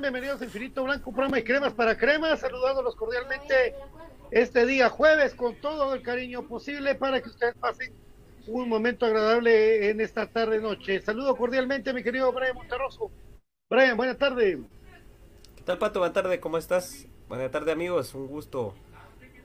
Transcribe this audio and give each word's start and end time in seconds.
Bienvenidos 0.00 0.40
a 0.40 0.44
Infinito 0.44 0.84
Blanco, 0.84 1.10
programa 1.10 1.40
y 1.40 1.42
cremas 1.42 1.72
para 1.72 1.98
cremas, 1.98 2.38
saludándolos 2.38 2.94
cordialmente 2.94 3.74
este 4.30 4.64
día 4.64 4.88
jueves 4.88 5.34
con 5.34 5.56
todo 5.56 5.92
el 5.92 6.02
cariño 6.02 6.46
posible 6.46 6.94
para 6.94 7.20
que 7.20 7.28
ustedes 7.28 7.56
pasen 7.56 7.92
un 8.46 8.68
momento 8.68 9.06
agradable 9.06 9.90
en 9.90 10.00
esta 10.00 10.26
tarde 10.26 10.60
noche. 10.60 11.00
Saludo 11.00 11.34
cordialmente 11.36 11.90
a 11.90 11.92
mi 11.92 12.04
querido 12.04 12.32
Brian 12.32 12.54
Monterroso. 12.54 13.10
Brian, 13.68 13.96
buenas 13.96 14.18
tardes. 14.18 14.58
¿Qué 15.56 15.64
tal 15.64 15.78
Pato? 15.78 15.98
Buenas 15.98 16.14
tardes, 16.14 16.38
¿cómo 16.38 16.58
estás? 16.58 17.08
Buenas 17.28 17.50
tardes 17.50 17.74
amigos, 17.74 18.14
un 18.14 18.28
gusto 18.28 18.74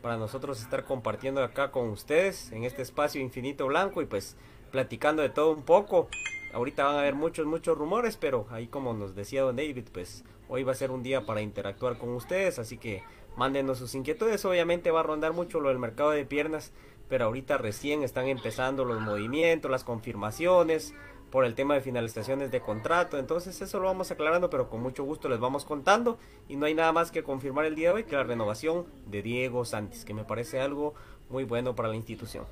para 0.03 0.17
nosotros 0.17 0.61
estar 0.61 0.85
compartiendo 0.85 1.41
acá 1.41 1.71
con 1.71 1.89
ustedes 1.89 2.51
en 2.51 2.63
este 2.63 2.83
espacio 2.83 3.19
Infinito 3.19 3.65
Blanco 3.65 4.03
y 4.03 4.05
pues 4.05 4.38
platicando 4.71 5.23
de 5.23 5.29
todo 5.29 5.51
un 5.51 5.63
poco 5.63 6.09
ahorita 6.53 6.83
van 6.83 6.95
a 6.95 7.00
haber 7.00 7.15
muchos, 7.15 7.47
muchos 7.47 7.75
rumores, 7.75 8.17
pero 8.17 8.45
ahí 8.51 8.67
como 8.67 8.94
nos 8.94 9.15
decía 9.15 9.41
don 9.41 9.55
David, 9.55 9.88
pues 9.91 10.23
hoy 10.47 10.63
va 10.63 10.71
a 10.71 10.75
ser 10.75 10.91
un 10.91 11.03
día 11.03 11.25
para 11.25 11.41
interactuar 11.41 11.97
con 11.97 12.09
ustedes, 12.09 12.59
así 12.59 12.77
que 12.77 13.03
mándenos 13.35 13.79
sus 13.79 13.95
inquietudes, 13.95 14.43
obviamente 14.45 14.91
va 14.91 15.01
a 15.01 15.03
rondar 15.03 15.33
mucho 15.33 15.59
lo 15.59 15.69
del 15.69 15.79
mercado 15.79 16.11
de 16.11 16.25
piernas, 16.25 16.71
pero 17.09 17.25
ahorita 17.25 17.57
recién 17.57 18.03
están 18.03 18.27
empezando 18.27 18.85
los 18.85 19.01
movimientos, 19.01 19.69
las 19.69 19.83
confirmaciones 19.83 20.93
por 21.31 21.45
el 21.45 21.55
tema 21.55 21.73
de 21.73 21.81
finalizaciones 21.81 22.51
de 22.51 22.61
contrato, 22.61 23.17
entonces 23.17 23.59
eso 23.61 23.79
lo 23.79 23.85
vamos 23.85 24.11
aclarando, 24.11 24.49
pero 24.49 24.69
con 24.69 24.81
mucho 24.81 25.03
gusto 25.03 25.29
les 25.29 25.39
vamos 25.39 25.65
contando 25.65 26.19
y 26.47 26.55
no 26.55 26.67
hay 26.67 26.75
nada 26.75 26.91
más 26.91 27.11
que 27.11 27.23
confirmar 27.23 27.65
el 27.65 27.75
día 27.75 27.89
de 27.89 27.95
hoy 27.95 28.03
que 28.03 28.15
la 28.15 28.23
renovación 28.23 28.85
de 29.07 29.23
Diego 29.23 29.65
Santis, 29.65 30.05
que 30.05 30.13
me 30.13 30.25
parece 30.25 30.59
algo 30.59 30.93
muy 31.29 31.43
bueno 31.43 31.75
para 31.75 31.89
la 31.89 31.95
institución. 31.95 32.45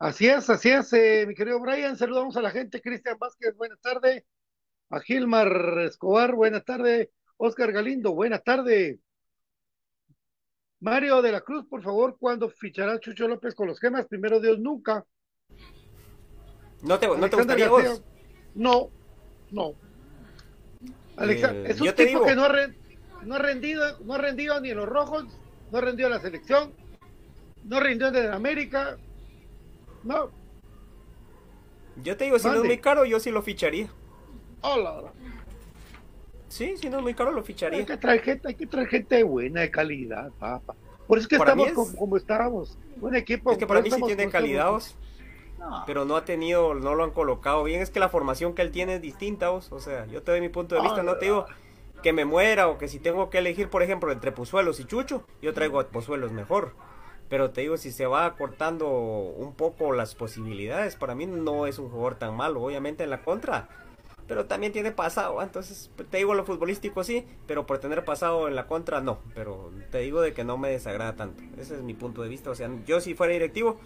Así 0.00 0.26
es, 0.28 0.48
así 0.48 0.70
es, 0.70 0.90
eh, 0.94 1.26
mi 1.28 1.34
querido 1.34 1.60
Brian. 1.60 1.94
Saludamos 1.94 2.34
a 2.38 2.40
la 2.40 2.50
gente. 2.50 2.80
Cristian 2.80 3.18
Vázquez, 3.18 3.54
buenas 3.54 3.78
tardes. 3.82 4.24
A 4.90 5.00
Gilmar 5.00 5.78
Escobar, 5.84 6.34
buenas 6.34 6.64
tardes. 6.64 7.08
Oscar 7.36 7.70
Galindo, 7.70 8.12
buenas 8.12 8.42
tardes. 8.42 8.98
Mario 10.80 11.22
de 11.22 11.30
la 11.30 11.42
Cruz, 11.42 11.64
por 11.68 11.82
favor, 11.82 12.16
¿cuándo 12.18 12.50
fichará 12.50 12.98
Chucho 12.98 13.28
López 13.28 13.54
con 13.54 13.68
los 13.68 13.78
gemas? 13.78 14.06
Primero 14.08 14.40
Dios, 14.40 14.58
nunca. 14.58 15.04
¿No 16.82 16.98
te, 16.98 17.06
¿no 17.06 17.30
te 17.30 17.36
gustaría 17.36 17.68
vos? 17.68 18.02
No, 18.54 18.90
no. 19.52 19.74
Alexa, 21.16 21.52
eh, 21.52 21.66
es 21.68 21.80
un 21.80 21.92
tipo 21.92 22.24
que 22.24 22.34
no 22.34 22.44
ha, 22.44 22.52
no 23.22 23.34
ha, 23.36 23.38
rendido, 23.38 23.98
no 24.00 24.14
ha 24.14 24.18
rendido 24.18 24.60
ni 24.60 24.70
en 24.70 24.78
los 24.78 24.88
rojos, 24.88 25.24
no 25.70 25.78
ha 25.78 25.80
rendido 25.82 26.08
en 26.08 26.14
la 26.14 26.20
selección, 26.20 26.74
no 27.62 27.78
rindió 27.78 28.08
en 28.08 28.32
América, 28.32 28.98
no. 30.02 30.32
Yo 32.02 32.16
te 32.16 32.24
digo, 32.24 32.38
si 32.40 32.48
no 32.48 32.54
es 32.54 32.64
muy 32.64 32.78
caro, 32.78 33.04
yo 33.04 33.20
sí 33.20 33.30
lo 33.30 33.42
ficharía. 33.42 33.88
Hola. 34.62 35.12
Sí, 36.48 36.76
si 36.76 36.90
no 36.90 36.98
es 36.98 37.02
muy 37.02 37.14
caro, 37.14 37.30
lo 37.30 37.42
ficharía. 37.42 37.78
Hay 37.78 37.86
que 37.86 37.96
traer 37.96 38.22
gente, 38.22 38.48
hay 38.48 38.54
que 38.54 38.66
traer 38.66 38.88
gente 38.88 39.22
buena, 39.22 39.60
de 39.60 39.70
calidad, 39.70 40.30
papá. 40.38 40.74
Por 41.06 41.18
eso 41.18 41.24
es 41.24 41.28
que 41.28 41.36
estamos 41.36 41.94
como, 41.96 42.16
estábamos. 42.16 42.78
Un 43.00 43.16
equipo. 43.16 43.52
Es 43.52 43.58
que 43.58 43.66
para 43.66 43.80
mí 43.80 43.90
sí 43.90 44.00
tiene 44.06 44.28
calidad, 44.28 44.70
pero 45.86 46.04
no 46.04 46.16
ha 46.16 46.24
tenido, 46.24 46.74
no 46.74 46.94
lo 46.94 47.04
han 47.04 47.10
colocado 47.10 47.64
bien. 47.64 47.80
Es 47.80 47.90
que 47.90 48.00
la 48.00 48.08
formación 48.08 48.54
que 48.54 48.62
él 48.62 48.70
tiene 48.70 48.96
es 48.96 49.00
distinta, 49.00 49.50
vos. 49.50 49.72
O 49.72 49.80
sea, 49.80 50.06
yo 50.06 50.22
te 50.22 50.32
doy 50.32 50.40
mi 50.40 50.48
punto 50.48 50.74
de 50.74 50.82
vista, 50.82 51.02
no 51.02 51.16
te 51.16 51.26
digo. 51.26 51.46
que 52.02 52.12
me 52.12 52.24
muera 52.24 52.68
o 52.68 52.78
que 52.78 52.88
si 52.88 52.98
tengo 52.98 53.30
que 53.30 53.38
elegir, 53.38 53.68
por 53.68 53.82
ejemplo, 53.82 54.10
entre 54.10 54.32
Pozuelos 54.32 54.80
y 54.80 54.84
Chucho, 54.84 55.24
yo 55.42 55.52
traigo 55.52 55.80
a 55.80 55.86
Pozuelos 55.86 56.32
mejor. 56.32 56.74
Pero 57.28 57.50
te 57.50 57.60
digo, 57.60 57.76
si 57.76 57.92
se 57.92 58.06
va 58.06 58.34
cortando 58.36 58.88
un 58.88 59.54
poco 59.54 59.92
las 59.92 60.14
posibilidades, 60.16 60.96
para 60.96 61.14
mí 61.14 61.26
no 61.26 61.66
es 61.66 61.78
un 61.78 61.88
jugador 61.88 62.16
tan 62.16 62.36
malo. 62.36 62.62
Obviamente 62.62 63.04
en 63.04 63.10
la 63.10 63.22
contra 63.22 63.68
pero 64.30 64.46
también 64.46 64.72
tiene 64.72 64.92
pasado, 64.92 65.42
entonces 65.42 65.90
te 66.08 66.18
digo 66.18 66.34
lo 66.34 66.44
futbolístico 66.44 67.02
sí, 67.02 67.26
pero 67.48 67.66
por 67.66 67.78
tener 67.78 68.04
pasado 68.04 68.46
en 68.46 68.54
la 68.54 68.68
contra 68.68 69.00
no, 69.00 69.18
pero 69.34 69.72
te 69.90 69.98
digo 69.98 70.20
de 70.20 70.32
que 70.32 70.44
no 70.44 70.56
me 70.56 70.70
desagrada 70.70 71.16
tanto, 71.16 71.42
ese 71.58 71.74
es 71.74 71.82
mi 71.82 71.94
punto 71.94 72.22
de 72.22 72.28
vista, 72.28 72.48
o 72.48 72.54
sea, 72.54 72.70
yo 72.86 73.00
si 73.00 73.14
fuera 73.14 73.32
directivo, 73.32 73.80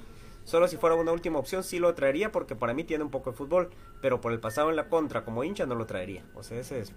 solo 0.44 0.68
si 0.68 0.76
fuera 0.76 0.96
una 0.96 1.12
última 1.12 1.38
opción 1.38 1.64
sí 1.64 1.78
lo 1.78 1.94
traería 1.94 2.30
porque 2.30 2.54
para 2.56 2.74
mí 2.74 2.84
tiene 2.84 3.04
un 3.04 3.10
poco 3.10 3.30
de 3.30 3.38
fútbol, 3.38 3.70
pero 4.02 4.20
por 4.20 4.32
el 4.32 4.38
pasado 4.38 4.68
en 4.68 4.76
la 4.76 4.90
contra 4.90 5.24
como 5.24 5.44
hincha 5.44 5.64
no 5.64 5.76
lo 5.76 5.86
traería, 5.86 6.26
o 6.34 6.42
sea, 6.42 6.60
ese 6.60 6.80
es 6.80 6.92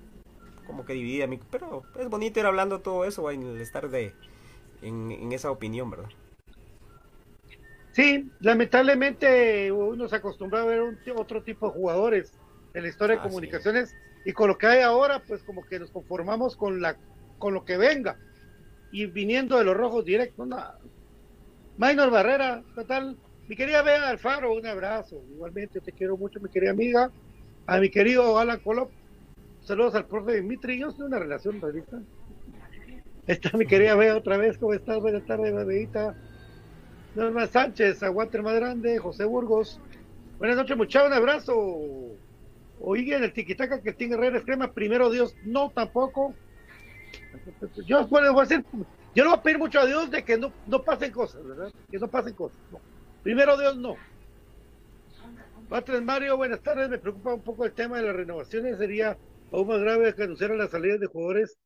como 0.66 0.84
que 0.84 0.92
dividía 0.92 1.26
mi, 1.26 1.38
pero 1.38 1.84
es 1.98 2.10
bonito 2.10 2.42
ir 2.42 2.48
hablando 2.48 2.82
todo 2.82 3.06
eso, 3.06 3.32
en 3.32 3.56
estar 3.62 3.90
de, 3.90 4.14
en, 4.82 5.32
esa 5.32 5.52
opinión, 5.52 5.90
¿verdad? 5.90 6.10
Sí, 7.94 8.30
lamentablemente 8.42 9.72
uno 9.72 10.10
se 10.10 10.18
acostumbra 10.18 10.64
a 10.64 10.66
ver 10.66 10.82
otro 11.16 11.42
tipo 11.44 11.68
de 11.68 11.74
jugadores 11.74 12.34
en 12.74 12.84
la 12.84 12.90
historia 12.90 13.18
de 13.18 13.22
comunicaciones 13.22 13.96
y 14.26 14.34
con 14.34 14.48
lo 14.48 14.58
que 14.58 14.68
hay 14.68 14.82
ahora, 14.82 15.22
pues 15.28 15.42
como 15.44 15.66
que 15.66 15.80
nos 15.80 15.92
conformamos 15.92 16.56
con 16.56 16.82
la 16.82 16.98
con 17.38 17.54
lo 17.54 17.66
que 17.66 17.78
venga 17.78 18.18
y 18.92 19.06
viniendo 19.06 19.58
de 19.58 19.66
los 19.66 19.76
rojos 19.76 20.06
directos, 20.06 20.48
nada. 20.48 20.80
Minor 21.78 22.10
Barrera, 22.10 22.64
¿qué 22.76 22.84
tal? 22.86 23.18
Mi 23.48 23.56
querida 23.56 23.82
Bea 23.82 24.10
Alfaro, 24.10 24.54
un 24.54 24.66
abrazo. 24.66 25.22
Igualmente 25.32 25.80
te 25.80 25.92
quiero 25.92 26.18
mucho, 26.18 26.40
mi 26.40 26.50
querida 26.50 26.72
amiga. 26.72 27.12
A 27.66 27.80
mi 27.80 27.90
querido 27.90 28.40
Alan 28.40 28.60
Colop, 28.60 28.90
saludos 29.62 29.96
al 29.96 30.06
profe 30.06 30.36
Dimitri. 30.36 30.80
Yo 30.80 30.92
soy 30.92 31.06
una 31.06 31.20
relación 31.20 31.60
ahorita. 31.62 32.02
Está 33.28 33.58
mi 33.58 33.66
querida 33.66 33.96
Bea 33.96 34.16
otra 34.16 34.38
vez. 34.38 34.58
¿Cómo 34.58 34.74
estás? 34.74 35.00
Buenas 35.00 35.26
tardes, 35.26 35.54
bebeita. 35.54 36.16
Norma 37.16 37.46
Sánchez, 37.48 38.02
Aguante 38.04 38.42
más 38.42 38.56
grande, 38.56 38.98
José 39.00 39.26
Burgos. 39.26 39.82
Buenas 40.40 40.56
noches, 40.56 40.78
muchachos. 40.78 41.08
Un 41.08 41.14
abrazo. 41.14 41.56
Oigan 42.80 43.24
el 43.24 43.34
tiquitaca 43.34 43.82
que 43.82 43.94
tiene 43.94 44.16
Herrera 44.16 44.42
crema, 44.42 44.72
primero 44.72 45.10
Dios, 45.10 45.36
no 45.44 45.72
tampoco. 45.72 46.34
Yo 47.86 48.08
puedo 48.08 48.40
decir, 48.42 48.64
yo 49.16 49.24
le 49.24 49.30
voy 49.30 49.40
a 49.40 49.42
pedir 49.42 49.58
mucho 49.58 49.80
a 49.80 49.86
Dios 49.86 50.12
de 50.12 50.24
que 50.24 50.38
no, 50.38 50.54
no 50.68 50.84
pasen 50.84 51.12
cosas, 51.12 51.46
¿verdad? 51.46 51.72
Que 51.90 51.98
no 51.98 52.08
pasen 52.08 52.34
cosas. 52.34 52.60
Primero 53.24 53.58
Dios 53.58 53.78
no. 53.78 53.96
Patres 55.70 56.02
Mario, 56.02 56.38
buenas 56.38 56.62
tardes. 56.62 56.90
Me 56.90 57.00
preocupa 57.00 57.34
un 57.34 57.42
poco 57.42 57.66
el 57.66 57.74
tema 57.74 57.98
de 57.98 58.04
las 58.04 58.16
renovaciones. 58.16 58.78
Sería 58.78 59.18
aún 59.52 59.68
más 59.68 59.80
grave 59.80 60.14
que 60.16 60.24
anunciaran 60.24 60.58
las 60.58 60.72
salidas 60.72 61.00
de 61.00 61.08
jugadores. 61.08 61.58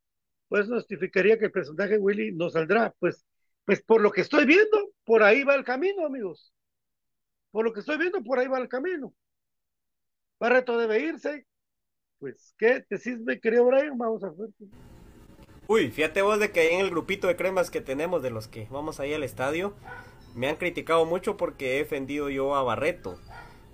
Pues 0.47 0.67
notificaría 0.67 1.37
que 1.37 1.45
el 1.45 1.51
personaje 1.51 1.97
Willy 1.97 2.31
no 2.31 2.49
saldrá. 2.49 2.93
Pues, 2.99 3.25
pues 3.65 3.81
por 3.83 4.01
lo 4.01 4.11
que 4.11 4.21
estoy 4.21 4.45
viendo, 4.45 4.89
por 5.03 5.21
ahí 5.21 5.43
va 5.43 5.55
el 5.55 5.63
camino, 5.63 6.05
amigos. 6.05 6.51
Por 7.51 7.65
lo 7.65 7.73
que 7.73 7.81
estoy 7.81 7.97
viendo, 7.97 8.23
por 8.23 8.39
ahí 8.39 8.47
va 8.47 8.59
el 8.59 8.67
camino. 8.69 9.13
Barreto 10.41 10.75
debe 10.75 10.99
irse. 10.99 11.45
Pues, 12.17 12.55
¿qué 12.57 12.83
decís, 12.89 13.19
mi 13.19 13.39
querido 13.39 13.65
Brian? 13.65 13.95
Vamos 13.95 14.23
a 14.23 14.29
ver. 14.31 14.49
Uy, 15.67 15.91
fíjate 15.91 16.23
vos 16.23 16.39
de 16.39 16.51
que 16.51 16.73
en 16.73 16.81
el 16.81 16.89
grupito 16.89 17.27
de 17.27 17.35
cremas 17.35 17.69
que 17.69 17.79
tenemos 17.79 18.23
de 18.23 18.31
los 18.31 18.47
que 18.47 18.67
vamos 18.71 18.99
ahí 18.99 19.13
al 19.13 19.23
estadio, 19.23 19.75
me 20.33 20.49
han 20.49 20.55
criticado 20.55 21.05
mucho 21.05 21.37
porque 21.37 21.75
he 21.75 21.77
defendido 21.77 22.27
yo 22.31 22.55
a 22.55 22.63
Barreto. 22.63 23.19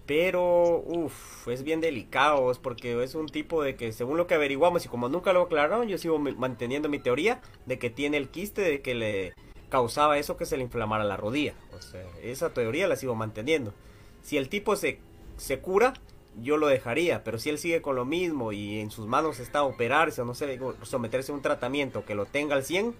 Pero, 0.05 0.79
uff, 0.85 1.47
es 1.47 1.63
bien 1.63 1.79
delicado, 1.79 2.51
porque 2.61 3.01
es 3.01 3.15
un 3.15 3.27
tipo 3.27 3.63
de 3.63 3.77
que, 3.77 3.93
según 3.93 4.17
lo 4.17 4.27
que 4.27 4.35
averiguamos 4.35 4.85
y 4.85 4.89
como 4.89 5.07
nunca 5.07 5.31
lo 5.31 5.43
aclararon, 5.43 5.87
yo 5.87 5.97
sigo 5.97 6.19
manteniendo 6.19 6.89
mi 6.89 6.99
teoría 6.99 7.39
de 7.65 7.79
que 7.79 7.89
tiene 7.89 8.17
el 8.17 8.27
quiste 8.27 8.61
de 8.61 8.81
que 8.81 8.93
le 8.93 9.33
causaba 9.69 10.17
eso 10.17 10.35
que 10.35 10.45
se 10.45 10.57
le 10.57 10.63
inflamara 10.63 11.05
la 11.05 11.15
rodilla. 11.15 11.53
O 11.71 11.81
sea, 11.81 12.05
esa 12.21 12.53
teoría 12.53 12.89
la 12.89 12.97
sigo 12.97 13.15
manteniendo. 13.15 13.73
Si 14.21 14.35
el 14.35 14.49
tipo 14.49 14.75
se, 14.75 14.99
se 15.37 15.59
cura, 15.59 15.93
yo 16.41 16.57
lo 16.57 16.67
dejaría, 16.67 17.23
pero 17.23 17.39
si 17.39 17.49
él 17.49 17.57
sigue 17.57 17.81
con 17.81 17.95
lo 17.95 18.05
mismo 18.05 18.51
y 18.51 18.79
en 18.79 18.91
sus 18.91 19.07
manos 19.07 19.39
está 19.39 19.63
operarse 19.63 20.21
o 20.21 20.25
no 20.25 20.33
sé, 20.33 20.59
someterse 20.83 21.31
a 21.31 21.35
un 21.35 21.41
tratamiento 21.41 22.05
que 22.05 22.15
lo 22.15 22.25
tenga 22.25 22.55
al 22.55 22.63
100, 22.63 22.95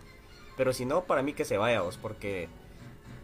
pero 0.56 0.74
si 0.74 0.86
no, 0.86 1.06
para 1.06 1.22
mí 1.24 1.34
que 1.34 1.46
se 1.46 1.58
vaya, 1.58 1.82
vos, 1.82 1.98
porque 1.98 2.50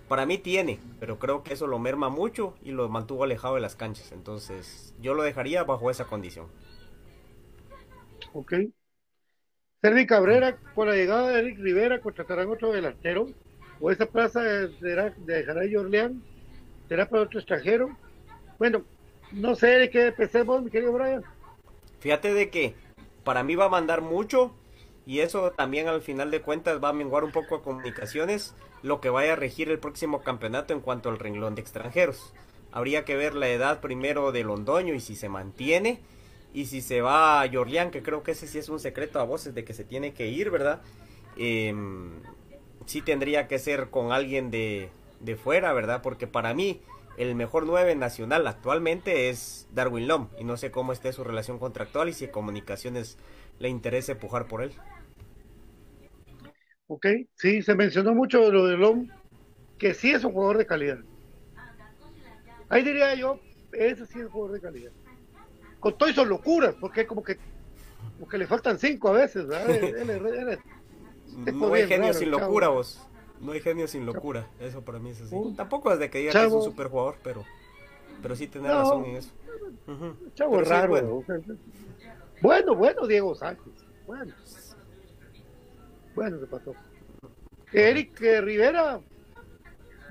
para 0.08 0.25
mí 0.25 0.38
tiene, 0.38 0.79
pero 1.00 1.17
creo 1.20 1.43
que 1.43 1.53
eso 1.53 1.67
lo 1.67 1.79
merma 1.79 2.10
mucho 2.10 2.55
y 2.62 2.72
lo 2.72 2.88
mantuvo 2.89 3.24
alejado 3.24 3.55
de 3.55 3.62
las 3.62 3.75
canchas, 3.75 4.12
entonces 4.12 4.93
yo 5.01 5.13
lo 5.13 5.24
dejaría 5.24 5.63
bajo 5.63 5.89
esa 5.89 6.05
condición. 6.05 6.48
Ok. 8.34 8.53
Servi 9.82 10.05
Cabrera, 10.05 10.58
con 10.75 10.88
la 10.88 10.96
llegada 10.96 11.29
de 11.29 11.39
Eric 11.39 11.60
Rivera, 11.60 12.00
contratarán 12.00 12.50
otro 12.50 12.72
delantero, 12.72 13.27
o 13.82 13.91
esa 13.91 14.05
plaza 14.05 14.41
será, 14.79 15.13
dejará 15.25 15.62
de 15.62 16.12
será 16.88 17.10
para 17.10 17.24
otro 17.24 17.39
extranjero. 17.39 17.89
Bueno, 18.58 18.86
no 19.34 19.56
sé 19.56 19.68
de 19.68 19.90
qué 19.90 20.12
pensemos, 20.12 20.63
mi 20.63 20.70
querido 20.70 20.94
Brian. 20.94 21.24
Fíjate 22.00 22.34
de 22.34 22.50
que 22.50 22.75
para 23.24 23.44
mí 23.44 23.56
va 23.56 23.66
a 23.66 23.70
mandar 23.70 24.02
mucho 24.02 24.52
y 25.06 25.20
eso 25.20 25.52
también 25.52 25.88
al 25.88 26.02
final 26.02 26.32
de 26.32 26.42
cuentas 26.42 26.82
va 26.84 26.90
a 26.90 26.94
menguar 26.94 27.24
un 27.24 27.32
poco 27.32 27.56
a 27.56 27.63
comunicaciones 27.63 28.56
lo 28.82 29.02
que 29.02 29.10
vaya 29.10 29.34
a 29.34 29.36
regir 29.38 29.70
el 29.70 29.80
próximo 29.80 30.22
campeonato 30.22 30.74
en 30.74 30.82
cuanto 30.82 31.10
al 31.10 31.20
renglón 31.20 31.56
de 31.56 31.62
extranjeros. 31.62 32.34
Habría 32.72 33.06
que 33.06 33.16
ver 33.16 33.34
la 33.36 33.50
edad 33.50 33.80
primero 33.80 34.32
de 34.32 34.44
Londoño 34.44 34.94
y 34.94 35.00
si 35.00 35.16
se 35.16 35.30
mantiene 35.30 36.00
y 36.54 36.66
si 36.66 36.82
se 36.82 37.02
va 37.02 37.42
a 37.42 37.52
Jorlián, 37.52 37.92
que 37.92 38.04
creo 38.04 38.24
que 38.24 38.32
ese 38.32 38.48
sí 38.48 38.60
es 38.60 38.70
un 38.70 38.80
secreto 38.80 39.20
a 39.20 39.24
voces 39.24 39.56
de 39.56 39.63
que 39.63 39.74
se 39.74 39.84
tiene 39.84 40.13
que 40.13 40.28
ir, 40.28 40.52
¿verdad? 40.52 40.82
Eh, 41.38 41.74
sí 42.86 43.02
tendría 43.02 43.48
que 43.48 43.60
ser 43.60 43.90
con 43.90 44.12
alguien 44.12 44.52
de, 44.52 44.90
de 45.20 45.36
fuera, 45.36 45.74
¿verdad? 45.74 46.02
Porque 46.02 46.28
para 46.28 46.54
mí 46.54 46.82
el 47.17 47.36
mejor 47.36 47.65
9 47.65 47.96
nacional 47.96 48.48
actualmente 48.48 49.29
es 49.29 49.67
Darwin 49.72 50.08
Lom 50.08 50.29
y 50.39 50.43
no 50.43 50.58
sé 50.58 50.72
cómo 50.72 50.93
esté 50.93 51.13
su 51.13 51.24
relación 51.24 51.60
contractual 51.60 52.10
y 52.10 52.13
si 52.13 52.27
Comunicaciones 52.27 53.17
le 53.60 53.70
interesa 53.70 54.13
empujar 54.13 54.48
por 54.48 54.63
él. 54.63 54.74
Ok, 56.88 57.08
sí, 57.36 57.62
se 57.62 57.75
mencionó 57.75 58.13
mucho 58.13 58.51
lo 58.51 58.67
de 58.67 58.77
Lom, 58.77 59.08
que 59.77 59.93
sí 59.93 60.12
es 60.12 60.24
un 60.24 60.34
jugador 60.34 60.58
de 60.58 60.65
calidad. 60.65 60.98
Ahí 62.70 62.84
diría 62.84 63.13
yo, 63.15 63.39
ese 63.72 64.05
sí 64.05 64.20
es 64.20 64.25
un 64.25 64.32
jugador 64.32 64.55
de 64.55 64.62
calidad. 64.62 64.91
Con 65.79 65.98
todo 65.98 66.10
eso 66.10 66.25
locuras, 66.25 66.75
porque 66.79 67.05
como 67.05 67.24
que, 67.24 67.38
como 68.15 68.27
que 68.27 68.38
le 68.38 68.48
faltan 68.48 68.79
cinco 68.79 69.10
a 69.10 69.13
veces, 69.13 69.48
¿verdad? 69.48 70.58
no 71.53 71.74
hay 71.74 71.88
genio 71.88 72.13
sin 72.13 72.32
locura 72.32 72.70
vos. 72.70 73.05
No 73.43 73.51
hay 73.51 73.59
genio 73.59 73.88
sin 73.88 74.05
locura, 74.05 74.47
eso 74.59 74.81
para 74.81 75.00
mí 75.00 75.09
es 75.09 75.21
así. 75.21 75.35
Tampoco 75.57 75.91
es 75.91 76.00
de 76.00 76.09
que 76.09 76.19
diga 76.19 76.31
que 76.31 76.45
es 76.45 76.51
un 76.51 76.63
super 76.63 76.88
jugador, 76.88 77.17
pero, 77.23 77.43
pero 78.21 78.35
sí 78.35 78.47
tener 78.47 78.71
razón 78.71 79.05
en 79.05 79.17
eso. 79.17 79.31
Chavo 80.33 80.62
raro. 80.62 81.23
Bueno. 82.41 82.75
bueno, 82.75 83.05
Diego 83.05 83.35
Sánchez. 83.35 83.73
Bueno. 84.07 84.33
Bueno, 86.15 86.39
se 86.39 86.47
pasó. 86.47 86.73
Eric 87.71 88.19
Rivera, 88.19 89.01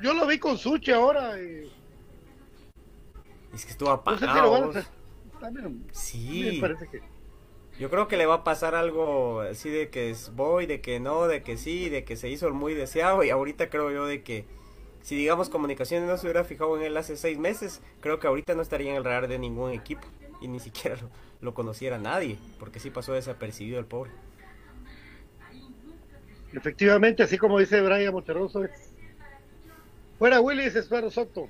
yo 0.02 0.14
lo 0.14 0.26
vi 0.26 0.38
con 0.38 0.58
Suche 0.58 0.92
ahora. 0.92 1.38
Es 1.38 1.70
que 3.64 3.70
estuvo 3.70 3.90
apagado. 3.90 4.72
sí. 5.92 6.50
Me 6.54 6.60
parece 6.60 6.88
que 6.88 7.11
yo 7.78 7.90
creo 7.90 8.06
que 8.08 8.16
le 8.16 8.26
va 8.26 8.36
a 8.36 8.44
pasar 8.44 8.74
algo 8.74 9.40
así 9.40 9.70
de 9.70 9.88
que 9.88 10.10
es 10.10 10.34
voy, 10.34 10.66
de 10.66 10.80
que 10.80 11.00
no, 11.00 11.26
de 11.26 11.42
que 11.42 11.56
sí, 11.56 11.88
de 11.88 12.04
que 12.04 12.16
se 12.16 12.28
hizo 12.28 12.46
el 12.46 12.52
muy 12.52 12.74
deseado 12.74 13.24
y 13.24 13.30
ahorita 13.30 13.70
creo 13.70 13.90
yo 13.90 14.06
de 14.06 14.22
que 14.22 14.44
si 15.02 15.16
digamos 15.16 15.48
comunicaciones 15.48 16.08
no 16.08 16.16
se 16.16 16.26
hubiera 16.26 16.44
fijado 16.44 16.76
en 16.76 16.84
él 16.84 16.96
hace 16.96 17.16
seis 17.16 17.38
meses, 17.38 17.80
creo 18.00 18.20
que 18.20 18.28
ahorita 18.28 18.54
no 18.54 18.62
estaría 18.62 18.90
en 18.90 18.96
el 18.96 19.04
radar 19.04 19.26
de 19.26 19.38
ningún 19.38 19.72
equipo 19.72 20.06
y 20.40 20.48
ni 20.48 20.60
siquiera 20.60 20.96
lo, 21.40 21.54
conociera 21.54 21.98
nadie, 21.98 22.38
porque 22.58 22.78
sí 22.78 22.90
pasó 22.90 23.12
desapercibido 23.12 23.78
el 23.78 23.86
pobre. 23.86 24.12
Efectivamente, 26.52 27.22
así 27.22 27.38
como 27.38 27.58
dice 27.58 27.80
Brian 27.80 28.12
Monterroso, 28.12 28.64
es 28.64 28.70
fuera 30.18 30.40
Willis, 30.40 30.76
es 30.76 30.86
Soto. 30.86 31.48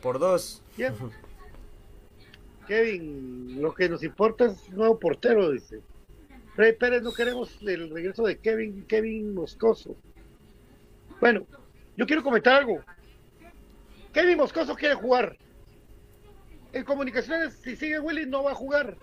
Por 0.00 0.18
dos. 0.18 0.62
Kevin, 2.68 3.62
lo 3.62 3.74
que 3.74 3.88
nos 3.88 4.04
importa 4.04 4.44
es 4.44 4.70
nuevo 4.70 4.98
portero, 4.98 5.50
dice. 5.50 5.80
Freddy 6.54 6.76
Pérez, 6.76 7.02
no 7.02 7.12
queremos 7.12 7.56
el 7.62 7.88
regreso 7.88 8.24
de 8.24 8.38
Kevin, 8.38 8.84
Kevin 8.86 9.34
Moscoso. 9.34 9.96
Bueno, 11.18 11.46
yo 11.96 12.06
quiero 12.06 12.22
comentar 12.22 12.56
algo. 12.56 12.84
Kevin 14.12 14.36
Moscoso 14.36 14.74
quiere 14.74 14.94
jugar. 14.94 15.38
En 16.74 16.84
comunicaciones, 16.84 17.54
si 17.54 17.74
sigue 17.74 17.98
Willy, 18.00 18.26
no 18.26 18.44
va 18.44 18.52
a 18.52 18.54
jugar. 18.54 18.98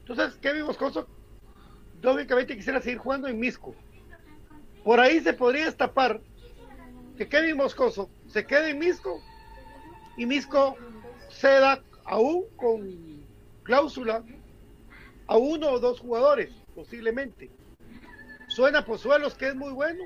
Entonces, 0.00 0.38
Kevin 0.40 0.66
Moscoso, 0.66 1.08
lógicamente 2.00 2.56
quisiera 2.56 2.80
seguir 2.80 2.98
jugando 2.98 3.26
en 3.26 3.40
Misco. 3.40 3.74
Por 4.84 5.00
ahí 5.00 5.18
se 5.20 5.32
podría 5.32 5.64
destapar 5.64 6.20
que 7.16 7.28
Kevin 7.28 7.56
Moscoso 7.56 8.08
se 8.28 8.46
quede 8.46 8.70
en 8.70 8.78
Misco 8.78 9.20
y 10.16 10.24
Misco 10.26 10.76
ceda 11.38 11.82
aún 12.04 12.44
con 12.56 13.26
cláusula 13.62 14.24
a 15.26 15.36
uno 15.36 15.70
o 15.70 15.78
dos 15.78 16.00
jugadores, 16.00 16.50
posiblemente. 16.74 17.50
Suena 18.48 18.84
Pozuelos, 18.84 19.34
que 19.34 19.48
es 19.48 19.54
muy 19.54 19.72
bueno, 19.72 20.02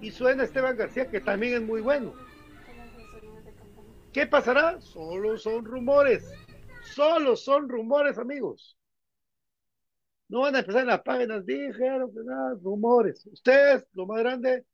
y 0.00 0.10
suena 0.10 0.44
Esteban 0.44 0.76
García, 0.76 1.10
que 1.10 1.20
también 1.20 1.54
es 1.54 1.62
muy 1.62 1.80
bueno. 1.80 2.14
¿Qué 4.12 4.26
pasará? 4.26 4.80
Solo 4.80 5.36
son 5.38 5.64
rumores. 5.64 6.30
Solo 6.82 7.34
son 7.36 7.68
rumores, 7.68 8.18
amigos. 8.18 8.78
No 10.28 10.42
van 10.42 10.54
a 10.56 10.60
empezar 10.60 10.82
en 10.82 10.88
las 10.88 11.02
páginas, 11.02 11.44
dijeron 11.44 12.12
que 12.12 12.20
nada, 12.22 12.56
rumores. 12.62 13.26
Ustedes, 13.26 13.86
lo 13.94 14.06
más 14.06 14.18
grande, 14.20 14.64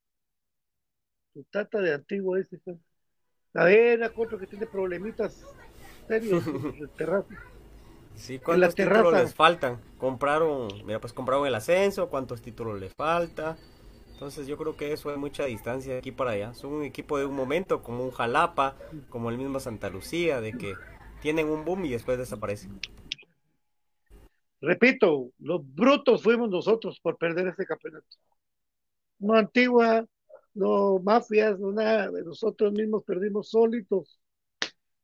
tu 1.32 1.44
tata 1.44 1.80
de 1.80 1.94
antiguo. 1.94 2.36
Pues. 2.64 2.76
La 3.52 4.12
otro 4.16 4.38
que 4.38 4.46
tiene 4.46 4.66
problemitas 4.66 5.44
el 6.16 6.90
terrazo. 6.96 7.28
Sí, 8.14 8.38
¿cuántos 8.38 8.74
títulos 8.74 9.12
les 9.14 9.34
faltan? 9.34 9.80
Compraron, 9.96 10.68
mira, 10.84 11.00
pues 11.00 11.12
compraron 11.12 11.46
el 11.46 11.54
ascenso, 11.54 12.08
¿cuántos 12.08 12.42
títulos 12.42 12.78
les 12.78 12.92
falta? 12.94 13.56
Entonces 14.12 14.46
yo 14.46 14.58
creo 14.58 14.76
que 14.76 14.92
eso 14.92 15.08
hay 15.08 15.16
mucha 15.16 15.46
distancia 15.46 15.94
de 15.94 16.00
aquí 16.00 16.12
para 16.12 16.32
allá. 16.32 16.52
Son 16.52 16.72
un 16.74 16.84
equipo 16.84 17.16
de 17.16 17.24
un 17.24 17.34
momento, 17.34 17.82
como 17.82 18.04
un 18.04 18.10
Jalapa, 18.10 18.76
como 19.08 19.30
el 19.30 19.38
mismo 19.38 19.58
Santa 19.60 19.88
Lucía, 19.88 20.42
de 20.42 20.52
que 20.52 20.74
tienen 21.22 21.48
un 21.48 21.64
boom 21.64 21.86
y 21.86 21.92
después 21.92 22.18
desaparecen. 22.18 22.78
Repito, 24.60 25.30
los 25.38 25.62
brutos 25.74 26.22
fuimos 26.22 26.50
nosotros 26.50 27.00
por 27.00 27.16
perder 27.16 27.48
este 27.48 27.64
campeonato. 27.64 28.06
No 29.18 29.34
Antigua, 29.34 30.04
no 30.52 30.98
mafias, 30.98 31.58
no 31.58 31.72
nada, 31.72 32.10
nosotros 32.22 32.74
mismos 32.74 33.02
perdimos 33.04 33.48
solitos. 33.48 34.19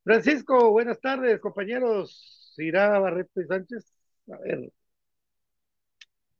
Francisco, 0.07 0.71
buenas 0.71 1.01
tardes, 1.01 1.37
compañeros. 1.41 2.53
Irá 2.57 2.97
Barreto 2.97 3.41
y 3.41 3.45
Sánchez. 3.45 3.93
A 4.31 4.37
ver. 4.37 4.71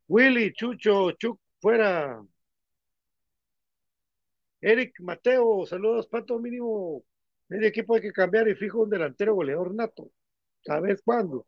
Willy, 0.07 0.53
Chucho, 0.53 1.11
Chuc, 1.11 1.39
fuera. 1.59 2.21
Eric, 4.61 4.99
Mateo, 5.01 5.65
saludos, 5.65 6.07
Pato, 6.07 6.39
mínimo. 6.39 7.03
Medio 7.49 7.67
equipo 7.67 7.95
hay 7.95 8.01
que 8.01 8.13
cambiar 8.13 8.47
y 8.47 8.55
fijo 8.55 8.83
un 8.83 8.89
delantero 8.89 9.35
goleador 9.35 9.75
nato. 9.75 10.11
¿Sabes 10.65 11.01
cuándo? 11.03 11.45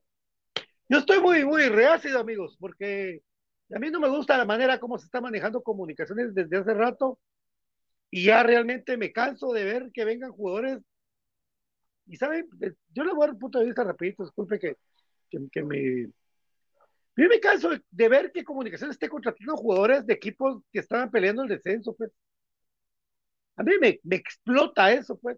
Yo 0.89 0.97
estoy 0.99 1.21
muy, 1.21 1.45
muy 1.45 1.69
reácido, 1.69 2.19
amigos, 2.19 2.57
porque 2.59 3.21
a 3.73 3.79
mí 3.79 3.89
no 3.91 4.01
me 4.01 4.09
gusta 4.09 4.37
la 4.37 4.45
manera 4.45 4.77
como 4.79 4.97
se 4.97 5.05
está 5.05 5.21
manejando 5.21 5.63
comunicaciones 5.63 6.33
desde 6.35 6.57
hace 6.57 6.73
rato 6.73 7.17
y 8.11 8.25
ya 8.25 8.43
realmente 8.43 8.97
me 8.97 9.13
canso 9.13 9.53
de 9.53 9.63
ver 9.63 9.91
que 9.93 10.03
vengan 10.05 10.31
jugadores. 10.31 10.79
Y 12.09 12.17
saben, 12.17 12.49
yo 12.89 13.03
le 13.03 13.13
voy 13.13 13.23
a 13.23 13.27
dar 13.27 13.33
un 13.35 13.39
punto 13.39 13.59
de 13.59 13.65
vista 13.65 13.83
rapidito, 13.83 14.23
disculpe 14.23 14.57
que, 14.57 14.75
que, 15.29 15.63
me... 15.63 16.11
Yo 17.15 17.27
me 17.27 17.39
canso 17.39 17.69
de, 17.91 18.09
ver 18.09 18.31
que 18.31 18.43
comunicaciones 18.43 18.95
esté 18.95 19.07
contratando 19.07 19.55
jugadores 19.55 20.05
de 20.07 20.13
equipos 20.13 20.63
que 20.73 20.79
estaban 20.79 21.11
peleando 21.11 21.43
el 21.43 21.49
descenso, 21.49 21.93
pues. 21.95 22.11
A 23.57 23.63
mí 23.63 23.73
me, 23.79 23.99
me 24.03 24.15
explota 24.15 24.91
eso, 24.91 25.19
pues. 25.19 25.37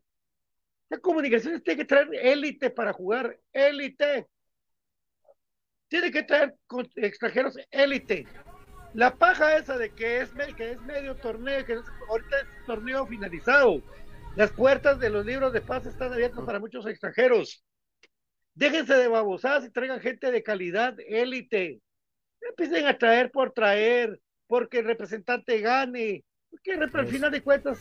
La 0.90 1.00
comunicaciones 1.00 1.62
tiene 1.64 1.80
que 1.80 1.86
traer 1.86 2.10
élite 2.14 2.70
para 2.70 2.94
jugar, 2.94 3.38
élite. 3.52 4.28
Tiene 5.90 6.12
que 6.12 6.24
traer 6.24 6.56
extranjeros 6.96 7.58
élite. 7.70 8.28
La 8.94 9.14
paja 9.16 9.58
esa 9.58 9.78
de 9.78 9.90
que 9.90 10.22
es, 10.22 10.32
que 10.56 10.72
es 10.72 10.82
medio 10.82 11.16
torneo, 11.16 11.66
que 11.66 11.80
ahorita 12.10 12.40
es 12.40 12.66
torneo 12.66 13.06
finalizado. 13.08 13.82
Las 14.36 14.52
puertas 14.52 15.00
de 15.00 15.10
los 15.10 15.26
libros 15.26 15.52
de 15.52 15.62
paz 15.62 15.86
están 15.86 16.14
abiertas 16.14 16.44
para 16.46 16.60
muchos 16.60 16.86
extranjeros. 16.86 17.64
Déjense 18.54 18.94
de 18.96 19.08
babosadas 19.08 19.66
y 19.66 19.72
traigan 19.72 20.00
gente 20.00 20.32
de 20.32 20.44
calidad, 20.44 20.96
élite. 21.08 21.82
Empiecen 22.42 22.88
a 22.88 22.98
traer 22.98 23.32
por 23.32 23.52
traer, 23.52 24.20
porque 24.48 24.80
el 24.80 24.86
representante 24.86 25.60
gane. 25.60 26.24
Porque 26.50 26.74
al 26.74 27.08
final 27.08 27.32
de 27.32 27.42
cuentas, 27.42 27.80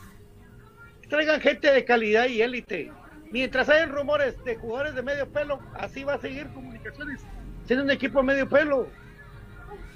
traigan 1.09 1.41
gente 1.41 1.73
de 1.73 1.85
calidad 1.85 2.27
y 2.27 2.43
élite. 2.43 2.93
Mientras 3.31 3.69
hay 3.69 3.87
rumores 3.87 4.43
de 4.45 4.57
jugadores 4.57 4.95
de 4.95 5.03
medio 5.03 5.31
pelo, 5.31 5.61
así 5.75 6.03
va 6.03 6.15
a 6.15 6.21
seguir 6.21 6.49
comunicaciones 6.49 7.25
siendo 7.65 7.85
un 7.85 7.91
equipo 7.91 8.23
medio 8.23 8.49
pelo. 8.49 8.89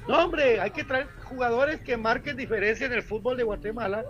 No, 0.06 0.24
hombre, 0.24 0.60
hay 0.60 0.70
que 0.70 0.84
traer 0.84 1.08
jugadores 1.24 1.80
que 1.80 1.96
marquen 1.96 2.36
diferencia 2.36 2.86
en 2.86 2.92
el 2.92 3.02
fútbol 3.02 3.36
de 3.36 3.42
Guatemala 3.42 4.04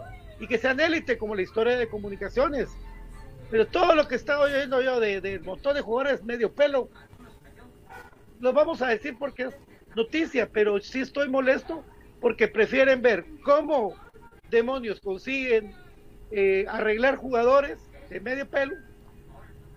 y 0.45 0.47
que 0.47 0.59
sean 0.59 0.79
élite 0.79 1.17
como 1.17 1.35
la 1.35 1.41
historia 1.41 1.79
de 1.79 1.89
comunicaciones. 1.89 2.69
Pero 3.51 3.67
todo 3.67 3.95
lo 3.95 4.07
que 4.07 4.15
está 4.15 4.39
oyendo 4.39 4.83
yo 4.83 5.01
de, 5.01 5.23
de 5.23 5.39
montón 5.39 5.75
de 5.75 5.81
jugadores 5.81 6.23
medio 6.23 6.53
pelo, 6.53 6.91
lo 8.41 8.53
vamos 8.53 8.83
a 8.83 8.89
decir 8.89 9.17
porque 9.19 9.45
es 9.45 9.55
noticia, 9.97 10.51
pero 10.53 10.79
sí 10.81 11.01
estoy 11.01 11.31
molesto 11.31 11.83
porque 12.21 12.47
prefieren 12.47 13.01
ver 13.01 13.25
cómo 13.43 13.95
demonios 14.51 15.01
consiguen 15.01 15.75
eh, 16.31 16.67
arreglar 16.69 17.17
jugadores 17.17 17.81
de 18.11 18.21
medio 18.21 18.47
pelo 18.47 18.77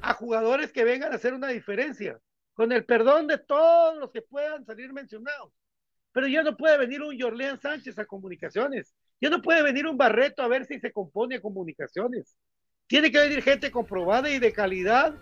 a 0.01 0.13
jugadores 0.13 0.73
que 0.73 0.83
vengan 0.83 1.13
a 1.13 1.15
hacer 1.15 1.33
una 1.33 1.47
diferencia, 1.47 2.19
con 2.53 2.73
el 2.73 2.83
perdón 2.83 3.27
de 3.27 3.37
todos 3.37 3.97
los 3.99 4.11
que 4.11 4.21
puedan 4.21 4.65
salir 4.65 4.91
mencionados. 4.91 5.53
Pero 6.11 6.27
ya 6.27 6.43
no 6.43 6.57
puede 6.57 6.77
venir 6.77 7.01
un 7.01 7.17
Jorleán 7.17 7.57
Sánchez 7.57 7.97
a 7.99 8.05
comunicaciones, 8.05 8.93
ya 9.19 9.29
no 9.29 9.41
puede 9.41 9.63
venir 9.63 9.87
un 9.87 9.97
Barreto 9.97 10.41
a 10.41 10.47
ver 10.47 10.65
si 10.65 10.79
se 10.79 10.91
compone 10.91 11.35
a 11.35 11.41
comunicaciones. 11.41 12.35
Tiene 12.87 13.11
que 13.11 13.19
venir 13.19 13.41
gente 13.41 13.71
comprobada 13.71 14.29
y 14.29 14.39
de 14.39 14.53
calidad 14.53 15.15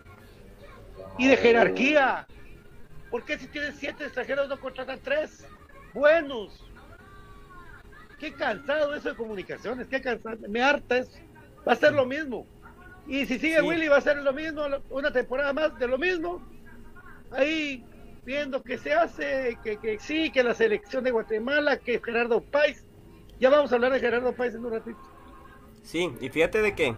y 1.17 1.27
de 1.27 1.37
jerarquía. 1.37 2.27
¿Por 3.09 3.23
qué 3.23 3.37
si 3.37 3.47
tienen 3.47 3.73
siete 3.73 4.03
extranjeros 4.03 4.49
no 4.49 4.59
contratan 4.59 4.99
tres? 5.01 5.47
Buenos. 5.93 6.63
Qué 8.19 8.33
cansado 8.33 8.93
eso 8.95 9.09
de 9.09 9.15
comunicaciones, 9.15 9.87
qué 9.87 10.01
cansado. 10.01 10.37
Me 10.49 10.61
harta 10.61 10.97
eso. 10.97 11.19
Va 11.67 11.73
a 11.73 11.75
ser 11.75 11.93
lo 11.93 12.05
mismo. 12.05 12.45
Y 13.07 13.25
si 13.25 13.39
sigue 13.39 13.61
Willy, 13.61 13.87
va 13.87 13.97
a 13.97 14.01
ser 14.01 14.17
lo 14.17 14.33
mismo, 14.33 14.63
una 14.89 15.11
temporada 15.11 15.53
más 15.53 15.77
de 15.79 15.87
lo 15.87 15.97
mismo. 15.97 16.41
Ahí 17.31 17.83
viendo 18.23 18.63
que 18.63 18.77
se 18.77 18.93
hace, 18.93 19.57
que, 19.63 19.77
que 19.77 19.99
sí, 19.99 20.31
que 20.31 20.43
la 20.43 20.53
selección 20.53 21.03
de 21.03 21.11
Guatemala, 21.11 21.77
que 21.77 22.01
Gerardo 22.03 22.41
Páez. 22.41 22.83
Ya 23.39 23.49
vamos 23.49 23.71
a 23.71 23.75
hablar 23.75 23.91
de 23.91 23.99
Gerardo 23.99 24.33
Páez 24.33 24.55
en 24.55 24.65
un 24.65 24.71
ratito. 24.71 24.99
Sí, 25.83 26.13
y 26.21 26.29
fíjate 26.29 26.61
de 26.61 26.75
que, 26.75 26.95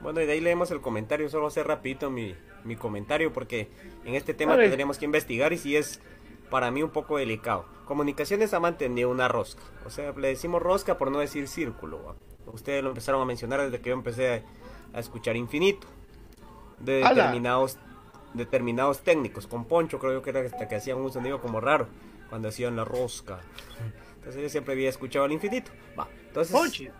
bueno, 0.00 0.20
y 0.20 0.26
de 0.26 0.32
ahí 0.32 0.40
leemos 0.40 0.70
el 0.70 0.80
comentario, 0.80 1.28
solo 1.28 1.46
hacer 1.46 1.66
rapidito 1.66 2.10
mi, 2.10 2.34
mi 2.64 2.76
comentario, 2.76 3.32
porque 3.32 3.68
en 4.04 4.14
este 4.14 4.34
tema 4.34 4.56
tendríamos 4.56 4.98
que 4.98 5.04
investigar 5.04 5.52
y 5.52 5.58
si 5.58 5.76
es 5.76 6.00
para 6.50 6.70
mí 6.70 6.82
un 6.82 6.90
poco 6.90 7.18
delicado. 7.18 7.66
Comunicaciones 7.84 8.54
ha 8.54 8.60
mantenido 8.60 9.10
una 9.10 9.28
rosca, 9.28 9.62
o 9.86 9.90
sea, 9.90 10.12
le 10.12 10.28
decimos 10.28 10.62
rosca 10.62 10.98
por 10.98 11.10
no 11.10 11.18
decir 11.18 11.48
círculo. 11.48 12.16
Ustedes 12.46 12.82
lo 12.82 12.90
empezaron 12.90 13.20
a 13.20 13.24
mencionar 13.24 13.60
desde 13.60 13.80
que 13.80 13.90
yo 13.90 13.94
empecé 13.94 14.34
a 14.34 14.42
a 14.92 15.00
escuchar 15.00 15.36
infinito 15.36 15.86
de 16.78 17.04
determinados 17.04 17.78
determinados 18.34 19.00
técnicos 19.00 19.46
con 19.46 19.64
Poncho 19.64 19.98
creo 19.98 20.22
que 20.22 20.30
era 20.30 20.40
hasta 20.40 20.68
que 20.68 20.76
hacían 20.76 20.98
un 20.98 21.12
sonido 21.12 21.40
como 21.40 21.60
raro 21.60 21.88
cuando 22.28 22.48
hacían 22.48 22.76
la 22.76 22.84
rosca 22.84 23.40
entonces 24.28 24.42
yo 24.42 24.48
siempre 24.50 24.74
había 24.74 24.90
escuchado 24.90 25.24
al 25.24 25.32
infinito. 25.32 25.70
Va 25.98 26.06
entonces 26.26 26.90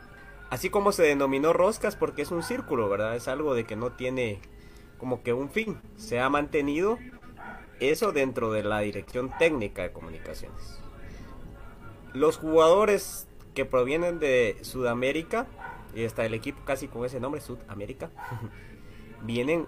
así 0.48 0.70
como 0.70 0.92
se 0.92 1.02
denominó 1.02 1.52
roscas 1.52 1.94
porque 1.94 2.22
es 2.22 2.30
un 2.30 2.42
círculo 2.42 2.88
verdad 2.88 3.14
es 3.14 3.28
algo 3.28 3.54
de 3.54 3.64
que 3.64 3.76
no 3.76 3.92
tiene 3.92 4.40
como 4.96 5.22
que 5.22 5.34
un 5.34 5.50
fin. 5.50 5.78
Se 5.96 6.20
ha 6.20 6.30
mantenido 6.30 6.98
eso 7.80 8.12
dentro 8.12 8.50
de 8.50 8.64
la 8.64 8.80
dirección 8.80 9.30
técnica 9.38 9.82
de 9.82 9.92
comunicaciones. 9.92 10.80
Los 12.14 12.38
jugadores 12.38 13.28
que 13.54 13.66
provienen 13.66 14.18
de 14.18 14.56
Sudamérica 14.62 15.46
y 15.94 16.04
está 16.04 16.24
el 16.24 16.32
equipo 16.32 16.64
casi 16.64 16.88
con 16.88 17.04
ese 17.04 17.20
nombre, 17.20 17.42
Sudamérica, 17.42 18.10
vienen 19.22 19.66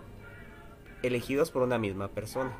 elegidos 1.02 1.50
por 1.50 1.62
una 1.62 1.78
misma 1.78 2.08
persona. 2.08 2.56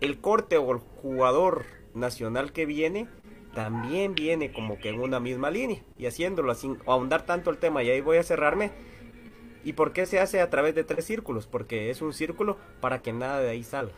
El 0.00 0.20
corte 0.20 0.58
o 0.58 0.70
el 0.72 0.78
jugador 0.78 1.64
nacional 1.94 2.52
que 2.52 2.66
viene 2.66 3.08
también 3.56 4.14
viene 4.14 4.52
como 4.52 4.78
que 4.78 4.90
en 4.90 5.00
una 5.00 5.18
misma 5.18 5.50
línea 5.50 5.80
y 5.96 6.04
haciéndolo 6.04 6.54
sin 6.54 6.76
ahondar 6.86 7.24
tanto 7.24 7.48
el 7.48 7.56
tema 7.56 7.82
y 7.82 7.88
ahí 7.88 8.02
voy 8.02 8.18
a 8.18 8.22
cerrarme. 8.22 8.70
¿Y 9.64 9.72
por 9.72 9.94
qué 9.94 10.04
se 10.04 10.20
hace 10.20 10.42
a 10.42 10.50
través 10.50 10.74
de 10.74 10.84
tres 10.84 11.06
círculos? 11.06 11.46
Porque 11.46 11.88
es 11.88 12.02
un 12.02 12.12
círculo 12.12 12.58
para 12.82 13.00
que 13.00 13.14
nada 13.14 13.40
de 13.40 13.48
ahí 13.48 13.64
salga. 13.64 13.94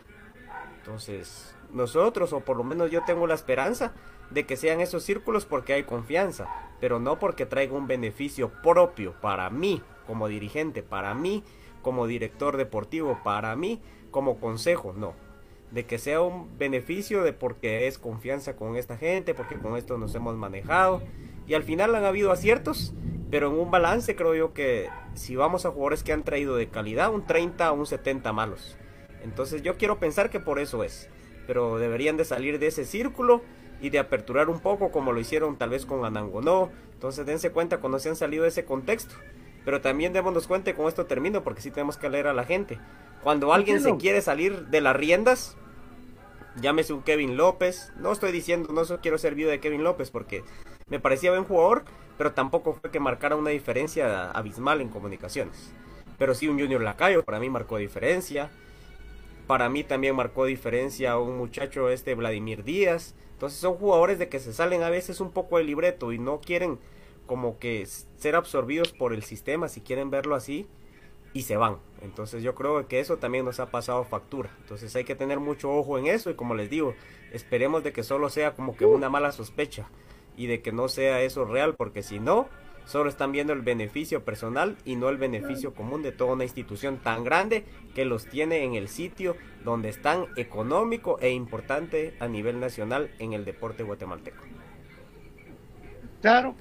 Entonces, 0.79 1.57
nosotros, 1.73 2.33
o 2.33 2.39
por 2.39 2.57
lo 2.57 2.63
menos 2.63 2.93
yo 2.93 3.03
tengo 3.05 3.27
la 3.27 3.35
esperanza 3.35 3.95
de 4.31 4.47
que 4.47 4.57
sean 4.57 4.81
esos 4.81 5.03
círculos 5.03 5.45
porque 5.45 5.73
hay 5.73 5.83
confianza, 5.83 6.47
pero 6.81 7.01
no 7.01 7.19
porque 7.19 7.45
traiga 7.45 7.75
un 7.75 7.89
beneficio 7.89 8.53
propio 8.63 9.15
para 9.21 9.51
mí 9.51 9.83
como 10.07 10.29
dirigente, 10.29 10.85
para 10.85 11.15
mí 11.15 11.43
como 11.83 12.07
director 12.07 12.57
deportivo, 12.57 13.19
para 13.25 13.57
mí 13.57 13.83
como 14.13 14.39
consejo, 14.39 14.95
no. 14.97 15.15
De 15.71 15.85
que 15.85 15.99
sea 15.99 16.21
un 16.21 16.59
beneficio 16.59 17.23
de 17.23 17.33
porque 17.33 17.87
es 17.87 17.99
confianza 17.99 18.57
con 18.57 18.77
esta 18.77 18.97
gente, 18.97 19.35
porque 19.35 19.57
con 19.57 19.77
esto 19.77 19.99
nos 19.99 20.15
hemos 20.15 20.37
manejado. 20.37 21.03
Y 21.47 21.55
al 21.55 21.63
final 21.63 21.95
han 21.95 22.05
habido 22.05 22.33
aciertos, 22.33 22.95
pero 23.31 23.49
en 23.49 23.59
un 23.59 23.71
balance 23.71 24.17
creo 24.17 24.35
yo 24.35 24.55
que 24.55 24.89
si 25.15 25.37
vamos 25.37 25.67
a 25.67 25.71
jugadores 25.71 26.03
que 26.03 26.13
han 26.13 26.23
traído 26.23 26.57
de 26.57 26.69
calidad, 26.69 27.13
un 27.13 27.27
30 27.27 27.71
o 27.73 27.75
un 27.75 27.87
70 27.87 28.33
malos. 28.33 28.77
Entonces 29.23 29.63
yo 29.63 29.77
quiero 29.77 29.99
pensar 29.99 30.31
que 30.31 30.41
por 30.41 30.59
eso 30.59 30.85
es 30.85 31.09
pero 31.49 31.79
deberían 31.79 32.19
de 32.19 32.27
salir 32.27 32.59
de 32.59 32.67
ese 32.67 32.85
círculo 32.85 33.41
y 33.81 33.89
de 33.89 33.99
aperturar 33.99 34.51
un 34.51 34.61
poco 34.61 34.91
como 34.93 35.13
lo 35.13 35.19
hicieron 35.19 35.57
tal 35.57 35.71
vez 35.71 35.87
con 35.87 36.05
Anangonó. 36.05 36.71
Entonces 36.93 37.25
dense 37.25 37.51
cuenta 37.51 37.79
cuando 37.79 37.99
se 37.99 38.11
han 38.11 38.17
salido 38.17 38.43
de 38.43 38.51
ese 38.51 38.67
contexto. 38.67 39.15
Pero 39.69 39.83
también 39.83 40.15
démonos 40.15 40.47
cuenta, 40.47 40.75
con 40.75 40.89
esto 40.89 41.05
termino, 41.05 41.45
porque 41.45 41.61
sí 41.61 41.71
tenemos 41.71 41.99
que 41.99 42.09
leer 42.09 42.27
a 42.27 42.33
la 42.33 42.45
gente. 42.45 42.79
Cuando 43.23 43.53
alguien 43.53 43.83
se 43.83 43.99
quiere 43.99 44.23
salir 44.23 44.69
de 44.69 44.81
las 44.81 44.97
riendas, 44.97 45.59
llámese 46.59 46.95
un 46.95 47.03
Kevin 47.03 47.37
López. 47.37 47.93
No 47.99 48.11
estoy 48.11 48.33
diciendo, 48.33 48.73
no 48.73 48.83
quiero 49.03 49.19
ser 49.19 49.35
vivo 49.35 49.51
de 49.51 49.61
Kevin 49.61 49.85
López, 49.85 50.11
porque 50.11 50.43
me 50.89 51.01
parecía 51.01 51.33
buen 51.33 51.45
jugador, 51.45 51.85
pero 52.17 52.33
tampoco 52.33 52.79
fue 52.81 52.91
que 52.91 52.99
marcara 52.99 53.37
una 53.37 53.51
diferencia 53.51 54.31
abismal 54.31 54.81
en 54.81 54.89
comunicaciones. 54.89 55.71
Pero 56.17 56.35
sí 56.35 56.49
un 56.49 56.59
Junior 56.59 56.81
Lacayo, 56.81 57.23
para 57.23 57.39
mí 57.39 57.51
marcó 57.51 57.77
diferencia. 57.77 58.51
Para 59.47 59.69
mí 59.69 59.85
también 59.85 60.17
marcó 60.17 60.47
diferencia 60.47 61.19
un 61.19 61.37
muchacho 61.37 61.91
este 61.91 62.15
Vladimir 62.15 62.65
Díaz. 62.65 63.15
Entonces 63.35 63.59
son 63.59 63.75
jugadores 63.75 64.19
de 64.19 64.31
que 64.31 64.41
se 64.41 64.55
salen 64.55 64.83
a 64.83 64.89
veces 64.89 65.21
un 65.21 65.31
poco 65.31 65.59
del 65.59 65.67
libreto 65.67 66.15
y 66.15 66.19
no 66.19 66.41
quieren 66.41 66.79
como 67.29 67.61
que 67.61 67.87
ser 67.87 68.35
absorbidos 68.35 68.93
por 68.93 69.13
el 69.13 69.23
sistema, 69.23 69.69
si 69.69 69.81
quieren 69.81 70.11
verlo 70.11 70.35
así, 70.35 70.67
y 71.33 71.43
se 71.43 71.57
van. 71.57 71.77
Entonces 72.03 72.43
yo 72.43 72.57
creo 72.57 72.89
que 72.89 72.99
eso 72.99 73.19
también 73.19 73.45
nos 73.45 73.61
ha 73.61 73.71
pasado 73.71 74.03
factura. 74.03 74.51
Entonces 74.63 74.95
hay 74.97 75.05
que 75.05 75.15
tener 75.15 75.39
mucho 75.39 75.71
ojo 75.71 75.99
en 75.99 76.07
eso 76.07 76.31
y 76.31 76.35
como 76.35 76.57
les 76.57 76.71
digo, 76.71 76.95
esperemos 77.33 77.85
de 77.85 77.93
que 77.93 78.03
solo 78.03 78.29
sea 78.29 78.55
como 78.55 78.77
que 78.77 78.87
una 78.87 79.09
mala 79.09 79.31
sospecha 79.31 79.89
y 80.37 80.47
de 80.47 80.61
que 80.61 80.73
no 80.73 80.89
sea 80.89 81.21
eso 81.21 81.45
real, 81.45 81.75
porque 81.77 82.03
si 82.03 82.19
no, 82.19 82.49
solo 82.87 83.11
están 83.11 83.33
viendo 83.33 83.53
el 83.53 83.61
beneficio 83.61 84.25
personal 84.25 84.77
y 84.85 84.97
no 84.97 85.11
el 85.11 85.19
beneficio 85.19 85.75
común 85.75 86.03
de 86.03 86.13
toda 86.13 86.33
una 86.33 86.45
institución 86.45 86.99
tan 86.99 87.23
grande 87.23 87.65
que 87.95 88.05
los 88.05 88.27
tiene 88.27 88.65
en 88.65 88.75
el 88.75 88.89
sitio 88.89 89.37
donde 89.65 89.91
están 89.91 90.27
económico 90.37 91.19
e 91.21 91.31
importante 91.31 92.17
a 92.19 92.29
nivel 92.29 92.61
nacional 92.61 93.11
en 93.19 93.35
el 93.35 93.45
deporte 93.45 93.83
guatemalteco. 93.83 94.43
Claro, 96.23 96.55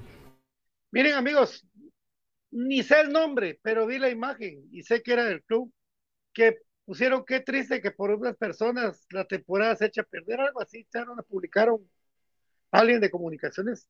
Miren 0.90 1.14
amigos, 1.14 1.66
ni 2.50 2.82
sé 2.82 3.00
el 3.00 3.12
nombre, 3.12 3.58
pero 3.62 3.86
vi 3.86 3.98
la 3.98 4.10
imagen 4.10 4.68
y 4.72 4.82
sé 4.82 5.02
que 5.02 5.12
era 5.12 5.24
del 5.24 5.42
club, 5.44 5.72
que 6.34 6.58
pusieron 6.86 7.24
qué 7.26 7.40
triste 7.40 7.82
que 7.82 7.92
por 7.92 8.10
unas 8.12 8.36
personas 8.36 9.06
la 9.10 9.26
temporada 9.26 9.76
se 9.76 9.86
echa 9.86 10.02
a 10.02 10.04
perder, 10.04 10.40
algo 10.40 10.62
así, 10.62 10.80
echaron, 10.80 11.18
publicaron 11.28 11.88
alguien 12.72 13.00
de 13.00 13.10
comunicaciones. 13.10 13.88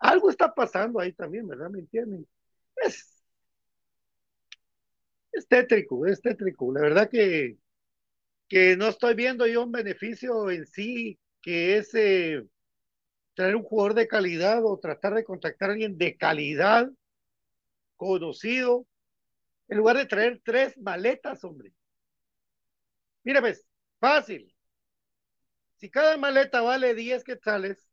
Algo 0.00 0.30
está 0.30 0.54
pasando 0.54 1.00
ahí 1.00 1.12
también, 1.12 1.48
¿verdad? 1.48 1.70
¿Me 1.70 1.80
entienden? 1.80 2.26
Es, 2.76 3.22
es 5.32 5.46
tétrico, 5.48 6.06
es 6.06 6.20
tétrico. 6.20 6.72
La 6.72 6.80
verdad 6.80 7.10
que, 7.10 7.58
que 8.48 8.76
no 8.76 8.88
estoy 8.88 9.14
viendo 9.14 9.46
yo 9.46 9.64
un 9.64 9.72
beneficio 9.72 10.50
en 10.50 10.66
sí 10.66 11.18
que 11.42 11.78
ese 11.78 12.44
traer 13.36 13.54
un 13.54 13.62
jugador 13.62 13.94
de 13.94 14.08
calidad 14.08 14.64
o 14.64 14.78
tratar 14.80 15.14
de 15.14 15.24
contactar 15.24 15.68
a 15.70 15.72
alguien 15.74 15.98
de 15.98 16.16
calidad, 16.16 16.90
conocido, 17.96 18.86
en 19.68 19.78
lugar 19.78 19.98
de 19.98 20.06
traer 20.06 20.40
tres 20.44 20.78
maletas, 20.78 21.44
hombre. 21.44 21.72
Mira, 23.24 23.40
pues, 23.42 23.66
fácil. 24.00 24.54
Si 25.76 25.90
cada 25.90 26.16
maleta 26.16 26.62
vale 26.62 26.94
10 26.94 27.22
quetzales, 27.24 27.86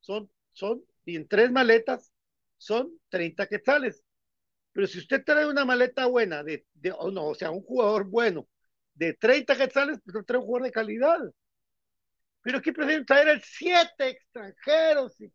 son, 0.00 0.30
son, 0.52 0.84
y 1.06 1.16
en 1.16 1.26
tres 1.26 1.50
maletas 1.50 2.12
son 2.58 2.92
30 3.08 3.46
quetzales. 3.46 4.04
Pero 4.72 4.86
si 4.86 4.98
usted 4.98 5.24
trae 5.24 5.48
una 5.48 5.64
maleta 5.64 6.06
buena, 6.06 6.44
de, 6.44 6.66
de 6.74 6.92
o 6.92 7.10
no, 7.10 7.28
o 7.28 7.34
sea, 7.34 7.50
un 7.50 7.62
jugador 7.62 8.04
bueno, 8.06 8.48
de 8.94 9.14
30 9.14 9.56
quetzales, 9.56 10.00
pues 10.04 10.26
trae 10.26 10.40
un 10.40 10.46
jugador 10.46 10.66
de 10.66 10.72
calidad. 10.72 11.20
Pero 12.42 12.58
aquí 12.58 12.72
prefieren 12.72 13.06
traer 13.06 13.40
siete 13.44 14.08
extranjeros. 14.08 15.16
Hay 15.20 15.30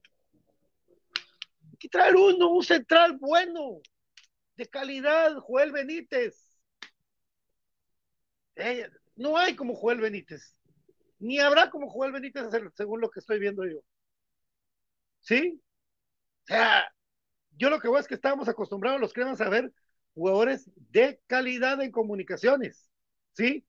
que 1.80 1.90
traer 1.90 2.16
uno, 2.16 2.50
un 2.50 2.64
central 2.64 3.18
bueno, 3.18 3.80
de 4.56 4.68
calidad, 4.68 5.36
Joel 5.38 5.72
Benítez. 5.72 6.60
Eh, 8.56 8.90
no 9.16 9.38
hay 9.38 9.56
como 9.56 9.76
Joel 9.76 10.02
Benítez. 10.02 10.56
Ni 11.20 11.40
habrá 11.40 11.70
como 11.70 11.90
Joel 11.90 12.12
Benítez, 12.12 12.46
según 12.76 13.02
lo 13.02 13.10
que 13.10 13.20
estoy 13.20 13.40
viendo 13.40 13.66
yo. 13.66 13.80
¿Sí? 15.22 15.62
O 16.44 16.48
sea, 16.48 16.92
yo 17.58 17.70
lo 17.70 17.80
que 17.80 17.88
veo 17.88 18.00
es 18.00 18.08
que 18.08 18.16
estábamos 18.16 18.48
acostumbrados 18.48 19.02
los 19.02 19.14
cremas 19.14 19.42
a 19.42 19.50
ver 19.50 19.72
jugadores 20.14 20.70
de 20.76 21.22
calidad 21.28 21.82
en 21.82 21.92
comunicaciones. 21.92 22.90
¿Sí? 23.34 23.66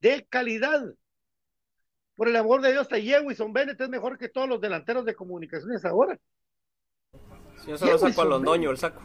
De 0.00 0.26
calidad. 0.26 0.82
Por 2.20 2.28
el 2.28 2.36
amor 2.36 2.60
de 2.60 2.72
Dios, 2.72 2.82
hasta 2.82 3.00
Jewison 3.00 3.50
Bennett 3.50 3.80
es 3.80 3.88
mejor 3.88 4.18
que 4.18 4.28
todos 4.28 4.46
los 4.46 4.60
delanteros 4.60 5.06
de 5.06 5.14
comunicaciones 5.14 5.82
ahora. 5.86 6.18
Si 7.56 7.70
yo 7.70 7.78
solo 7.78 7.96
saco 7.96 8.20
a 8.20 8.24
Londoño 8.26 8.70
el 8.70 8.76
saco. 8.76 9.00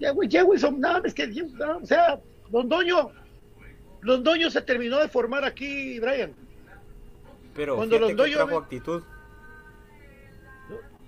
Jewison, 0.00 0.80
nada, 0.80 1.02
es 1.04 1.12
que, 1.12 1.30
o 1.62 1.84
sea, 1.84 2.18
Londoño, 2.50 3.10
Londoño 4.00 4.50
se 4.50 4.62
terminó 4.62 4.98
de 4.98 5.08
formar 5.08 5.44
aquí, 5.44 6.00
Brian. 6.00 6.32
Pero 7.54 7.76
cuando 7.76 7.98
Londoño 7.98 8.36
trajo 8.38 8.56
actitud. 8.56 9.02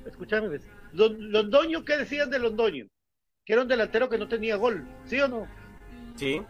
escúchame, 0.05 0.61
Londoño, 0.93 1.87
¿qué 1.87 1.97
decían 1.97 2.29
de 2.29 2.39
Londoño? 2.39 2.87
Que 3.47 3.55
era 3.55 3.63
un 3.63 3.69
delantero 3.69 4.11
que 4.11 4.19
no 4.19 4.29
tenía 4.29 4.57
gol, 4.57 4.87
¿sí 5.07 5.19
o 5.23 5.29
no? 5.29 5.49
Sí. 6.17 6.43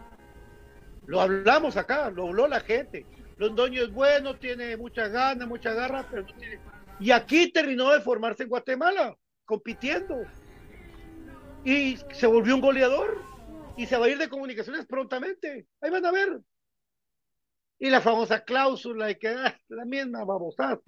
Lo 1.05 1.21
hablamos 1.21 1.77
acá, 1.77 2.11
lo 2.11 2.27
habló 2.27 2.45
la 2.45 2.59
gente. 2.59 3.05
Londoño 3.39 3.83
es 3.83 3.91
bueno, 3.93 4.35
tiene 4.35 4.75
mucha 4.75 5.07
gana, 5.07 5.47
mucha 5.47 5.73
garra, 5.73 6.05
pero 6.09 6.23
no 6.23 6.35
tiene. 6.35 6.59
Y 6.99 7.11
aquí 7.11 7.49
terminó 7.53 7.89
de 7.89 8.01
formarse 8.01 8.43
en 8.43 8.49
Guatemala, 8.49 9.15
compitiendo. 9.45 10.25
Y 11.63 11.97
se 12.11 12.27
volvió 12.27 12.53
un 12.53 12.61
goleador. 12.61 13.23
Y 13.77 13.85
se 13.85 13.97
va 13.97 14.07
a 14.07 14.09
ir 14.09 14.17
de 14.17 14.27
comunicaciones 14.27 14.85
prontamente. 14.85 15.67
Ahí 15.79 15.89
van 15.89 16.05
a 16.05 16.11
ver. 16.11 16.41
Y 17.79 17.89
la 17.89 18.01
famosa 18.01 18.43
cláusula 18.43 19.09
y 19.09 19.15
que 19.15 19.29
ah, 19.29 19.57
la 19.69 19.85
misma 19.85 20.25
babosada. 20.25 20.81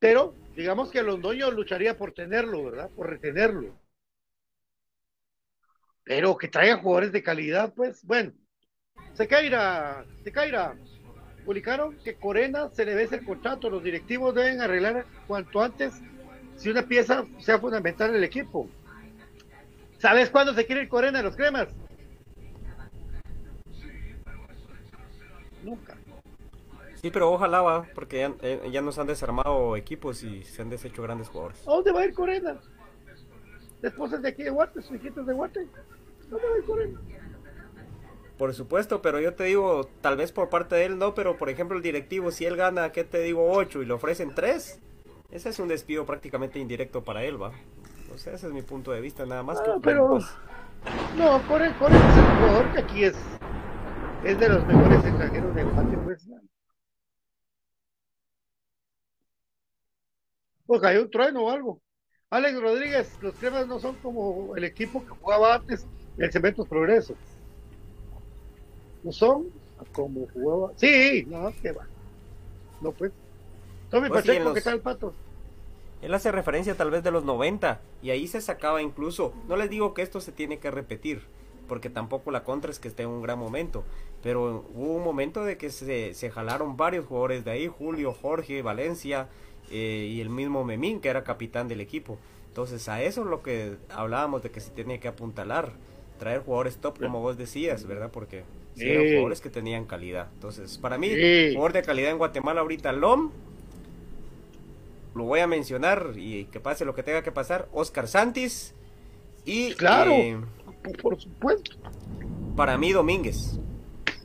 Pero 0.00 0.34
digamos 0.56 0.90
que 0.90 1.02
Londoño 1.02 1.50
lucharía 1.50 1.98
por 1.98 2.14
tenerlo, 2.14 2.64
¿verdad? 2.64 2.88
Por 2.96 3.10
retenerlo. 3.10 3.78
Pero 6.02 6.38
que 6.38 6.48
traiga 6.48 6.78
jugadores 6.78 7.12
de 7.12 7.22
calidad, 7.22 7.74
pues, 7.74 8.02
bueno. 8.06 8.32
Se 9.12 9.28
caerá, 9.28 10.06
se 10.24 10.32
caerá 10.32 10.74
publicaron 11.40 11.96
que 12.04 12.14
Corena 12.14 12.68
se 12.70 12.84
le 12.84 12.94
vence 12.94 13.16
el 13.16 13.24
contrato. 13.24 13.70
Los 13.70 13.82
directivos 13.82 14.34
deben 14.34 14.60
arreglar 14.60 15.06
cuanto 15.26 15.60
antes 15.60 16.00
si 16.56 16.70
una 16.70 16.82
pieza 16.82 17.24
sea 17.38 17.58
fundamental 17.58 18.10
en 18.10 18.16
el 18.16 18.24
equipo. 18.24 18.68
¿Sabes 19.98 20.30
cuándo 20.30 20.54
se 20.54 20.66
quiere 20.66 20.82
ir 20.82 20.88
Corena 20.88 21.18
de 21.18 21.24
los 21.24 21.36
cremas? 21.36 21.68
Nunca. 25.62 25.96
Sí, 26.94 27.10
pero 27.10 27.32
ojalá 27.32 27.62
va, 27.62 27.86
porque 27.94 28.20
ya, 28.20 28.34
eh, 28.42 28.68
ya, 28.70 28.82
nos 28.82 28.98
han 28.98 29.06
desarmado 29.06 29.74
equipos 29.76 30.22
y 30.22 30.42
se 30.44 30.60
han 30.60 30.68
deshecho 30.68 31.02
grandes 31.02 31.28
jugadores. 31.28 31.66
¿A 31.66 31.70
dónde 31.70 31.92
va 31.92 32.00
a 32.00 32.04
ir 32.04 32.12
Corena? 32.12 32.58
Después 33.80 34.20
de 34.20 34.28
aquí 34.28 34.42
de 34.42 34.50
Guate, 34.50 34.82
sus 34.82 34.96
hijitos 34.96 35.26
de 35.26 35.32
Guate. 35.32 35.66
¿Dónde 36.28 36.46
va 36.46 36.54
a 36.54 36.58
ir 36.58 36.64
Corena? 36.64 37.00
Por 38.40 38.54
supuesto, 38.54 39.02
pero 39.02 39.20
yo 39.20 39.34
te 39.34 39.44
digo, 39.44 39.90
tal 40.00 40.16
vez 40.16 40.32
por 40.32 40.48
parte 40.48 40.74
de 40.74 40.86
él 40.86 40.96
no, 40.96 41.14
pero 41.14 41.36
por 41.36 41.50
ejemplo 41.50 41.76
el 41.76 41.82
directivo, 41.82 42.30
si 42.30 42.46
él 42.46 42.56
gana, 42.56 42.90
¿qué 42.90 43.04
te 43.04 43.20
digo? 43.20 43.52
8 43.52 43.82
y 43.82 43.84
le 43.84 43.92
ofrecen 43.92 44.34
3, 44.34 44.80
ese 45.30 45.48
es 45.50 45.58
un 45.58 45.68
despido 45.68 46.06
prácticamente 46.06 46.58
indirecto 46.58 47.04
para 47.04 47.22
él, 47.22 47.40
¿va? 47.40 47.52
O 48.14 48.16
sea, 48.16 48.32
ese 48.32 48.46
es 48.46 48.52
mi 48.54 48.62
punto 48.62 48.92
de 48.92 49.02
vista, 49.02 49.26
nada 49.26 49.42
más. 49.42 49.58
Ah, 49.60 49.76
pero... 49.82 50.20
No, 51.18 51.42
por 51.42 51.60
el, 51.60 51.74
por 51.74 51.92
el, 51.92 51.98
jugador 51.98 52.72
que 52.72 52.78
aquí 52.80 53.04
es, 53.04 53.16
es 54.24 54.40
de 54.40 54.48
los 54.48 54.66
mejores 54.66 55.04
extranjeros 55.04 55.54
de 55.54 55.62
Guate, 55.62 55.98
pues. 55.98 56.28
Pues 60.64 60.82
hay 60.82 60.96
un 60.96 61.10
trueno 61.10 61.44
o 61.44 61.50
algo. 61.50 61.82
Alex 62.30 62.58
Rodríguez, 62.58 63.18
los 63.20 63.34
cremas 63.34 63.66
no 63.66 63.78
son 63.78 63.96
como 63.96 64.56
el 64.56 64.64
equipo 64.64 65.04
que 65.04 65.10
jugaba 65.10 65.56
antes 65.56 65.86
en 66.16 66.32
Cementos 66.32 66.66
Progreso 66.66 67.14
no 69.02 69.12
son 69.12 69.46
como 69.92 70.26
jugaba. 70.32 70.72
Sí, 70.76 71.24
no, 71.28 71.52
que 71.62 71.72
va. 71.72 71.86
No, 72.80 72.92
pues. 72.92 73.12
Tommy 73.90 74.08
pues 74.08 74.24
Pacheco, 74.24 74.54
¿qué 74.54 74.60
tal, 74.60 74.80
Pato? 74.80 75.14
Él 76.02 76.14
hace 76.14 76.32
referencia 76.32 76.76
tal 76.76 76.90
vez 76.90 77.02
de 77.02 77.10
los 77.10 77.24
90 77.24 77.80
y 78.02 78.10
ahí 78.10 78.26
se 78.26 78.40
sacaba 78.40 78.80
incluso. 78.80 79.34
No 79.48 79.56
les 79.56 79.68
digo 79.68 79.92
que 79.92 80.02
esto 80.02 80.20
se 80.20 80.32
tiene 80.32 80.58
que 80.58 80.70
repetir, 80.70 81.22
porque 81.68 81.90
tampoco 81.90 82.30
la 82.30 82.44
contra 82.44 82.70
es 82.70 82.78
que 82.78 82.88
esté 82.88 83.02
en 83.02 83.10
un 83.10 83.22
gran 83.22 83.38
momento. 83.38 83.84
Pero 84.22 84.64
hubo 84.74 84.94
un 84.94 85.04
momento 85.04 85.44
de 85.44 85.56
que 85.56 85.70
se, 85.70 86.14
se 86.14 86.30
jalaron 86.30 86.76
varios 86.76 87.06
jugadores 87.06 87.44
de 87.44 87.50
ahí: 87.50 87.66
Julio, 87.66 88.12
Jorge, 88.12 88.62
Valencia 88.62 89.28
eh, 89.70 90.08
y 90.10 90.20
el 90.20 90.30
mismo 90.30 90.64
Memín, 90.64 91.00
que 91.00 91.08
era 91.08 91.24
capitán 91.24 91.68
del 91.68 91.80
equipo. 91.80 92.18
Entonces, 92.48 92.88
a 92.88 93.02
eso 93.02 93.22
es 93.22 93.26
lo 93.26 93.42
que 93.42 93.76
hablábamos 93.90 94.42
de 94.42 94.50
que 94.50 94.60
se 94.60 94.70
tiene 94.70 95.00
que 95.00 95.08
apuntalar 95.08 95.72
traer 96.18 96.42
jugadores 96.42 96.76
top, 96.76 96.98
como 97.00 97.20
vos 97.20 97.38
decías, 97.38 97.86
¿verdad? 97.86 98.10
Porque 98.12 98.44
eran 98.88 99.06
jugadores 99.08 99.40
que 99.40 99.50
tenían 99.50 99.84
calidad. 99.84 100.28
Entonces, 100.34 100.78
para 100.78 100.98
mí, 100.98 101.08
jugador 101.52 101.72
de 101.72 101.82
calidad 101.82 102.10
en 102.10 102.18
Guatemala 102.18 102.60
ahorita, 102.60 102.92
LOM, 102.92 103.30
lo 105.14 105.24
voy 105.24 105.40
a 105.40 105.46
mencionar 105.46 106.12
y 106.16 106.44
que 106.46 106.60
pase 106.60 106.84
lo 106.84 106.94
que 106.94 107.02
tenga 107.02 107.22
que 107.22 107.32
pasar, 107.32 107.68
Oscar 107.72 108.08
Santis 108.08 108.74
y... 109.44 109.74
Claro, 109.74 110.12
eh, 110.12 110.38
por 111.02 111.20
supuesto. 111.20 111.76
Para 112.56 112.78
mí, 112.78 112.92
Domínguez, 112.92 113.58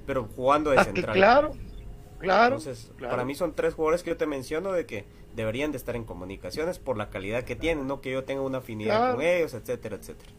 pero 0.06 0.28
jugando 0.36 0.72
de 0.72 0.84
central. 0.84 1.14
Claro, 1.14 1.52
claro. 2.20 2.58
Entonces, 2.58 2.92
para 3.00 3.26
mí 3.26 3.36
son 3.36 3.54
tres 3.54 3.74
jugadores 3.74 4.04
que 4.04 4.12
yo 4.12 4.18
te 4.18 4.28
menciono 4.28 4.72
de 4.72 4.86
que 4.86 5.06
deberían 5.36 5.72
de 5.72 5.78
estar 5.78 5.96
en 5.96 6.06
comunicaciones 6.06 6.80
por 6.80 6.98
la 6.98 7.10
calidad 7.10 7.44
que 7.44 7.56
tienen, 7.56 7.88
no 7.88 8.02
que 8.02 8.12
yo 8.12 8.24
tenga 8.24 8.42
una 8.42 8.60
afinidad 8.60 9.14
con 9.14 9.22
ellos, 9.22 9.54
etcétera, 9.54 9.98
etcétera. 9.98 10.32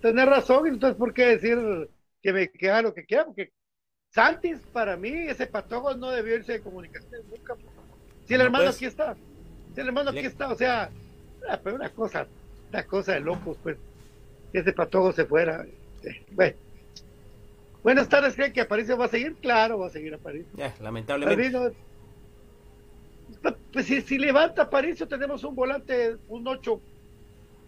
Tener 0.00 0.28
razón, 0.28 0.66
entonces, 0.66 0.96
¿por 0.96 1.14
qué 1.14 1.26
decir 1.26 1.88
que 2.22 2.32
me 2.32 2.50
queda 2.50 2.82
lo 2.82 2.94
que 2.94 3.04
quiera? 3.04 3.24
Porque 3.24 3.52
Santis, 4.10 4.58
para 4.72 4.96
mí, 4.96 5.10
ese 5.10 5.46
patojo 5.46 5.94
no 5.94 6.10
debió 6.10 6.36
irse 6.36 6.52
de 6.52 6.60
comunicaciones 6.60 7.24
nunca. 7.26 7.56
Si 8.26 8.34
el 8.34 8.42
hermano 8.42 8.64
pues. 8.64 8.76
aquí 8.76 8.84
está, 8.86 9.16
si 9.74 9.80
el 9.80 9.86
hermano 9.88 10.10
aquí 10.10 10.20
está, 10.20 10.48
o 10.48 10.54
sea, 10.54 10.90
ah, 11.48 11.60
pero 11.62 11.76
una 11.76 11.90
cosa, 11.90 12.26
una 12.70 12.86
cosa 12.86 13.12
de 13.12 13.20
locos, 13.20 13.56
pues, 13.62 13.76
que 14.52 14.58
ese 14.58 14.72
patojo 14.72 15.12
se 15.12 15.24
fuera. 15.24 15.66
Eh, 16.04 16.24
bueno. 16.32 16.56
Buenas 17.82 18.08
tardes, 18.08 18.36
¿creen 18.36 18.52
que 18.52 18.60
Aparicio 18.60 18.96
va 18.96 19.06
a 19.06 19.08
seguir? 19.08 19.34
Claro, 19.36 19.78
va 19.78 19.88
a 19.88 19.90
seguir 19.90 20.14
Aparicio. 20.14 20.52
Ya, 20.56 20.72
lamentablemente. 20.80 21.74
Pues 23.72 23.86
si, 23.86 24.18
levanta 24.18 24.62
Aparicio, 24.62 25.08
tenemos 25.08 25.42
un 25.42 25.56
volante, 25.56 26.16
un 26.28 26.46
8 26.46 26.80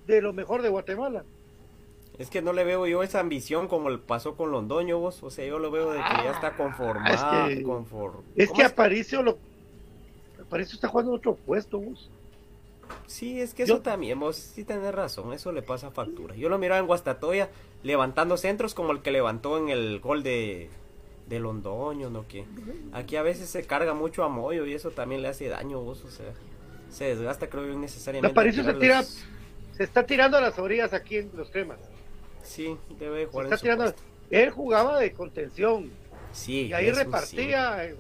de 0.06 0.22
lo 0.22 0.32
mejor 0.32 0.62
de 0.62 0.68
Guatemala. 0.68 1.24
Es 2.18 2.30
que 2.30 2.42
no 2.42 2.52
le 2.52 2.64
veo 2.64 2.86
yo 2.86 3.02
esa 3.02 3.20
ambición 3.20 3.66
como 3.66 3.88
el 3.88 3.98
pasó 3.98 4.36
con 4.36 4.52
Londoño, 4.52 4.98
vos. 4.98 5.22
O 5.22 5.30
sea, 5.30 5.44
yo 5.44 5.58
lo 5.58 5.70
veo 5.70 5.90
de 5.90 5.98
que 5.98 6.24
ya 6.24 6.30
está 6.30 6.56
conformado. 6.56 7.12
Es 7.48 7.58
que, 7.58 8.42
es 8.42 8.52
que 8.52 8.62
Aparicio 8.62 9.22
lo. 9.22 9.38
Aparicio 10.40 10.76
está 10.76 10.88
jugando 10.88 11.12
en 11.12 11.18
otro 11.18 11.34
puesto, 11.34 11.80
vos. 11.80 12.10
Sí, 13.06 13.40
es 13.40 13.54
que 13.54 13.64
eso 13.64 13.80
también, 13.80 14.20
vos 14.20 14.36
sí 14.36 14.64
tenés 14.64 14.94
razón, 14.94 15.32
eso 15.32 15.52
le 15.52 15.62
pasa 15.62 15.90
factura. 15.90 16.34
Yo 16.36 16.48
lo 16.48 16.58
miraba 16.58 16.78
en 16.78 16.86
Guastatoya 16.86 17.48
levantando 17.82 18.36
centros 18.36 18.74
como 18.74 18.92
el 18.92 19.02
que 19.02 19.10
levantó 19.10 19.58
en 19.58 19.68
el 19.68 20.00
gol 20.00 20.22
de, 20.22 20.70
de 21.26 21.40
Londoño, 21.40 22.10
¿no? 22.10 22.26
Que 22.28 22.44
aquí 22.92 23.16
a 23.16 23.22
veces 23.22 23.48
se 23.48 23.64
carga 23.64 23.94
mucho 23.94 24.22
a 24.24 24.28
Moyo 24.28 24.66
y 24.66 24.74
eso 24.74 24.90
también 24.90 25.22
le 25.22 25.28
hace 25.28 25.48
daño, 25.48 25.80
vos, 25.80 26.04
o 26.04 26.10
sea, 26.10 26.32
se 26.90 27.04
desgasta 27.04 27.48
creo 27.48 27.66
yo 27.66 27.72
innecesariamente. 27.72 28.32
Aparicio 28.32 28.64
se 28.64 28.74
tira, 28.74 29.02
se 29.02 29.82
está 29.82 30.04
tirando 30.04 30.36
a 30.36 30.40
las 30.40 30.58
orillas 30.58 30.92
aquí 30.92 31.16
en 31.16 31.30
los 31.34 31.50
temas. 31.50 31.78
Sí, 32.44 32.76
debe 32.98 33.26
jugar. 33.26 33.94
él 34.30 34.50
jugaba 34.50 35.00
de 35.00 35.12
contención. 35.12 35.90
Sí. 36.32 36.66
Y 36.66 36.72
ahí 36.72 36.90
repartía. 36.90 37.84
Eh, 37.84 37.96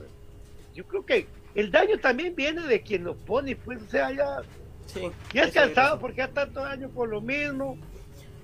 yo 0.74 0.84
creo 0.84 1.04
que 1.04 1.26
el 1.54 1.70
daño 1.70 1.98
también 1.98 2.34
viene 2.34 2.62
de 2.62 2.82
quien 2.82 3.04
lo 3.04 3.14
pone, 3.16 3.56
pues, 3.56 3.80
o 3.82 3.90
sea, 3.90 4.12
ya. 4.12 4.42
Sí, 4.86 5.10
ya 5.32 5.44
es 5.44 5.54
cansado 5.54 5.98
porque 5.98 6.18
ya 6.18 6.28
tanto 6.28 6.62
años 6.62 6.90
con 6.94 7.10
lo 7.10 7.20
mismo. 7.20 7.78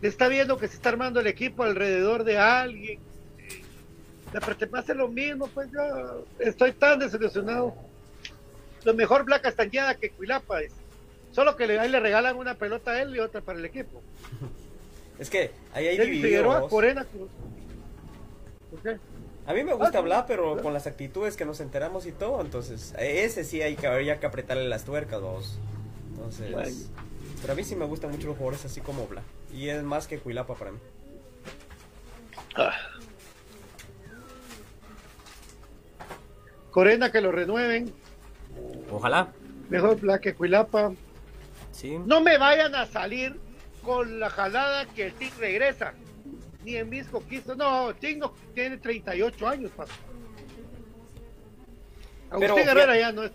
Está 0.01 0.29
viendo 0.29 0.57
que 0.57 0.69
se 0.69 0.77
está 0.77 0.89
armando 0.89 1.21
el 1.21 1.27
equipo 1.27 1.63
alrededor 1.63 2.25
de 2.25 2.39
alguien. 2.39 2.99
Pero 4.33 4.57
te 4.57 4.67
pasa 4.67 4.95
lo 4.95 5.09
mismo, 5.09 5.49
pues 5.49 5.71
yo 5.73 6.25
estoy 6.39 6.73
tan 6.73 6.99
desilusionado. 6.99 7.75
Lo 8.85 8.95
mejor 8.95 9.25
Blanca 9.25 9.49
Estañada 9.49 9.97
que 9.97 10.11
Cuilapa 10.11 10.63
es. 10.63 10.73
Solo 11.33 11.57
que 11.57 11.67
le, 11.67 11.79
ahí 11.79 11.91
le 11.91 12.01
regalan 12.01 12.37
una 12.37 12.55
pelota 12.55 12.93
a 12.93 13.03
él 13.03 13.15
y 13.15 13.19
otra 13.19 13.41
para 13.41 13.59
el 13.59 13.65
equipo. 13.65 14.03
Es 15.21 15.29
que 15.29 15.53
ahí 15.75 15.87
hay 15.87 15.99
divididos. 15.99 16.73
A 19.47 19.53
mí 19.53 19.65
me 19.65 19.75
gusta 19.75 19.99
ah, 19.99 20.01
hablar, 20.01 20.25
pero 20.27 20.63
con 20.63 20.73
las 20.73 20.87
actitudes 20.87 21.37
que 21.37 21.45
nos 21.45 21.61
enteramos 21.61 22.07
y 22.07 22.13
todo, 22.13 22.41
entonces 22.41 22.95
ese 22.99 23.45
sí 23.45 23.61
hay 23.61 23.77
que 23.77 23.87
habría 23.87 24.19
que 24.19 24.27
apretarle 24.27 24.67
las 24.69 24.85
tuercas, 24.85 25.21
dos. 25.21 25.59
Entonces, 26.13 26.89
pero 27.41 27.53
a 27.53 27.57
mí 27.57 27.65
sí 27.65 27.77
me 27.77 27.85
gustan 27.85 28.13
mucho 28.13 28.29
los 28.29 28.37
jugadores 28.37 28.65
así 28.65 28.81
como 28.81 29.07
Bla. 29.07 29.23
Y 29.53 29.69
es 29.69 29.83
más 29.83 30.07
que 30.07 30.19
Cuilapa 30.19 30.55
para 30.55 30.73
mí. 30.73 30.79
Ah. 32.57 32.73
Corena 36.71 37.13
que 37.13 37.21
lo 37.21 37.33
renueven. 37.33 37.93
Ojalá. 38.91 39.33
Mejor 39.69 40.01
Bla 40.01 40.19
que 40.21 40.35
Cuilapa. 40.35 40.93
Sí. 41.73 41.99
No 42.07 42.21
me 42.21 42.39
vayan 42.39 42.75
a 42.75 42.87
salir 42.87 43.50
con 43.83 44.21
la 44.21 44.31
jalada 44.31 44.87
que 44.87 45.07
el 45.07 45.13
TIC 45.15 45.39
regresa. 45.39 45.95
Ni 46.65 46.77
en 46.77 46.89
Misco 46.89 47.25
quiso. 47.27 47.55
No, 47.55 47.95
TIC 47.95 48.23
tiene 48.55 48.77
38 48.77 49.49
años, 49.49 49.71
paso. 49.77 49.93
Agustín 52.31 52.69
Herrera 52.69 52.97
ya 52.97 53.13
no 53.13 53.25
es, 53.25 53.33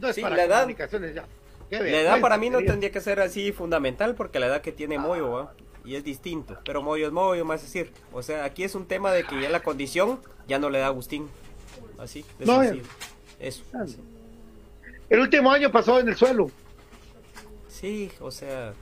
no 0.00 0.08
es 0.08 0.18
para 0.20 0.36
la 0.36 0.44
edad, 0.44 0.60
comunicaciones 0.60 1.14
ya. 1.14 1.24
la 1.70 2.00
edad 2.00 2.20
para 2.20 2.38
mí 2.38 2.50
no 2.50 2.60
tendría 2.60 2.92
que 2.92 3.00
ser 3.00 3.20
así 3.20 3.50
fundamental 3.50 4.14
porque 4.14 4.38
la 4.38 4.46
edad 4.46 4.60
que 4.60 4.70
tiene 4.70 4.96
Moyo, 4.98 5.50
y 5.84 5.96
es 5.96 6.04
distinto. 6.04 6.58
Pero 6.64 6.82
Moyo 6.82 7.06
es 7.06 7.12
Moyo, 7.12 7.44
más 7.44 7.62
decir. 7.62 7.90
O 8.12 8.22
sea, 8.22 8.44
aquí 8.44 8.62
es 8.62 8.74
un 8.74 8.86
tema 8.86 9.10
de 9.12 9.24
que 9.24 9.40
ya 9.40 9.48
la 9.48 9.60
condición 9.60 10.20
ya 10.46 10.58
no 10.58 10.70
le 10.70 10.78
da 10.78 10.86
a 10.86 10.88
Agustín. 10.88 11.28
Así, 11.98 12.24
de 12.38 12.46
no, 12.46 12.62
Eso. 13.40 13.64
Ah, 13.74 13.84
el 15.10 15.20
último 15.20 15.50
año 15.50 15.72
pasó 15.72 15.98
en 15.98 16.08
el 16.08 16.16
suelo. 16.16 16.50
Sí, 17.68 18.10
o 18.20 18.30
sea, 18.30 18.72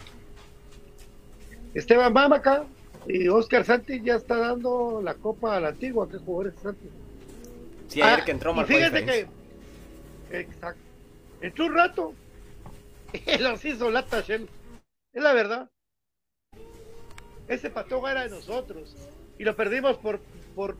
Esteban 1.77 2.11
Mamaca 2.11 2.65
y 3.07 3.29
Oscar 3.29 3.62
Santi 3.65 4.01
ya 4.01 4.15
está 4.15 4.39
dando 4.39 5.03
la 5.03 5.15
copa 5.15 5.57
a 5.57 5.61
la 5.61 5.69
antigua, 5.69 6.09
que 6.09 6.17
jugadores 6.17 6.55
Santi. 6.62 6.89
Sí, 7.89 8.01
ayer 8.01 8.25
que 8.25 8.31
entró 8.31 8.55
ah, 8.57 8.62
y 8.62 8.65
fíjate 8.65 9.05
que 9.05 9.27
exacto. 10.31 10.81
Entró 11.43 11.67
un 11.67 11.75
rato 11.75 12.15
y 13.12 13.39
los 13.39 13.62
hizo 13.65 13.91
lata 13.91 14.21
Es 14.21 14.41
la 15.12 15.35
verdad. 15.35 15.69
Ese 17.47 17.69
patojo 17.69 18.09
era 18.09 18.23
de 18.23 18.31
nosotros 18.31 18.97
y 19.39 19.45
lo 19.45 19.55
perdimos 19.55 19.99
por 19.99 20.21
por 20.55 20.77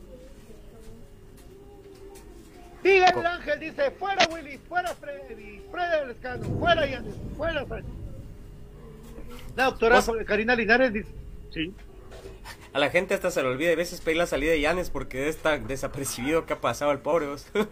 Miguel 2.83 3.25
Ángel 3.25 3.59
dice, 3.59 3.91
fuera 3.91 4.27
Willy, 4.31 4.57
fuera 4.57 4.93
Freddy, 4.95 5.61
Freddy 5.71 6.07
Lescano, 6.07 6.43
fuera 6.57 6.85
Yanis, 6.87 7.15
fuera 7.35 7.65
Freddy. 7.65 8.06
La 9.57 9.65
doctora 9.65 10.03
Karina 10.27 10.55
Linares 10.55 10.93
dice, 10.93 11.09
sí. 11.49 11.73
A 12.73 12.79
la 12.79 12.91
gente 12.91 13.15
hasta 13.15 13.31
se 13.31 13.41
le 13.41 13.49
olvida 13.49 13.71
a 13.71 13.75
veces 13.75 14.01
pedir 14.01 14.19
la 14.19 14.27
salida 14.27 14.51
de 14.51 14.61
Yanes 14.61 14.91
porque 14.91 15.27
es 15.27 15.37
tan 15.37 15.65
desapercibido 15.65 16.45
que 16.45 16.53
ha 16.53 16.61
pasado 16.61 16.91
el 16.91 16.99
pobre. 16.99 17.25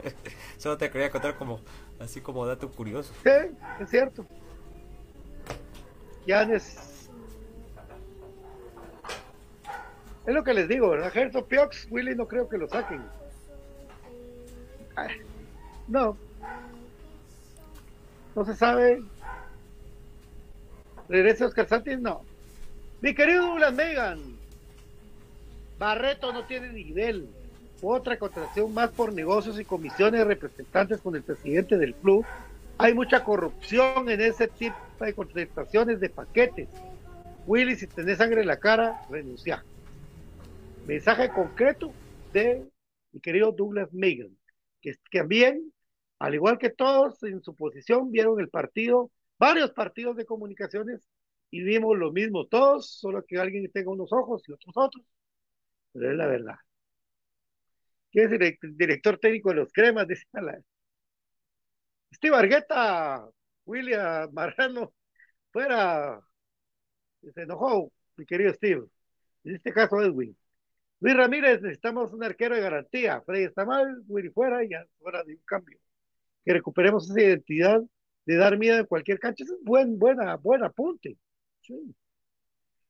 Solo 0.57 0.79
te 0.79 0.89
quería 0.89 1.11
contar 1.11 1.37
como 1.37 1.61
así 1.99 2.21
como 2.21 2.43
dato 2.47 2.71
curioso. 2.71 3.13
Sí, 3.23 3.29
es 3.79 3.89
cierto. 3.91 4.25
Yanes. 6.25 7.07
Es 10.25 10.33
lo 10.33 10.43
que 10.43 10.55
les 10.55 10.67
digo, 10.67 10.89
¿verdad? 10.89 11.11
Gerto 11.11 11.45
Piox, 11.45 11.87
Willy 11.91 12.15
no 12.15 12.27
creo 12.27 12.49
que 12.49 12.57
lo 12.57 12.67
saquen. 12.67 13.03
no. 15.87 16.17
No 18.35 18.43
se 18.43 18.55
sabe 18.55 19.03
¿Regresa 21.07 21.45
Oscar 21.45 21.67
Santis? 21.67 21.99
No. 21.99 22.23
Mi 23.01 23.13
querido 23.13 23.45
Douglas 23.47 23.73
Megan, 23.73 24.19
Barreto 25.77 26.33
no 26.33 26.45
tiene 26.45 26.71
nivel. 26.71 27.29
Otra 27.81 28.17
contratación 28.17 28.73
más 28.73 28.89
por 28.89 29.13
negocios 29.13 29.59
y 29.59 29.65
comisiones 29.65 30.25
representantes 30.25 31.01
con 31.01 31.15
el 31.15 31.23
presidente 31.23 31.77
del 31.77 31.93
club. 31.93 32.25
Hay 32.77 32.93
mucha 32.93 33.23
corrupción 33.23 34.09
en 34.09 34.21
ese 34.21 34.47
tipo 34.47 34.75
de 34.99 35.13
contrataciones 35.13 35.99
de 35.99 36.09
paquetes. 36.09 36.69
Willy, 37.45 37.75
si 37.75 37.85
tenés 37.87 38.17
sangre 38.17 38.41
en 38.41 38.47
la 38.47 38.57
cara, 38.57 39.01
renuncia. 39.09 39.63
Mensaje 40.87 41.29
concreto 41.29 41.91
de 42.33 42.65
mi 43.11 43.19
querido 43.19 43.51
Douglas 43.51 43.93
Megan, 43.93 44.35
que 44.81 44.95
también, 45.11 45.71
al 46.19 46.33
igual 46.33 46.57
que 46.57 46.69
todos 46.69 47.21
en 47.23 47.43
su 47.43 47.55
posición, 47.55 48.11
vieron 48.11 48.39
el 48.39 48.49
partido 48.49 49.11
varios 49.37 49.71
partidos 49.71 50.15
de 50.17 50.25
comunicaciones 50.25 51.07
y 51.51 51.63
vimos 51.63 51.97
lo 51.97 52.11
mismo 52.11 52.47
todos, 52.47 52.89
solo 52.99 53.23
que 53.25 53.37
alguien 53.37 53.71
tenga 53.71 53.91
unos 53.91 54.11
ojos 54.13 54.43
y 54.47 54.51
otros 54.51 54.75
otros. 54.75 55.05
Pero 55.93 56.11
es 56.11 56.17
la 56.17 56.27
verdad. 56.27 56.55
¿Quién 58.11 58.33
es 58.33 58.41
el 58.41 58.77
director 58.77 59.17
técnico 59.19 59.49
de 59.49 59.55
los 59.55 59.71
cremas? 59.71 60.07
Dice 60.07 60.25
la... 60.33 60.59
Steve 62.13 62.35
Argueta, 62.35 63.27
William 63.65 64.31
Marrano, 64.33 64.93
fuera. 65.51 66.21
Se 67.33 67.41
enojó, 67.41 67.91
mi 68.17 68.25
querido 68.25 68.53
Steve. 68.53 68.85
En 69.43 69.55
este 69.55 69.73
caso, 69.73 70.01
Edwin. 70.01 70.37
Luis 70.99 71.15
Ramírez, 71.17 71.61
necesitamos 71.61 72.13
un 72.13 72.23
arquero 72.23 72.55
de 72.55 72.61
garantía. 72.61 73.21
Freddy 73.21 73.45
está 73.45 73.65
mal, 73.65 74.03
Willy 74.07 74.29
fuera 74.29 74.63
y 74.63 74.69
ya 74.69 74.85
fuera 74.99 75.23
de 75.23 75.35
un 75.35 75.41
cambio. 75.45 75.79
Que 76.45 76.53
recuperemos 76.53 77.09
esa 77.09 77.21
identidad 77.21 77.81
de 78.25 78.35
dar 78.37 78.57
miedo 78.57 78.79
en 78.79 78.85
cualquier 78.85 79.19
cancha. 79.19 79.43
Es 79.43 79.51
un 79.51 79.63
buen, 79.63 79.99
buena, 79.99 80.35
buen 80.35 80.63
apunte. 80.63 81.17
Sí. 81.61 81.95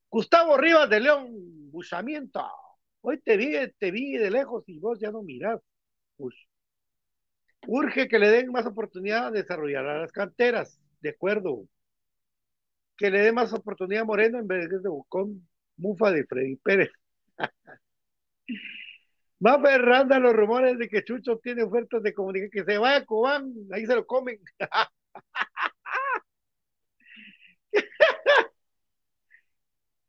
Gustavo 0.10 0.58
Rivas 0.58 0.90
de 0.90 1.00
León, 1.00 1.72
buchamiento. 1.72 2.42
Hoy 3.02 3.20
te 3.22 3.38
vi, 3.38 3.54
te 3.78 3.92
vi 3.92 4.18
de 4.18 4.32
lejos 4.32 4.64
y 4.68 4.80
vos 4.80 5.00
ya 5.00 5.12
no 5.12 5.22
mirás. 5.22 5.62
Urge 7.68 8.08
que 8.08 8.20
le 8.20 8.30
den 8.30 8.52
más 8.52 8.66
oportunidad 8.66 9.32
de 9.32 9.42
desarrollar 9.42 9.86
a 9.88 10.00
las 10.02 10.12
canteras, 10.12 10.80
de 11.02 11.10
acuerdo. 11.10 11.68
Que 12.98 13.12
le 13.12 13.20
den 13.20 13.36
más 13.36 13.52
oportunidad 13.54 14.04
a 14.04 14.06
Moreno 14.06 14.40
en 14.40 14.48
vez 14.48 14.70
de 14.70 14.90
Bucón, 14.90 15.48
Mufa 15.78 16.12
de 16.12 16.26
Freddy 16.26 16.56
Pérez. 16.58 16.92
Va 19.46 19.62
Ferranda 19.62 20.18
los 20.18 20.34
rumores 20.34 20.78
de 20.78 20.88
que 20.88 21.04
Chucho 21.04 21.38
tiene 21.40 21.64
ofertas 21.64 22.02
de 22.02 22.14
comunicación, 22.14 22.52
que 22.52 22.72
se 22.72 22.78
vaya 22.78 22.98
a 22.98 23.06
Cobán, 23.06 23.54
ahí 23.72 23.86
se 23.86 23.96
lo 23.96 24.06
comen. 24.06 24.40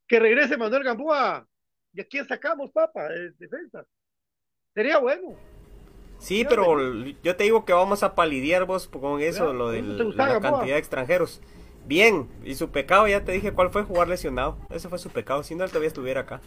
que 0.06 0.20
regrese 0.20 0.56
Manuel 0.56 0.84
Gamboa. 0.84 1.46
¿Y 1.92 2.00
a 2.00 2.04
quién 2.04 2.26
sacamos, 2.26 2.70
papa, 2.70 3.08
de 3.08 3.30
defensa? 3.38 3.86
Sería 4.74 4.98
bueno. 4.98 5.34
Sí, 6.18 6.44
pero 6.48 6.76
yo 7.22 7.36
te 7.36 7.44
digo 7.44 7.64
que 7.64 7.72
vamos 7.72 8.02
a 8.02 8.14
palidear 8.14 8.64
vos 8.64 8.88
con 8.88 9.20
eso, 9.20 9.52
lo 9.52 9.70
de 9.70 9.82
la 9.82 10.40
cantidad 10.40 10.74
de 10.74 10.78
extranjeros. 10.78 11.40
Bien, 11.86 12.28
y 12.44 12.54
su 12.54 12.70
pecado, 12.70 13.06
ya 13.06 13.24
te 13.24 13.32
dije 13.32 13.52
cuál 13.52 13.70
fue 13.70 13.84
jugar 13.84 14.08
lesionado. 14.08 14.58
Ese 14.70 14.88
fue 14.88 14.98
su 14.98 15.10
pecado, 15.10 15.42
si 15.42 15.54
no 15.54 15.64
él 15.64 15.70
todavía 15.70 15.88
estuviera 15.88 16.22
acá. 16.22 16.40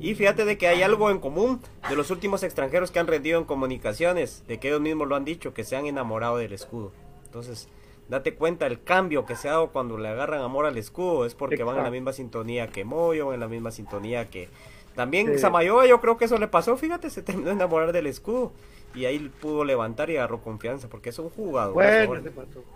Y 0.00 0.14
fíjate 0.14 0.44
de 0.44 0.58
que 0.58 0.68
hay 0.68 0.82
algo 0.82 1.10
en 1.10 1.18
común 1.18 1.60
de 1.88 1.96
los 1.96 2.10
últimos 2.10 2.42
extranjeros 2.42 2.90
que 2.90 2.98
han 2.98 3.06
rendido 3.06 3.38
en 3.38 3.46
comunicaciones, 3.46 4.46
de 4.46 4.60
que 4.60 4.68
ellos 4.68 4.80
mismos 4.80 5.08
lo 5.08 5.16
han 5.16 5.24
dicho, 5.24 5.54
que 5.54 5.64
se 5.64 5.76
han 5.76 5.86
enamorado 5.86 6.36
del 6.36 6.52
escudo. 6.52 6.92
Entonces, 7.24 7.68
date 8.08 8.34
cuenta 8.34 8.66
el 8.66 8.82
cambio 8.82 9.26
que 9.26 9.36
se 9.36 9.48
ha 9.48 9.52
dado 9.52 9.68
cuando 9.68 9.98
le 9.98 10.08
agarran 10.08 10.40
amor 10.40 10.66
al 10.66 10.78
escudo, 10.78 11.26
es 11.26 11.34
porque 11.34 11.62
van 11.62 11.78
en 11.78 11.84
la 11.84 11.90
misma 11.90 12.12
sintonía 12.12 12.68
que 12.68 12.84
Moyo, 12.84 13.32
en 13.32 13.40
la 13.40 13.48
misma 13.48 13.70
sintonía 13.70 14.28
que... 14.28 14.48
También 14.94 15.38
Samayoa, 15.38 15.86
yo 15.86 16.00
creo 16.00 16.16
que 16.16 16.24
eso 16.24 16.38
le 16.38 16.48
pasó, 16.48 16.76
fíjate, 16.76 17.08
se 17.10 17.22
terminó 17.22 17.48
de 17.48 17.54
enamorar 17.54 17.92
del 17.92 18.08
escudo 18.08 18.52
y 18.94 19.04
ahí 19.04 19.30
pudo 19.40 19.64
levantar 19.64 20.10
y 20.10 20.16
agarró 20.16 20.40
confianza 20.42 20.88
porque 20.88 21.10
es 21.10 21.18
un 21.18 21.30
jugador. 21.30 22.22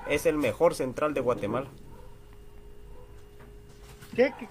es 0.08 0.26
el 0.26 0.36
mejor 0.36 0.74
central 0.74 1.14
de 1.14 1.20
Guatemala. 1.20 1.66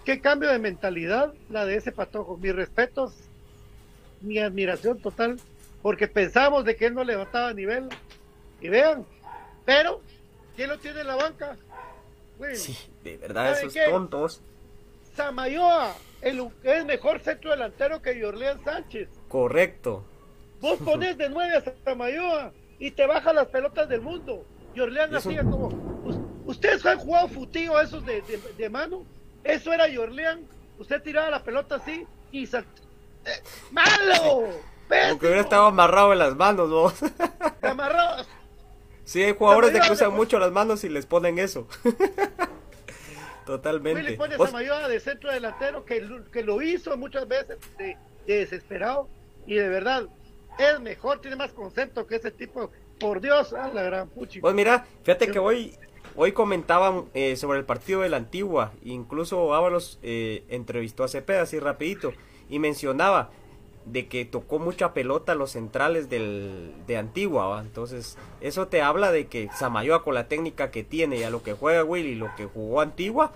¿Qué, 0.06 0.20
cambio 0.20 0.50
de 0.50 0.58
mentalidad 0.58 1.34
la 1.50 1.66
de 1.66 1.76
ese 1.76 1.92
patojo. 1.92 2.38
Mis 2.38 2.56
respetos, 2.56 3.14
mi 4.22 4.40
admiración 4.40 5.00
total, 5.00 5.40
porque 5.84 6.08
pensamos 6.08 6.66
de 6.66 6.76
que 6.76 6.88
él 6.88 6.96
no 6.96 7.04
levantaba 7.04 7.54
nivel. 7.54 7.88
Y 8.60 8.70
vean, 8.70 9.06
pero, 9.64 10.02
¿quién 10.56 10.70
lo 10.70 10.78
tiene 10.80 11.02
en 11.02 11.08
la 11.08 11.16
banca? 11.16 11.58
sí, 12.54 12.78
de 13.04 13.18
verdad, 13.18 13.52
esos 13.52 13.74
tontos. 13.90 14.42
Samayoa 15.16 15.94
el, 16.22 16.48
es 16.64 16.86
mejor 16.86 17.20
centro 17.20 17.52
delantero 17.52 18.02
que 18.02 18.22
Jorleán 18.22 18.64
Sánchez. 18.64 19.10
Correcto. 19.28 20.06
Vos 20.60 20.80
pones 20.80 21.18
de 21.18 21.30
nueve 21.30 21.58
a 21.58 21.74
Samayoa 21.84 22.52
y 22.80 22.92
te 22.92 23.08
baja 23.08 23.34
las 23.34 23.48
pelotas 23.48 23.90
del 23.90 24.02
mundo. 24.02 24.46
Y 24.76 24.80
Orleán 24.80 25.14
hacía 25.16 25.44
como. 25.44 25.70
¿Ustedes 26.46 26.86
han 26.86 27.00
jugado 27.00 27.28
futillo 27.28 27.80
esos 27.80 28.06
de, 28.06 28.24
de 28.58 28.70
mano? 28.70 29.06
Eso 29.44 29.74
era 29.74 29.88
Yorlean. 29.88 30.46
Usted 30.78 31.02
tiraba 31.02 31.30
la 31.30 31.44
pelota 31.44 31.76
así 31.76 32.06
y. 32.32 32.46
Eh, 32.46 32.64
¡Malo! 33.72 34.50
Como 34.88 35.20
que 35.20 35.26
hubiera 35.26 35.42
estado 35.42 35.68
amarrado 35.68 36.12
en 36.14 36.20
las 36.20 36.36
manos, 36.36 36.70
vos. 36.70 36.94
Amarrado. 37.62 38.26
Sí, 39.12 39.22
hay 39.22 39.36
jugadores 39.36 39.78
que 39.78 39.92
usan 39.92 40.14
mucho 40.14 40.40
las 40.40 40.54
manos 40.54 40.86
y 40.86 40.90
les 40.90 41.06
ponen 41.06 41.38
eso. 41.38 41.68
Totalmente. 43.46 44.04
le 44.04 44.14
pone 44.14 44.36
esa 44.36 44.88
de 44.88 45.00
centro 45.02 45.30
delantero 45.34 45.84
que, 45.84 46.08
que 46.32 46.44
lo 46.44 46.62
hizo 46.62 46.96
muchas 46.96 47.28
veces 47.28 47.58
de, 47.78 47.98
desesperado 48.26 49.10
y 49.46 49.56
de 49.56 49.68
verdad 49.68 50.08
es 50.58 50.80
mejor, 50.80 51.20
tiene 51.20 51.36
más 51.36 51.52
concepto 51.52 52.08
que 52.08 52.16
ese 52.16 52.32
tipo. 52.32 52.72
Por 53.02 53.20
Dios, 53.20 53.52
a 53.52 53.68
la 53.68 53.82
gran 53.82 54.08
puchi. 54.08 54.40
Pues 54.40 54.54
mira, 54.54 54.86
fíjate 55.04 55.30
que 55.30 55.40
hoy 55.40 55.76
Hoy 56.16 56.34
comentaban 56.34 57.06
eh, 57.14 57.36
sobre 57.38 57.60
el 57.60 57.66
partido 57.66 58.02
de 58.02 58.10
la 58.10 58.18
Antigua, 58.18 58.74
incluso 58.84 59.54
Ábalos 59.54 59.98
eh, 60.04 60.44
entrevistó 60.50 61.06
a 61.06 61.08
Cepeda 61.08 61.44
así 61.44 61.58
rapidito 61.58 62.12
y 62.50 62.60
mencionaba 62.60 63.32
de 63.86 64.08
que 64.08 64.26
tocó 64.26 64.60
mucha 64.60 64.94
pelota 64.94 65.36
los 65.36 65.52
centrales 65.52 66.10
del, 66.10 66.74
de 66.88 66.98
Antigua, 66.98 67.62
entonces 67.62 68.18
eso 68.40 68.68
te 68.68 68.82
habla 68.82 69.12
de 69.12 69.28
que 69.28 69.50
Samayoa 69.58 70.04
con 70.04 70.14
la 70.14 70.28
técnica 70.28 70.72
que 70.72 70.84
tiene 70.84 71.18
y 71.18 71.24
a 71.24 71.30
lo 71.30 71.42
que 71.44 71.54
juega 71.54 71.84
Willy, 71.84 72.16
lo 72.16 72.34
que 72.36 72.46
jugó 72.46 72.82
Antigua, 72.82 73.32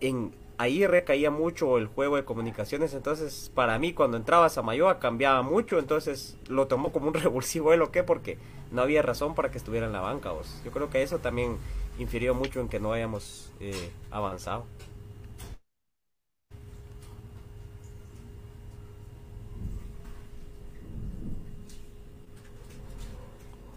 en, 0.00 0.32
ahí 0.58 0.86
recaía 0.86 1.30
mucho 1.30 1.78
el 1.78 1.86
juego 1.86 2.16
de 2.16 2.24
comunicaciones, 2.24 2.94
entonces 2.94 3.50
para 3.54 3.78
mí 3.78 3.92
cuando 3.92 4.16
entraba 4.16 4.48
Samayoa 4.48 4.98
cambiaba 4.98 5.42
mucho, 5.42 5.78
entonces 5.78 6.36
lo 6.48 6.66
tomó 6.66 6.92
como 6.92 7.08
un 7.08 7.14
revulsivo 7.14 7.72
¿eh? 7.72 7.76
lo 7.76 7.92
que 7.92 8.02
porque 8.02 8.38
no 8.70 8.82
había 8.82 9.02
razón 9.02 9.34
para 9.34 9.50
que 9.50 9.58
estuviera 9.58 9.86
en 9.86 9.92
la 9.92 10.00
banca. 10.00 10.30
Vos. 10.30 10.60
Yo 10.64 10.70
creo 10.70 10.90
que 10.90 11.02
eso 11.02 11.18
también 11.18 11.56
infirió 11.98 12.34
mucho 12.34 12.60
en 12.60 12.68
que 12.68 12.80
no 12.80 12.92
hayamos 12.92 13.52
eh, 13.60 13.90
avanzado. 14.10 14.64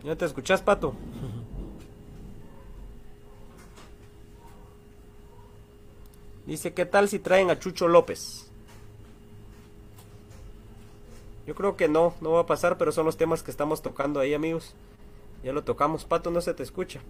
¿Ya 0.03 0.15
te 0.15 0.25
escuchás, 0.25 0.61
Pato? 0.61 0.95
Dice, 6.45 6.73
¿qué 6.73 6.85
tal 6.85 7.07
si 7.07 7.19
traen 7.19 7.49
a 7.49 7.59
Chucho 7.59 7.87
López? 7.87 8.51
Yo 11.45 11.55
creo 11.55 11.75
que 11.77 11.87
no, 11.87 12.13
no 12.21 12.31
va 12.31 12.41
a 12.41 12.45
pasar, 12.45 12.77
pero 12.77 12.91
son 12.91 13.05
los 13.05 13.17
temas 13.17 13.43
que 13.43 13.51
estamos 13.51 13.81
tocando 13.81 14.19
ahí, 14.19 14.33
amigos. 14.33 14.73
Ya 15.43 15.53
lo 15.53 15.63
tocamos, 15.63 16.05
Pato, 16.05 16.31
no 16.31 16.41
se 16.41 16.53
te 16.53 16.63
escucha. 16.63 17.01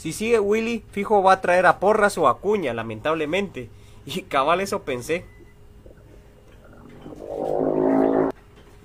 Si 0.00 0.14
sigue 0.14 0.40
Willy, 0.40 0.82
fijo 0.92 1.22
va 1.22 1.34
a 1.34 1.40
traer 1.42 1.66
a 1.66 1.78
Porras 1.78 2.16
o 2.16 2.26
a 2.26 2.38
Cuña, 2.40 2.72
lamentablemente. 2.72 3.68
Y 4.06 4.22
cabal 4.22 4.62
eso 4.62 4.82
pensé. 4.82 5.26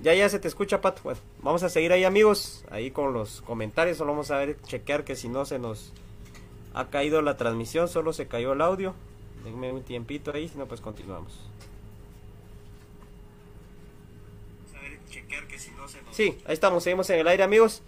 Ya, 0.02 0.14
ya 0.14 0.28
se 0.28 0.40
te 0.40 0.50
escucha, 0.50 0.82
Pato. 0.82 1.04
Bueno, 1.06 1.22
vamos 1.42 1.64
a 1.64 1.70
seguir 1.70 1.94
ahí, 1.94 2.04
amigos. 2.04 2.66
Ahí 2.70 2.92
con 2.92 3.14
los 3.14 3.42
comentarios. 3.44 3.96
Solo 3.96 4.12
vamos 4.12 4.30
a 4.30 4.40
ver, 4.40 4.62
chequear 4.64 5.06
que 5.06 5.16
si 5.16 5.30
no 5.30 5.46
se 5.46 5.58
nos 5.58 5.94
ha 6.74 6.90
caído 6.90 7.22
la 7.22 7.38
transmisión, 7.38 7.88
solo 7.88 8.12
se 8.12 8.28
cayó 8.28 8.52
el 8.52 8.60
audio. 8.60 8.94
Denme 9.46 9.72
un 9.72 9.84
tiempito 9.84 10.34
ahí, 10.34 10.50
si 10.50 10.58
no, 10.58 10.66
pues 10.66 10.82
continuamos. 10.82 11.40
Sí, 16.12 16.38
ahí 16.46 16.54
estamos, 16.54 16.84
seguimos 16.84 17.10
en 17.10 17.20
el 17.22 17.28
aire, 17.30 17.44
amigos. 17.44 17.84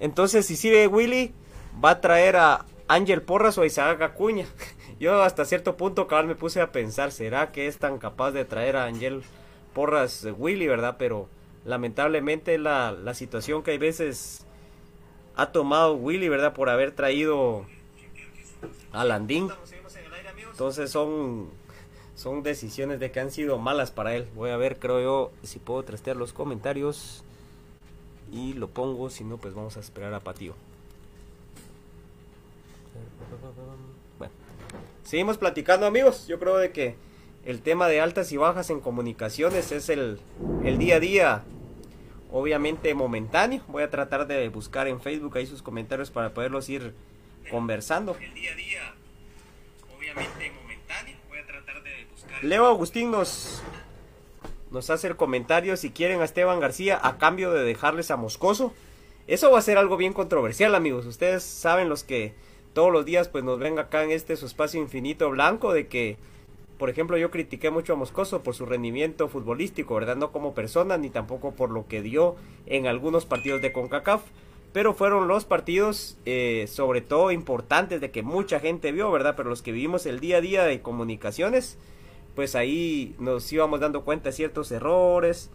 Entonces, 0.00 0.44
si 0.44 0.56
sigue 0.56 0.88
Willy, 0.88 1.32
va 1.82 1.90
a 1.90 2.00
traer 2.00 2.36
a 2.36 2.66
Ángel 2.88 3.22
Porras 3.22 3.58
o 3.58 3.62
a 3.62 3.66
Isaac 3.66 4.02
Acuña. 4.02 4.46
Yo 5.00 5.22
hasta 5.22 5.44
cierto 5.44 5.76
punto 5.76 6.06
cabal 6.06 6.26
me 6.26 6.34
puse 6.34 6.60
a 6.60 6.72
pensar, 6.72 7.12
¿será 7.12 7.52
que 7.52 7.66
es 7.66 7.78
tan 7.78 7.98
capaz 7.98 8.32
de 8.32 8.44
traer 8.44 8.76
a 8.76 8.84
Ángel 8.84 9.22
Porras 9.72 10.26
Willy, 10.38 10.66
verdad? 10.66 10.96
Pero 10.98 11.28
lamentablemente 11.64 12.58
la, 12.58 12.92
la 12.92 13.14
situación 13.14 13.62
que 13.62 13.72
hay 13.72 13.78
veces 13.78 14.46
ha 15.36 15.50
tomado 15.52 15.94
Willy, 15.94 16.28
¿verdad? 16.28 16.52
Por 16.52 16.68
haber 16.68 16.92
traído 16.92 17.66
a 18.92 19.04
Landín. 19.04 19.50
Entonces 20.50 20.90
son, 20.90 21.48
son 22.14 22.42
decisiones 22.42 23.00
de 23.00 23.10
que 23.10 23.20
han 23.20 23.30
sido 23.30 23.58
malas 23.58 23.90
para 23.90 24.14
él. 24.14 24.28
Voy 24.34 24.50
a 24.50 24.56
ver, 24.56 24.78
creo 24.78 25.00
yo, 25.00 25.32
si 25.42 25.58
puedo 25.58 25.82
trastear 25.82 26.16
los 26.16 26.32
comentarios. 26.32 27.24
Y 28.32 28.52
lo 28.54 28.68
pongo, 28.68 29.10
si 29.10 29.24
no, 29.24 29.36
pues 29.36 29.54
vamos 29.54 29.76
a 29.76 29.80
esperar 29.80 30.14
a 30.14 30.20
Patio. 30.20 30.54
Bueno, 34.18 34.32
seguimos 35.02 35.38
platicando 35.38 35.86
amigos. 35.86 36.26
Yo 36.26 36.38
creo 36.38 36.56
de 36.56 36.72
que 36.72 36.96
el 37.44 37.60
tema 37.60 37.88
de 37.88 38.00
altas 38.00 38.32
y 38.32 38.36
bajas 38.36 38.70
en 38.70 38.80
comunicaciones 38.80 39.70
es 39.72 39.88
el, 39.88 40.18
el 40.64 40.78
día 40.78 40.96
a 40.96 41.00
día, 41.00 41.42
obviamente 42.32 42.94
momentáneo. 42.94 43.62
Voy 43.68 43.82
a 43.82 43.90
tratar 43.90 44.26
de 44.26 44.48
buscar 44.48 44.88
en 44.88 45.00
Facebook 45.00 45.36
ahí 45.36 45.46
sus 45.46 45.62
comentarios 45.62 46.10
para 46.10 46.32
poderlos 46.32 46.68
ir 46.68 46.94
conversando. 47.50 48.16
El 48.20 48.34
día 48.34 48.52
a 48.52 48.56
día, 48.56 48.94
obviamente 49.96 50.52
momentáneo. 50.62 51.16
Voy 51.28 51.38
a 51.38 51.46
tratar 51.46 51.82
de 51.82 52.06
buscar. 52.10 52.42
Leo 52.42 52.66
Agustín 52.66 53.10
nos, 53.10 53.62
nos 54.70 54.88
hace 54.90 55.08
el 55.08 55.16
comentario 55.16 55.76
si 55.76 55.90
quieren 55.90 56.20
a 56.22 56.24
Esteban 56.24 56.60
García 56.60 56.98
a 57.02 57.18
cambio 57.18 57.52
de 57.52 57.62
dejarles 57.62 58.10
a 58.10 58.16
Moscoso. 58.16 58.72
Eso 59.26 59.50
va 59.50 59.58
a 59.58 59.62
ser 59.62 59.78
algo 59.78 59.96
bien 59.96 60.12
controversial, 60.12 60.74
amigos. 60.74 61.06
Ustedes 61.06 61.42
saben 61.42 61.88
los 61.88 62.04
que 62.04 62.34
todos 62.74 62.92
los 62.92 63.06
días 63.06 63.28
pues 63.28 63.44
nos 63.44 63.58
ven 63.58 63.78
acá 63.78 64.04
en 64.04 64.10
este 64.10 64.36
su 64.36 64.46
espacio 64.46 64.80
infinito 64.80 65.30
blanco 65.30 65.72
de 65.72 65.86
que 65.86 66.18
por 66.78 66.90
ejemplo, 66.90 67.16
yo 67.16 67.30
critiqué 67.30 67.70
mucho 67.70 67.92
a 67.92 67.96
Moscoso 67.96 68.42
por 68.42 68.54
su 68.54 68.66
rendimiento 68.66 69.28
futbolístico, 69.28 69.94
¿verdad? 69.94 70.16
No 70.16 70.32
como 70.32 70.54
persona, 70.54 70.98
ni 70.98 71.08
tampoco 71.08 71.52
por 71.52 71.70
lo 71.70 71.86
que 71.86 72.02
dio 72.02 72.34
en 72.66 72.86
algunos 72.86 73.26
partidos 73.26 73.62
de 73.62 73.72
CONCACAF. 73.72 74.22
Pero 74.72 74.92
fueron 74.92 75.28
los 75.28 75.44
partidos, 75.44 76.18
eh, 76.26 76.66
sobre 76.68 77.00
todo 77.00 77.30
importantes, 77.30 78.00
de 78.00 78.10
que 78.10 78.24
mucha 78.24 78.58
gente 78.58 78.90
vio, 78.90 79.10
¿verdad? 79.12 79.34
Pero 79.36 79.50
los 79.50 79.62
que 79.62 79.70
vivimos 79.70 80.04
el 80.04 80.18
día 80.18 80.38
a 80.38 80.40
día 80.40 80.64
de 80.64 80.82
comunicaciones, 80.82 81.78
pues 82.34 82.56
ahí 82.56 83.14
nos 83.20 83.50
íbamos 83.52 83.78
dando 83.78 84.04
cuenta 84.04 84.30
de 84.30 84.32
ciertos 84.32 84.72
errores, 84.72 85.50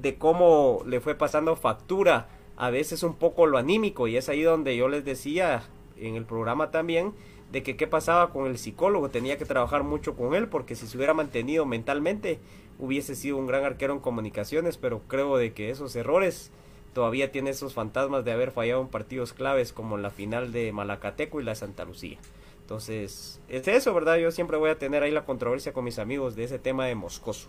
de 0.00 0.16
cómo 0.18 0.84
le 0.86 1.00
fue 1.00 1.16
pasando 1.16 1.56
factura 1.56 2.28
a 2.56 2.70
veces 2.70 3.02
un 3.02 3.16
poco 3.16 3.46
lo 3.46 3.58
anímico. 3.58 4.06
Y 4.06 4.16
es 4.16 4.28
ahí 4.28 4.42
donde 4.42 4.76
yo 4.76 4.88
les 4.88 5.04
decía 5.04 5.64
en 6.00 6.16
el 6.16 6.24
programa 6.24 6.70
también, 6.70 7.12
de 7.52 7.62
que 7.62 7.76
qué 7.76 7.86
pasaba 7.86 8.32
con 8.32 8.46
el 8.46 8.58
psicólogo, 8.58 9.10
tenía 9.10 9.38
que 9.38 9.44
trabajar 9.44 9.82
mucho 9.82 10.16
con 10.16 10.34
él 10.34 10.48
porque 10.48 10.74
si 10.74 10.86
se 10.86 10.96
hubiera 10.96 11.14
mantenido 11.14 11.66
mentalmente 11.66 12.38
hubiese 12.78 13.14
sido 13.14 13.36
un 13.36 13.46
gran 13.46 13.64
arquero 13.64 13.92
en 13.92 14.00
comunicaciones, 14.00 14.76
pero 14.78 15.02
creo 15.06 15.36
de 15.36 15.52
que 15.52 15.70
esos 15.70 15.94
errores 15.96 16.50
todavía 16.94 17.30
tiene 17.30 17.50
esos 17.50 17.74
fantasmas 17.74 18.24
de 18.24 18.32
haber 18.32 18.50
fallado 18.50 18.80
en 18.80 18.88
partidos 18.88 19.32
claves 19.32 19.72
como 19.72 19.98
la 19.98 20.10
final 20.10 20.52
de 20.52 20.72
Malacateco 20.72 21.40
y 21.40 21.44
la 21.44 21.54
Santa 21.54 21.84
Lucía. 21.84 22.18
Entonces, 22.62 23.40
es 23.48 23.68
eso, 23.68 23.92
¿verdad? 23.92 24.16
Yo 24.16 24.30
siempre 24.30 24.56
voy 24.56 24.70
a 24.70 24.78
tener 24.78 25.02
ahí 25.02 25.10
la 25.10 25.24
controversia 25.24 25.72
con 25.72 25.84
mis 25.84 25.98
amigos 25.98 26.36
de 26.36 26.44
ese 26.44 26.58
tema 26.58 26.86
de 26.86 26.94
Moscoso. 26.94 27.48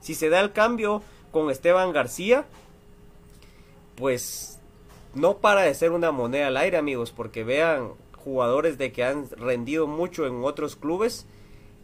Si 0.00 0.14
se 0.14 0.28
da 0.28 0.40
el 0.40 0.52
cambio 0.52 1.02
con 1.30 1.50
Esteban 1.50 1.92
García, 1.92 2.44
pues 3.96 4.59
no 5.14 5.38
para 5.38 5.62
de 5.62 5.74
ser 5.74 5.92
una 5.92 6.12
moneda 6.12 6.48
al 6.48 6.56
aire, 6.56 6.76
amigos, 6.76 7.12
porque 7.12 7.44
vean, 7.44 7.92
jugadores 8.16 8.78
de 8.78 8.92
que 8.92 9.04
han 9.04 9.28
rendido 9.30 9.86
mucho 9.86 10.26
en 10.26 10.44
otros 10.44 10.76
clubes, 10.76 11.26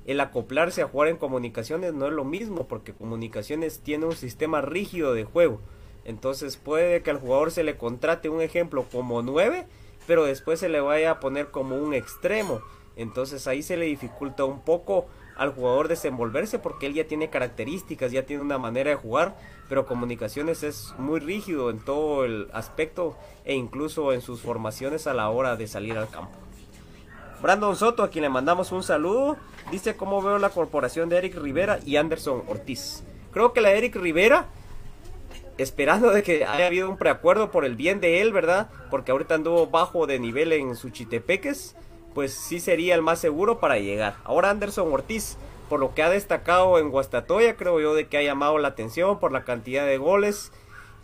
el 0.06 0.20
acoplarse 0.20 0.82
a 0.82 0.88
jugar 0.88 1.08
en 1.08 1.16
comunicaciones 1.16 1.92
no 1.92 2.06
es 2.06 2.12
lo 2.12 2.24
mismo, 2.24 2.68
porque 2.68 2.92
comunicaciones 2.92 3.80
tiene 3.80 4.06
un 4.06 4.14
sistema 4.14 4.60
rígido 4.60 5.14
de 5.14 5.24
juego. 5.24 5.60
Entonces 6.04 6.56
puede 6.56 7.02
que 7.02 7.10
al 7.10 7.18
jugador 7.18 7.50
se 7.50 7.64
le 7.64 7.76
contrate 7.76 8.28
un 8.28 8.40
ejemplo 8.40 8.84
como 8.90 9.22
9, 9.22 9.66
pero 10.06 10.24
después 10.24 10.60
se 10.60 10.68
le 10.68 10.80
vaya 10.80 11.10
a 11.10 11.20
poner 11.20 11.50
como 11.50 11.76
un 11.76 11.94
extremo. 11.94 12.60
Entonces 12.94 13.48
ahí 13.48 13.62
se 13.62 13.76
le 13.76 13.86
dificulta 13.86 14.44
un 14.44 14.60
poco 14.60 15.06
al 15.36 15.52
jugador 15.52 15.88
desenvolverse 15.88 16.58
porque 16.58 16.86
él 16.86 16.94
ya 16.94 17.04
tiene 17.04 17.30
características, 17.30 18.12
ya 18.12 18.24
tiene 18.24 18.42
una 18.42 18.58
manera 18.58 18.90
de 18.90 18.96
jugar, 18.96 19.36
pero 19.68 19.86
comunicaciones 19.86 20.62
es 20.62 20.94
muy 20.98 21.20
rígido 21.20 21.70
en 21.70 21.78
todo 21.78 22.24
el 22.24 22.48
aspecto 22.52 23.16
e 23.44 23.54
incluso 23.54 24.12
en 24.12 24.22
sus 24.22 24.40
formaciones 24.40 25.06
a 25.06 25.14
la 25.14 25.28
hora 25.28 25.56
de 25.56 25.66
salir 25.66 25.96
al 25.98 26.08
campo. 26.08 26.32
Brandon 27.42 27.76
Soto, 27.76 28.02
a 28.02 28.10
quien 28.10 28.22
le 28.22 28.28
mandamos 28.30 28.72
un 28.72 28.82
saludo, 28.82 29.36
dice 29.70 29.96
cómo 29.96 30.22
veo 30.22 30.38
la 30.38 30.50
corporación 30.50 31.08
de 31.08 31.18
Eric 31.18 31.36
Rivera 31.36 31.78
y 31.84 31.96
Anderson 31.96 32.42
Ortiz. 32.48 33.04
Creo 33.30 33.52
que 33.52 33.60
la 33.60 33.72
Eric 33.72 33.94
Rivera, 33.96 34.46
esperando 35.58 36.10
de 36.10 36.22
que 36.22 36.46
haya 36.46 36.66
habido 36.66 36.88
un 36.88 36.96
preacuerdo 36.96 37.50
por 37.50 37.66
el 37.66 37.76
bien 37.76 38.00
de 38.00 38.22
él, 38.22 38.32
¿verdad? 38.32 38.70
Porque 38.90 39.12
ahorita 39.12 39.34
anduvo 39.34 39.66
bajo 39.66 40.06
de 40.06 40.18
nivel 40.18 40.52
en 40.52 40.76
Suchitepeques 40.76 41.76
pues 42.16 42.32
sí 42.32 42.60
sería 42.60 42.94
el 42.94 43.02
más 43.02 43.18
seguro 43.18 43.60
para 43.60 43.78
llegar. 43.78 44.16
Ahora 44.24 44.48
Anderson 44.48 44.90
Ortiz, 44.90 45.36
por 45.68 45.80
lo 45.80 45.92
que 45.92 46.02
ha 46.02 46.08
destacado 46.08 46.78
en 46.78 46.88
Guastatoya, 46.88 47.56
creo 47.56 47.78
yo 47.78 47.94
de 47.94 48.08
que 48.08 48.16
ha 48.16 48.22
llamado 48.22 48.56
la 48.56 48.68
atención 48.68 49.20
por 49.20 49.32
la 49.32 49.44
cantidad 49.44 49.84
de 49.84 49.98
goles 49.98 50.50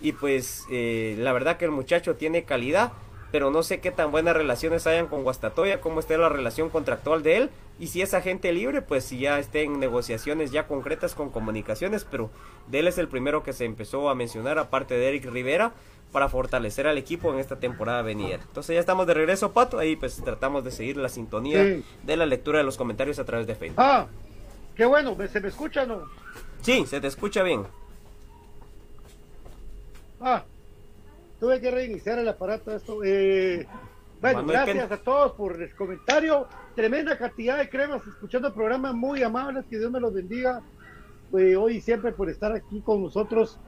y 0.00 0.12
pues 0.12 0.64
eh, 0.70 1.14
la 1.18 1.34
verdad 1.34 1.58
que 1.58 1.66
el 1.66 1.70
muchacho 1.70 2.16
tiene 2.16 2.44
calidad, 2.44 2.92
pero 3.30 3.50
no 3.50 3.62
sé 3.62 3.78
qué 3.80 3.90
tan 3.90 4.10
buenas 4.10 4.34
relaciones 4.34 4.86
hayan 4.86 5.06
con 5.06 5.22
Guastatoya, 5.22 5.82
cómo 5.82 6.00
esté 6.00 6.16
la 6.16 6.30
relación 6.30 6.70
contractual 6.70 7.22
de 7.22 7.36
él 7.36 7.50
y 7.78 7.88
si 7.88 8.00
es 8.00 8.14
agente 8.14 8.50
libre, 8.50 8.80
pues 8.80 9.04
si 9.04 9.18
ya 9.18 9.38
esté 9.38 9.64
en 9.64 9.80
negociaciones 9.80 10.50
ya 10.50 10.66
concretas 10.66 11.14
con 11.14 11.28
comunicaciones, 11.28 12.06
pero 12.10 12.30
de 12.68 12.78
él 12.78 12.88
es 12.88 12.96
el 12.96 13.08
primero 13.08 13.42
que 13.42 13.52
se 13.52 13.66
empezó 13.66 14.08
a 14.08 14.14
mencionar 14.14 14.58
aparte 14.58 14.94
de 14.94 15.08
Eric 15.08 15.26
Rivera 15.26 15.74
para 16.12 16.28
fortalecer 16.28 16.86
al 16.86 16.98
equipo 16.98 17.32
en 17.32 17.40
esta 17.40 17.56
temporada 17.56 18.02
venida. 18.02 18.34
Entonces 18.34 18.74
ya 18.74 18.80
estamos 18.80 19.06
de 19.06 19.14
regreso, 19.14 19.52
Pato. 19.52 19.78
Ahí 19.78 19.96
pues 19.96 20.16
tratamos 20.22 20.62
de 20.62 20.70
seguir 20.70 20.98
la 20.98 21.08
sintonía 21.08 21.82
de 22.02 22.16
la 22.16 22.26
lectura 22.26 22.58
de 22.58 22.64
los 22.64 22.76
comentarios 22.76 23.18
a 23.18 23.24
través 23.24 23.46
de 23.46 23.54
Facebook. 23.54 23.82
Ah, 23.82 24.06
qué 24.76 24.84
bueno. 24.84 25.16
¿Se 25.32 25.40
me 25.40 25.48
escucha 25.48 25.86
no? 25.86 26.02
Sí, 26.60 26.84
se 26.86 27.00
te 27.00 27.06
escucha 27.06 27.42
bien. 27.42 27.64
Ah, 30.20 30.44
tuve 31.40 31.60
que 31.60 31.70
reiniciar 31.70 32.18
el 32.18 32.28
aparato. 32.28 32.76
Esto. 32.76 33.02
Eh, 33.02 33.66
bueno, 34.20 34.44
gracias 34.44 34.92
a 34.92 34.98
todos 34.98 35.32
por 35.32 35.60
el 35.60 35.74
comentario. 35.74 36.46
Tremenda 36.76 37.16
cantidad 37.16 37.58
de 37.58 37.68
cremas 37.68 38.06
escuchando 38.06 38.48
el 38.48 38.54
programa. 38.54 38.92
Muy 38.92 39.22
amables. 39.22 39.64
Que 39.68 39.78
Dios 39.78 39.90
me 39.90 39.98
los 39.98 40.12
bendiga. 40.12 40.62
Eh, 41.36 41.56
hoy 41.56 41.76
y 41.76 41.80
siempre 41.80 42.12
por 42.12 42.28
estar 42.28 42.52
aquí 42.52 42.82
con 42.82 43.02
nosotros 43.02 43.58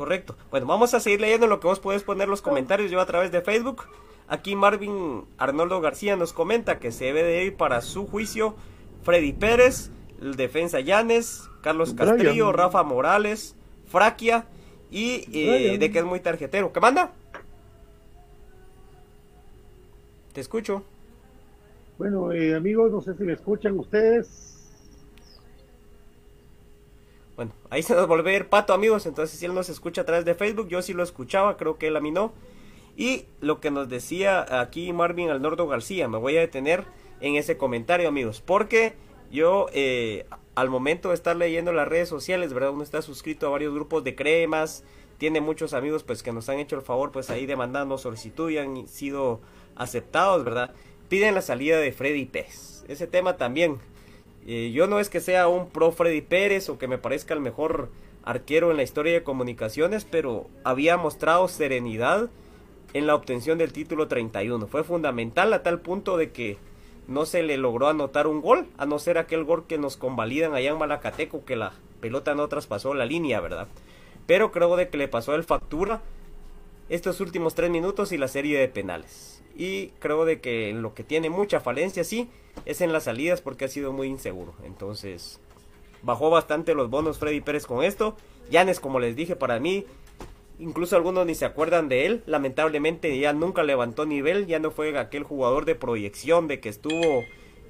Correcto. 0.00 0.34
Bueno, 0.50 0.64
vamos 0.64 0.94
a 0.94 1.00
seguir 1.00 1.20
leyendo 1.20 1.46
lo 1.46 1.60
que 1.60 1.66
vos 1.66 1.78
podés 1.78 2.02
poner 2.02 2.26
los 2.26 2.40
comentarios 2.40 2.90
yo 2.90 3.02
a 3.02 3.04
través 3.04 3.30
de 3.32 3.42
Facebook. 3.42 3.82
Aquí 4.28 4.56
Marvin 4.56 5.26
Arnoldo 5.36 5.78
García 5.82 6.16
nos 6.16 6.32
comenta 6.32 6.78
que 6.78 6.90
se 6.90 7.04
debe 7.04 7.22
de 7.22 7.44
ir 7.44 7.56
para 7.58 7.82
su 7.82 8.06
juicio 8.06 8.54
Freddy 9.02 9.34
Pérez, 9.34 9.90
el 10.22 10.36
defensa 10.36 10.80
Llanes, 10.80 11.50
Carlos 11.60 11.92
Castrillo, 11.92 12.50
Rafa 12.50 12.82
Morales, 12.82 13.54
Fraquia 13.88 14.46
y 14.90 15.26
eh, 15.38 15.76
de 15.76 15.90
que 15.90 15.98
es 15.98 16.04
muy 16.06 16.20
tarjetero. 16.20 16.72
¿Qué 16.72 16.80
manda? 16.80 17.12
Te 20.32 20.40
escucho. 20.40 20.82
Bueno, 21.98 22.32
eh, 22.32 22.54
amigos, 22.54 22.90
no 22.90 23.02
sé 23.02 23.12
si 23.18 23.22
me 23.22 23.34
escuchan 23.34 23.78
ustedes. 23.78 24.49
Bueno, 27.40 27.54
ahí 27.70 27.82
se 27.82 27.94
nos 27.94 28.06
volvió 28.06 28.30
a 28.30 28.36
ir 28.36 28.48
Pato, 28.50 28.74
amigos. 28.74 29.06
Entonces, 29.06 29.38
si 29.38 29.46
él 29.46 29.54
nos 29.54 29.70
escucha 29.70 30.02
a 30.02 30.04
través 30.04 30.26
de 30.26 30.34
Facebook, 30.34 30.68
yo 30.68 30.82
sí 30.82 30.92
lo 30.92 31.02
escuchaba, 31.02 31.56
creo 31.56 31.78
que 31.78 31.86
él 31.86 31.96
a 31.96 32.00
mí 32.00 32.10
no. 32.10 32.34
Y 32.98 33.24
lo 33.40 33.60
que 33.60 33.70
nos 33.70 33.88
decía 33.88 34.60
aquí 34.60 34.92
Marvin 34.92 35.30
Alnordo 35.30 35.66
García, 35.66 36.06
me 36.06 36.18
voy 36.18 36.36
a 36.36 36.40
detener 36.40 36.84
en 37.22 37.36
ese 37.36 37.56
comentario, 37.56 38.08
amigos, 38.08 38.42
porque 38.44 38.92
yo 39.32 39.68
eh, 39.72 40.26
al 40.54 40.68
momento 40.68 41.08
de 41.08 41.14
estar 41.14 41.34
leyendo 41.34 41.72
las 41.72 41.88
redes 41.88 42.10
sociales, 42.10 42.52
¿verdad? 42.52 42.72
Uno 42.72 42.82
está 42.82 43.00
suscrito 43.00 43.46
a 43.46 43.50
varios 43.50 43.72
grupos 43.72 44.04
de 44.04 44.14
cremas, 44.14 44.84
tiene 45.16 45.40
muchos 45.40 45.72
amigos 45.72 46.02
pues 46.02 46.22
que 46.22 46.34
nos 46.34 46.46
han 46.50 46.58
hecho 46.58 46.76
el 46.76 46.82
favor 46.82 47.10
pues 47.10 47.30
ahí 47.30 47.46
de 47.46 47.56
mandarnos 47.56 48.02
solicitud 48.02 48.50
y 48.50 48.58
han 48.58 48.86
sido 48.86 49.40
aceptados, 49.76 50.44
¿verdad? 50.44 50.74
Piden 51.08 51.34
la 51.34 51.40
salida 51.40 51.78
de 51.78 51.90
Freddy 51.90 52.26
Pérez. 52.26 52.84
Ese 52.86 53.06
tema 53.06 53.38
también 53.38 53.78
yo 54.46 54.86
no 54.86 55.00
es 55.00 55.10
que 55.10 55.20
sea 55.20 55.48
un 55.48 55.68
pro 55.68 55.92
Freddy 55.92 56.22
Pérez 56.22 56.68
o 56.68 56.78
que 56.78 56.88
me 56.88 56.98
parezca 56.98 57.34
el 57.34 57.40
mejor 57.40 57.90
arquero 58.22 58.70
en 58.70 58.76
la 58.76 58.82
historia 58.82 59.12
de 59.12 59.22
comunicaciones, 59.22 60.04
pero 60.04 60.48
había 60.64 60.96
mostrado 60.96 61.48
serenidad 61.48 62.30
en 62.92 63.06
la 63.06 63.14
obtención 63.14 63.58
del 63.58 63.72
título 63.72 64.08
31. 64.08 64.66
Fue 64.66 64.84
fundamental 64.84 65.52
a 65.52 65.62
tal 65.62 65.80
punto 65.80 66.16
de 66.16 66.30
que 66.30 66.58
no 67.06 67.26
se 67.26 67.42
le 67.42 67.56
logró 67.56 67.88
anotar 67.88 68.26
un 68.26 68.40
gol, 68.40 68.66
a 68.78 68.86
no 68.86 68.98
ser 68.98 69.18
aquel 69.18 69.44
gol 69.44 69.66
que 69.66 69.78
nos 69.78 69.96
convalidan 69.96 70.54
allá 70.54 70.70
en 70.70 70.78
Malacateco, 70.78 71.44
que 71.44 71.56
la 71.56 71.72
pelota 72.00 72.34
no 72.34 72.48
traspasó 72.48 72.94
la 72.94 73.04
línea, 73.04 73.40
¿verdad? 73.40 73.68
Pero 74.26 74.52
creo 74.52 74.76
de 74.76 74.88
que 74.88 74.98
le 74.98 75.08
pasó 75.08 75.34
el 75.34 75.44
factura 75.44 76.02
estos 76.90 77.20
últimos 77.20 77.54
tres 77.54 77.70
minutos 77.70 78.12
y 78.12 78.18
la 78.18 78.28
serie 78.28 78.58
de 78.58 78.68
penales. 78.68 79.42
Y 79.56 79.88
creo 80.00 80.24
de 80.24 80.40
que 80.40 80.72
lo 80.72 80.92
que 80.92 81.04
tiene 81.04 81.30
mucha 81.30 81.60
falencia, 81.60 82.04
sí, 82.04 82.28
es 82.66 82.80
en 82.80 82.92
las 82.92 83.04
salidas 83.04 83.40
porque 83.40 83.64
ha 83.64 83.68
sido 83.68 83.92
muy 83.92 84.08
inseguro. 84.08 84.54
Entonces, 84.64 85.40
bajó 86.02 86.30
bastante 86.30 86.74
los 86.74 86.90
bonos 86.90 87.18
Freddy 87.18 87.40
Pérez 87.40 87.64
con 87.66 87.84
esto. 87.84 88.16
Yanes, 88.50 88.80
como 88.80 88.98
les 88.98 89.14
dije, 89.14 89.36
para 89.36 89.60
mí, 89.60 89.86
incluso 90.58 90.96
algunos 90.96 91.26
ni 91.26 91.36
se 91.36 91.44
acuerdan 91.44 91.88
de 91.88 92.06
él. 92.06 92.22
Lamentablemente 92.26 93.16
ya 93.18 93.32
nunca 93.32 93.62
levantó 93.62 94.04
nivel, 94.04 94.46
ya 94.46 94.58
no 94.58 94.72
fue 94.72 94.98
aquel 94.98 95.22
jugador 95.22 95.66
de 95.66 95.76
proyección 95.76 96.48
de 96.48 96.58
que 96.58 96.68
estuvo 96.68 97.24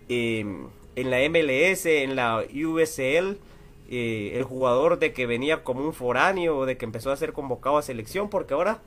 em, 0.08 0.68
en 0.96 1.10
la 1.10 1.18
MLS, 1.28 1.84
en 1.84 2.16
la 2.16 2.42
USL. 2.42 3.38
Eh, 3.92 4.38
el 4.38 4.44
jugador 4.44 5.00
de 5.00 5.12
que 5.12 5.26
venía 5.26 5.64
como 5.64 5.84
un 5.84 5.92
foráneo, 5.92 6.64
de 6.64 6.76
que 6.78 6.84
empezó 6.84 7.10
a 7.10 7.16
ser 7.16 7.32
convocado 7.32 7.76
a 7.76 7.82
selección, 7.82 8.30
porque 8.30 8.54
ahora 8.54 8.80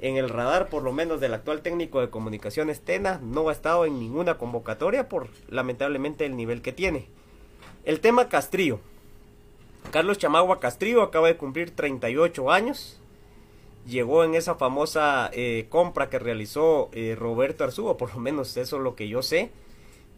en 0.00 0.16
el 0.16 0.28
radar, 0.28 0.68
por 0.68 0.82
lo 0.82 0.92
menos 0.92 1.20
del 1.20 1.34
actual 1.34 1.62
técnico 1.62 2.00
de 2.00 2.10
comunicaciones 2.10 2.80
Tena, 2.80 3.20
no 3.22 3.48
ha 3.48 3.52
estado 3.52 3.84
en 3.84 3.98
ninguna 3.98 4.38
convocatoria 4.38 5.08
por 5.08 5.28
lamentablemente 5.48 6.24
el 6.24 6.36
nivel 6.36 6.62
que 6.62 6.72
tiene. 6.72 7.08
El 7.84 8.00
tema 8.00 8.28
Castrillo. 8.28 8.80
Carlos 9.90 10.18
Chamagua 10.18 10.60
Castrillo 10.60 11.02
acaba 11.02 11.28
de 11.28 11.36
cumplir 11.36 11.74
38 11.74 12.50
años. 12.50 13.00
Llegó 13.86 14.22
en 14.22 14.34
esa 14.34 14.54
famosa 14.54 15.30
eh, 15.32 15.66
compra 15.68 16.10
que 16.10 16.18
realizó 16.18 16.90
eh, 16.92 17.16
Roberto 17.18 17.64
Arzúa, 17.64 17.96
por 17.96 18.12
lo 18.12 18.20
menos 18.20 18.56
eso 18.56 18.76
es 18.76 18.82
lo 18.82 18.94
que 18.94 19.08
yo 19.08 19.22
sé. 19.22 19.50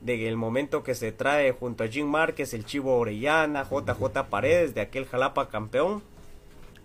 De 0.01 0.29
el 0.29 0.37
momento 0.37 0.83
que 0.83 0.95
se 0.95 1.13
trae 1.13 1.53
junto 1.53 1.85
a 1.85 1.89
Jim 1.89 2.07
Márquez, 2.07 2.53
el 2.53 2.65
Chivo 2.65 2.99
Orellana, 2.99 3.65
JJ 3.65 4.29
Paredes, 4.29 4.75
de 4.75 4.81
aquel 4.81 5.07
Jalapa 5.07 5.49
campeón 5.49 6.03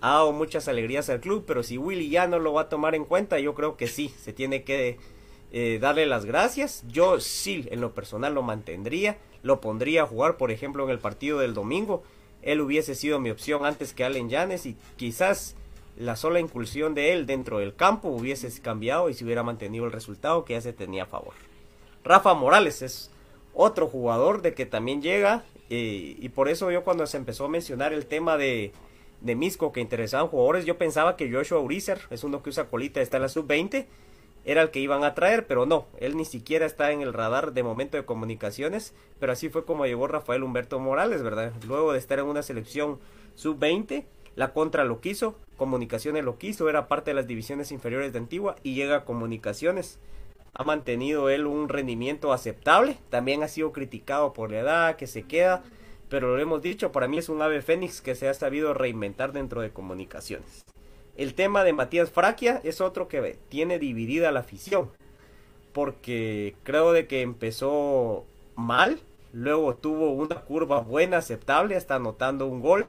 ha 0.05 0.09
dado 0.09 0.33
muchas 0.33 0.67
alegrías 0.67 1.09
al 1.09 1.19
club, 1.19 1.45
pero 1.47 1.63
si 1.63 1.79
Willy 1.79 2.09
ya 2.09 2.27
no 2.27 2.37
lo 2.37 2.53
va 2.53 2.61
a 2.61 2.69
tomar 2.69 2.93
en 2.93 3.05
cuenta, 3.05 3.39
yo 3.39 3.55
creo 3.55 3.75
que 3.75 3.87
sí, 3.87 4.13
se 4.19 4.33
tiene 4.33 4.63
que 4.63 4.99
eh, 5.51 5.79
darle 5.81 6.05
las 6.05 6.25
gracias. 6.25 6.83
Yo 6.87 7.19
sí, 7.19 7.65
en 7.71 7.81
lo 7.81 7.95
personal 7.95 8.35
lo 8.35 8.43
mantendría, 8.43 9.17
lo 9.41 9.61
pondría 9.61 10.03
a 10.03 10.05
jugar, 10.05 10.37
por 10.37 10.51
ejemplo, 10.51 10.83
en 10.83 10.91
el 10.91 10.99
partido 10.99 11.39
del 11.39 11.55
domingo. 11.55 12.03
Él 12.43 12.61
hubiese 12.61 12.93
sido 12.93 13.19
mi 13.19 13.31
opción 13.31 13.65
antes 13.65 13.93
que 13.93 14.03
Allen 14.03 14.29
Yanes 14.29 14.67
y 14.67 14.77
quizás 14.95 15.55
la 15.97 16.15
sola 16.15 16.39
incursión 16.39 16.93
de 16.93 17.11
él 17.11 17.25
dentro 17.25 17.57
del 17.57 17.75
campo 17.75 18.09
hubiese 18.09 18.61
cambiado 18.61 19.09
y 19.09 19.15
se 19.15 19.25
hubiera 19.25 19.41
mantenido 19.41 19.85
el 19.85 19.91
resultado 19.91 20.45
que 20.45 20.53
ya 20.53 20.61
se 20.61 20.71
tenía 20.71 21.03
a 21.03 21.07
favor. 21.07 21.33
Rafa 22.03 22.35
Morales 22.35 22.83
es 22.83 23.09
otro 23.55 23.87
jugador 23.87 24.43
de 24.43 24.53
que 24.53 24.67
también 24.67 25.01
llega 25.01 25.45
eh, 25.71 26.15
y 26.19 26.29
por 26.29 26.47
eso 26.47 26.69
yo 26.69 26.83
cuando 26.83 27.07
se 27.07 27.17
empezó 27.17 27.45
a 27.45 27.49
mencionar 27.49 27.91
el 27.91 28.05
tema 28.05 28.37
de, 28.37 28.71
de 29.25 29.35
Misco 29.35 29.71
que 29.71 29.81
interesaban 29.81 30.27
jugadores, 30.27 30.65
yo 30.65 30.77
pensaba 30.77 31.17
que 31.17 31.31
Joshua 31.31 31.59
Urizer 31.59 31.99
es 32.11 32.23
uno 32.23 32.43
que 32.43 32.51
usa 32.51 32.69
colita, 32.69 33.01
está 33.01 33.17
en 33.17 33.23
la 33.23 33.29
sub-20, 33.29 33.87
era 34.45 34.61
el 34.61 34.69
que 34.69 34.79
iban 34.79 35.03
a 35.03 35.15
traer, 35.15 35.47
pero 35.47 35.65
no, 35.65 35.87
él 35.97 36.15
ni 36.15 36.25
siquiera 36.25 36.67
está 36.67 36.91
en 36.91 37.01
el 37.01 37.11
radar 37.11 37.51
de 37.53 37.63
momento 37.63 37.97
de 37.97 38.05
comunicaciones, 38.05 38.93
pero 39.19 39.31
así 39.31 39.49
fue 39.49 39.65
como 39.65 39.87
llegó 39.87 40.05
Rafael 40.05 40.43
Humberto 40.43 40.79
Morales, 40.79 41.23
¿verdad? 41.23 41.53
Luego 41.67 41.93
de 41.93 41.97
estar 41.97 42.19
en 42.19 42.25
una 42.25 42.43
selección 42.43 42.99
sub-20, 43.33 44.05
la 44.35 44.53
contra 44.53 44.83
lo 44.83 45.01
quiso, 45.01 45.35
comunicaciones 45.57 46.23
lo 46.23 46.37
quiso, 46.37 46.69
era 46.69 46.87
parte 46.87 47.09
de 47.09 47.15
las 47.15 47.25
divisiones 47.25 47.71
inferiores 47.71 48.13
de 48.13 48.19
Antigua 48.19 48.57
y 48.61 48.75
llega 48.75 48.97
a 48.97 49.05
comunicaciones. 49.05 49.97
Ha 50.53 50.63
mantenido 50.63 51.29
él 51.29 51.47
un 51.47 51.67
rendimiento 51.67 52.31
aceptable, 52.31 52.97
también 53.09 53.41
ha 53.41 53.47
sido 53.47 53.71
criticado 53.71 54.33
por 54.33 54.51
la 54.51 54.59
edad 54.59 54.95
que 54.97 55.07
se 55.07 55.23
queda, 55.23 55.63
pero 56.09 56.35
lo 56.35 56.41
hemos 56.41 56.61
dicho, 56.61 56.91
para 56.91 57.07
mí 57.07 57.17
es 57.17 57.29
un 57.29 57.41
ave 57.41 57.61
fénix 57.61 58.01
que 58.01 58.15
se 58.15 58.27
ha 58.27 58.33
sabido 58.33 58.73
reinventar 58.73 59.31
dentro 59.33 59.61
de 59.61 59.71
comunicaciones. 59.71 60.65
El 61.17 61.33
tema 61.33 61.63
de 61.63 61.73
Matías 61.73 62.11
Fraquia 62.11 62.59
es 62.63 62.81
otro 62.81 63.07
que 63.07 63.37
tiene 63.49 63.79
dividida 63.79 64.31
la 64.31 64.41
afición, 64.41 64.89
porque 65.73 66.55
creo 66.63 66.91
de 66.91 67.07
que 67.07 67.21
empezó 67.21 68.25
mal, 68.55 68.99
luego 69.31 69.75
tuvo 69.75 70.11
una 70.11 70.41
curva 70.41 70.79
buena, 70.81 71.17
aceptable, 71.17 71.75
hasta 71.75 71.95
anotando 71.95 72.47
un 72.47 72.61
gol, 72.61 72.85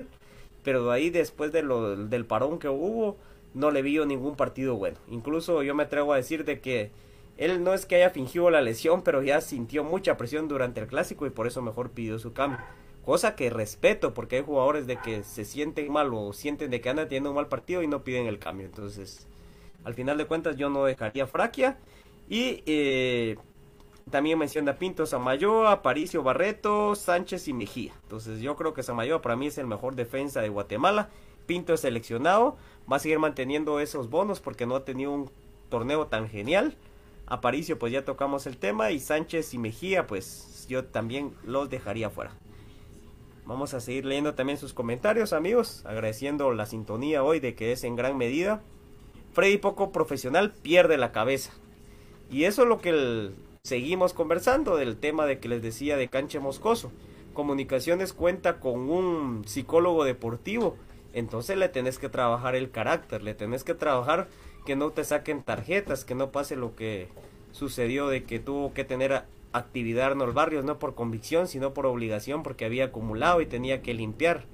pero 0.62 0.86
de 0.86 0.92
ahí 0.92 1.10
después 1.10 1.52
de 1.52 1.62
lo, 1.62 1.96
del 1.96 2.26
parón 2.26 2.58
que 2.58 2.68
hubo, 2.68 3.16
no 3.54 3.70
le 3.70 3.82
vi 3.82 3.98
ningún 4.04 4.36
partido 4.36 4.76
bueno. 4.76 4.98
Incluso 5.08 5.62
yo 5.62 5.74
me 5.74 5.84
atrevo 5.84 6.12
a 6.12 6.16
decir 6.16 6.44
de 6.44 6.60
que 6.60 6.90
él 7.38 7.62
no 7.62 7.74
es 7.74 7.86
que 7.86 7.96
haya 7.96 8.10
fingido 8.10 8.50
la 8.50 8.60
lesión, 8.60 9.02
pero 9.02 9.22
ya 9.22 9.40
sintió 9.40 9.84
mucha 9.84 10.16
presión 10.16 10.48
durante 10.48 10.80
el 10.80 10.86
clásico 10.86 11.26
y 11.26 11.30
por 11.30 11.46
eso 11.46 11.62
mejor 11.62 11.90
pidió 11.90 12.18
su 12.18 12.32
cambio. 12.32 12.58
Cosa 13.06 13.36
que 13.36 13.50
respeto, 13.50 14.14
porque 14.14 14.34
hay 14.34 14.42
jugadores 14.42 14.88
de 14.88 14.96
que 14.96 15.22
se 15.22 15.44
sienten 15.44 15.92
mal 15.92 16.12
o 16.12 16.32
sienten 16.32 16.72
de 16.72 16.80
que 16.80 16.88
andan 16.88 17.06
teniendo 17.06 17.30
un 17.30 17.36
mal 17.36 17.46
partido 17.46 17.84
y 17.84 17.86
no 17.86 18.02
piden 18.02 18.26
el 18.26 18.40
cambio. 18.40 18.66
Entonces, 18.66 19.28
al 19.84 19.94
final 19.94 20.18
de 20.18 20.26
cuentas, 20.26 20.56
yo 20.56 20.70
no 20.70 20.84
dejaría 20.84 21.28
Fraquia. 21.28 21.78
Y 22.28 22.64
eh, 22.66 23.36
también 24.10 24.40
menciona 24.40 24.74
Pinto, 24.74 25.06
Samayoa, 25.06 25.70
Aparicio, 25.70 26.24
Barreto, 26.24 26.96
Sánchez 26.96 27.46
y 27.46 27.52
Mejía. 27.52 27.92
Entonces, 28.02 28.40
yo 28.40 28.56
creo 28.56 28.74
que 28.74 28.82
Samayoa 28.82 29.22
para 29.22 29.36
mí 29.36 29.46
es 29.46 29.58
el 29.58 29.68
mejor 29.68 29.94
defensa 29.94 30.40
de 30.40 30.48
Guatemala. 30.48 31.10
Pinto 31.46 31.74
es 31.74 31.82
seleccionado, 31.82 32.56
va 32.90 32.96
a 32.96 32.98
seguir 32.98 33.20
manteniendo 33.20 33.78
esos 33.78 34.10
bonos 34.10 34.40
porque 34.40 34.66
no 34.66 34.74
ha 34.74 34.84
tenido 34.84 35.12
un 35.12 35.30
torneo 35.68 36.08
tan 36.08 36.28
genial. 36.28 36.76
Aparicio, 37.26 37.78
pues 37.78 37.92
ya 37.92 38.04
tocamos 38.04 38.48
el 38.48 38.56
tema. 38.56 38.90
Y 38.90 38.98
Sánchez 38.98 39.54
y 39.54 39.58
Mejía, 39.58 40.08
pues 40.08 40.66
yo 40.68 40.86
también 40.86 41.36
los 41.44 41.70
dejaría 41.70 42.10
fuera. 42.10 42.32
Vamos 43.46 43.74
a 43.74 43.80
seguir 43.80 44.04
leyendo 44.04 44.34
también 44.34 44.58
sus 44.58 44.74
comentarios, 44.74 45.32
amigos, 45.32 45.82
agradeciendo 45.86 46.52
la 46.52 46.66
sintonía 46.66 47.22
hoy 47.22 47.38
de 47.38 47.54
que 47.54 47.70
es 47.70 47.84
en 47.84 47.94
gran 47.94 48.18
medida. 48.18 48.60
Freddy 49.34 49.58
poco 49.58 49.92
profesional 49.92 50.50
pierde 50.50 50.96
la 50.96 51.12
cabeza. 51.12 51.52
Y 52.28 52.42
eso 52.42 52.62
es 52.62 52.68
lo 52.68 52.78
que 52.78 53.30
seguimos 53.62 54.14
conversando 54.14 54.76
del 54.76 54.96
tema 54.96 55.26
de 55.26 55.38
que 55.38 55.48
les 55.48 55.62
decía 55.62 55.96
de 55.96 56.08
Canche 56.08 56.40
Moscoso. 56.40 56.90
Comunicaciones 57.34 58.12
cuenta 58.12 58.58
con 58.58 58.90
un 58.90 59.44
psicólogo 59.46 60.02
deportivo, 60.02 60.76
entonces 61.12 61.56
le 61.56 61.68
tenés 61.68 62.00
que 62.00 62.08
trabajar 62.08 62.56
el 62.56 62.72
carácter, 62.72 63.22
le 63.22 63.34
tenés 63.34 63.62
que 63.62 63.74
trabajar 63.74 64.26
que 64.64 64.74
no 64.74 64.90
te 64.90 65.04
saquen 65.04 65.44
tarjetas, 65.44 66.04
que 66.04 66.16
no 66.16 66.32
pase 66.32 66.56
lo 66.56 66.74
que 66.74 67.10
sucedió 67.52 68.08
de 68.08 68.24
que 68.24 68.40
tuvo 68.40 68.74
que 68.74 68.82
tener 68.82 69.22
actividad 69.56 70.12
en 70.12 70.18
los 70.18 70.34
barrios, 70.34 70.64
no 70.64 70.78
por 70.78 70.94
convicción, 70.94 71.48
sino 71.48 71.74
por 71.74 71.86
obligación, 71.86 72.42
porque 72.42 72.64
había 72.64 72.86
acumulado 72.86 73.40
y 73.40 73.46
tenía 73.46 73.82
que 73.82 73.94
limpiar. 73.94 74.44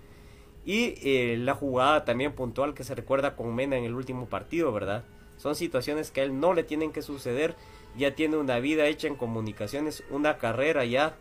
Y 0.64 0.94
eh, 1.02 1.36
la 1.38 1.54
jugada 1.54 2.04
también 2.04 2.32
puntual 2.32 2.74
que 2.74 2.84
se 2.84 2.94
recuerda 2.94 3.34
con 3.34 3.54
Mena 3.54 3.76
en 3.76 3.84
el 3.84 3.94
último 3.94 4.26
partido, 4.26 4.72
¿verdad? 4.72 5.04
Son 5.36 5.54
situaciones 5.54 6.10
que 6.10 6.20
a 6.20 6.24
él 6.24 6.38
no 6.38 6.54
le 6.54 6.62
tienen 6.62 6.92
que 6.92 7.02
suceder. 7.02 7.56
Ya 7.96 8.14
tiene 8.14 8.36
una 8.36 8.58
vida 8.60 8.86
hecha 8.86 9.08
en 9.08 9.16
comunicaciones, 9.16 10.04
una 10.10 10.38
carrera 10.38 10.84
ya 10.84 11.16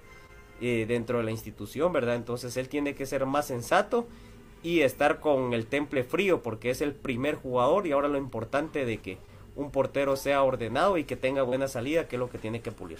eh, 0.61 0.85
dentro 0.87 1.17
de 1.17 1.23
la 1.23 1.31
institución, 1.31 1.91
¿verdad? 1.91 2.15
Entonces 2.15 2.55
él 2.55 2.69
tiene 2.69 2.93
que 2.93 3.07
ser 3.07 3.25
más 3.25 3.47
sensato 3.47 4.07
y 4.63 4.81
estar 4.81 5.19
con 5.19 5.53
el 5.53 5.65
temple 5.65 6.03
frío 6.03 6.43
porque 6.43 6.69
es 6.69 6.81
el 6.81 6.93
primer 6.93 7.35
jugador 7.35 7.87
y 7.87 7.93
ahora 7.93 8.07
lo 8.07 8.19
importante 8.19 8.85
de 8.85 8.97
que 8.99 9.17
un 9.55 9.71
portero 9.71 10.15
sea 10.15 10.43
ordenado 10.43 10.97
y 10.97 11.03
que 11.03 11.15
tenga 11.15 11.41
buena 11.41 11.67
salida, 11.67 12.07
que 12.07 12.15
es 12.15 12.19
lo 12.19 12.29
que 12.29 12.37
tiene 12.37 12.61
que 12.61 12.71
pulir. 12.71 12.99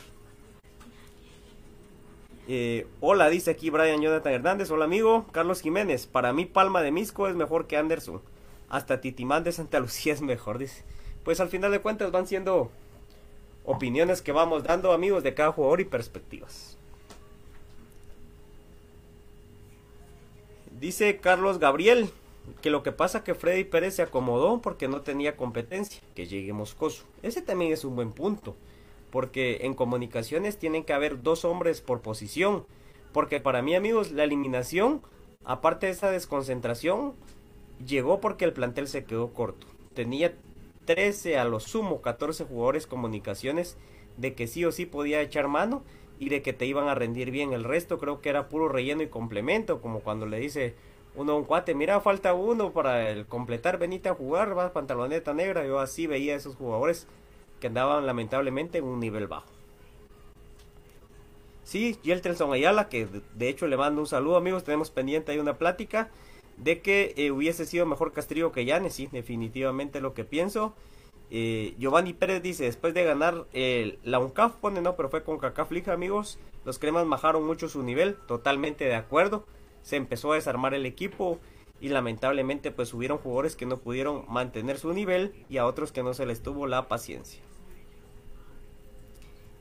Eh, 2.53 2.85
hola, 2.99 3.29
dice 3.29 3.49
aquí 3.49 3.69
Brian 3.69 4.01
Jonathan 4.01 4.33
Hernández. 4.33 4.69
Hola, 4.71 4.83
amigo. 4.83 5.25
Carlos 5.31 5.61
Jiménez. 5.61 6.05
Para 6.05 6.33
mí, 6.33 6.43
Palma 6.43 6.81
de 6.81 6.91
Misco 6.91 7.29
es 7.29 7.35
mejor 7.37 7.65
que 7.65 7.77
Anderson. 7.77 8.21
Hasta 8.67 8.99
Titimán 8.99 9.45
de 9.45 9.53
Santa 9.53 9.79
Lucía 9.79 10.11
es 10.11 10.21
mejor, 10.21 10.57
dice. 10.57 10.83
Pues 11.23 11.39
al 11.39 11.47
final 11.47 11.71
de 11.71 11.79
cuentas 11.79 12.11
van 12.11 12.27
siendo 12.27 12.69
opiniones 13.63 14.21
que 14.21 14.33
vamos 14.33 14.65
dando, 14.65 14.91
amigos, 14.91 15.23
de 15.23 15.33
cada 15.33 15.53
jugador 15.53 15.79
y 15.79 15.85
perspectivas. 15.85 16.77
Dice 20.77 21.19
Carlos 21.21 21.57
Gabriel 21.57 22.09
que 22.61 22.69
lo 22.69 22.83
que 22.83 22.91
pasa 22.91 23.23
que 23.23 23.33
Freddy 23.33 23.63
Pérez 23.63 23.95
se 23.95 24.01
acomodó 24.01 24.61
porque 24.61 24.89
no 24.89 24.99
tenía 24.99 25.37
competencia. 25.37 26.01
Que 26.15 26.27
llegue 26.27 26.51
Moscoso. 26.51 27.05
Ese 27.23 27.41
también 27.41 27.71
es 27.71 27.85
un 27.85 27.95
buen 27.95 28.11
punto 28.11 28.57
porque 29.11 29.59
en 29.61 29.73
comunicaciones 29.73 30.57
tienen 30.57 30.83
que 30.83 30.93
haber 30.93 31.21
dos 31.21 31.45
hombres 31.45 31.81
por 31.81 32.01
posición, 32.01 32.65
porque 33.11 33.39
para 33.39 33.61
mí 33.61 33.75
amigos 33.75 34.11
la 34.11 34.23
eliminación, 34.23 35.01
aparte 35.43 35.87
de 35.87 35.91
esa 35.91 36.09
desconcentración, 36.09 37.13
llegó 37.85 38.19
porque 38.19 38.45
el 38.45 38.53
plantel 38.53 38.87
se 38.87 39.03
quedó 39.03 39.33
corto. 39.33 39.67
Tenía 39.93 40.33
13 40.85 41.37
a 41.37 41.45
lo 41.45 41.59
sumo 41.59 42.01
14 42.01 42.45
jugadores 42.45 42.87
comunicaciones 42.87 43.77
de 44.17 44.33
que 44.33 44.47
sí 44.47 44.65
o 44.65 44.71
sí 44.71 44.85
podía 44.85 45.21
echar 45.21 45.47
mano 45.47 45.83
y 46.19 46.29
de 46.29 46.41
que 46.41 46.53
te 46.53 46.65
iban 46.65 46.87
a 46.87 46.95
rendir 46.95 47.31
bien. 47.31 47.53
El 47.53 47.63
resto 47.63 47.97
creo 47.97 48.21
que 48.21 48.29
era 48.29 48.47
puro 48.47 48.69
relleno 48.69 49.03
y 49.03 49.07
complemento, 49.07 49.81
como 49.81 49.99
cuando 49.99 50.25
le 50.25 50.39
dice 50.39 50.75
uno 51.15 51.33
a 51.33 51.35
un 51.35 51.43
cuate, 51.43 51.75
mira, 51.75 51.99
falta 51.99 52.33
uno 52.33 52.71
para 52.71 53.09
el 53.09 53.25
completar, 53.25 53.77
venite 53.77 54.07
a 54.07 54.15
jugar, 54.15 54.53
vas 54.53 54.71
pantaloneta 54.71 55.33
negra. 55.33 55.65
Yo 55.65 55.79
así 55.79 56.07
veía 56.07 56.33
a 56.33 56.37
esos 56.37 56.55
jugadores 56.55 57.07
que 57.61 57.67
andaban 57.67 58.05
lamentablemente 58.05 58.79
en 58.79 58.83
un 58.83 58.99
nivel 58.99 59.27
bajo. 59.27 59.47
Sí, 61.63 61.97
Yeltelson 62.03 62.51
Ayala, 62.51 62.89
que 62.89 63.07
de 63.35 63.47
hecho 63.47 63.67
le 63.67 63.77
mando 63.77 64.01
un 64.01 64.07
saludo 64.07 64.35
amigos, 64.35 64.65
tenemos 64.65 64.91
pendiente 64.91 65.31
ahí 65.31 65.39
una 65.39 65.57
plática 65.57 66.09
de 66.57 66.81
que 66.81 67.13
eh, 67.15 67.31
hubiese 67.31 67.65
sido 67.65 67.85
mejor 67.85 68.11
Castrillo 68.11 68.51
que 68.51 68.65
Yanes, 68.65 68.93
sí, 68.93 69.07
definitivamente 69.09 70.01
lo 70.01 70.13
que 70.13 70.25
pienso. 70.25 70.73
Eh, 71.29 71.75
Giovanni 71.79 72.11
Pérez 72.11 72.43
dice, 72.43 72.65
después 72.65 72.93
de 72.93 73.05
ganar 73.05 73.45
la 73.53 74.19
UNCAF, 74.19 74.55
pone 74.55 74.81
no, 74.81 74.97
pero 74.97 75.09
fue 75.09 75.23
con 75.23 75.37
CACAF 75.37 75.71
Liga, 75.71 75.93
amigos, 75.93 76.39
los 76.65 76.77
cremas 76.77 77.07
bajaron 77.07 77.47
mucho 77.47 77.69
su 77.69 77.83
nivel, 77.83 78.17
totalmente 78.27 78.83
de 78.83 78.95
acuerdo, 78.95 79.45
se 79.81 79.95
empezó 79.95 80.33
a 80.33 80.35
desarmar 80.35 80.73
el 80.73 80.85
equipo 80.85 81.39
y 81.79 81.89
lamentablemente 81.89 82.71
pues 82.71 82.93
hubieron 82.93 83.17
jugadores 83.17 83.55
que 83.55 83.65
no 83.65 83.77
pudieron 83.77 84.25
mantener 84.27 84.77
su 84.77 84.93
nivel 84.93 85.33
y 85.49 85.57
a 85.57 85.65
otros 85.65 85.91
que 85.91 86.03
no 86.03 86.13
se 86.13 86.25
les 86.25 86.43
tuvo 86.43 86.67
la 86.67 86.87
paciencia. 86.87 87.41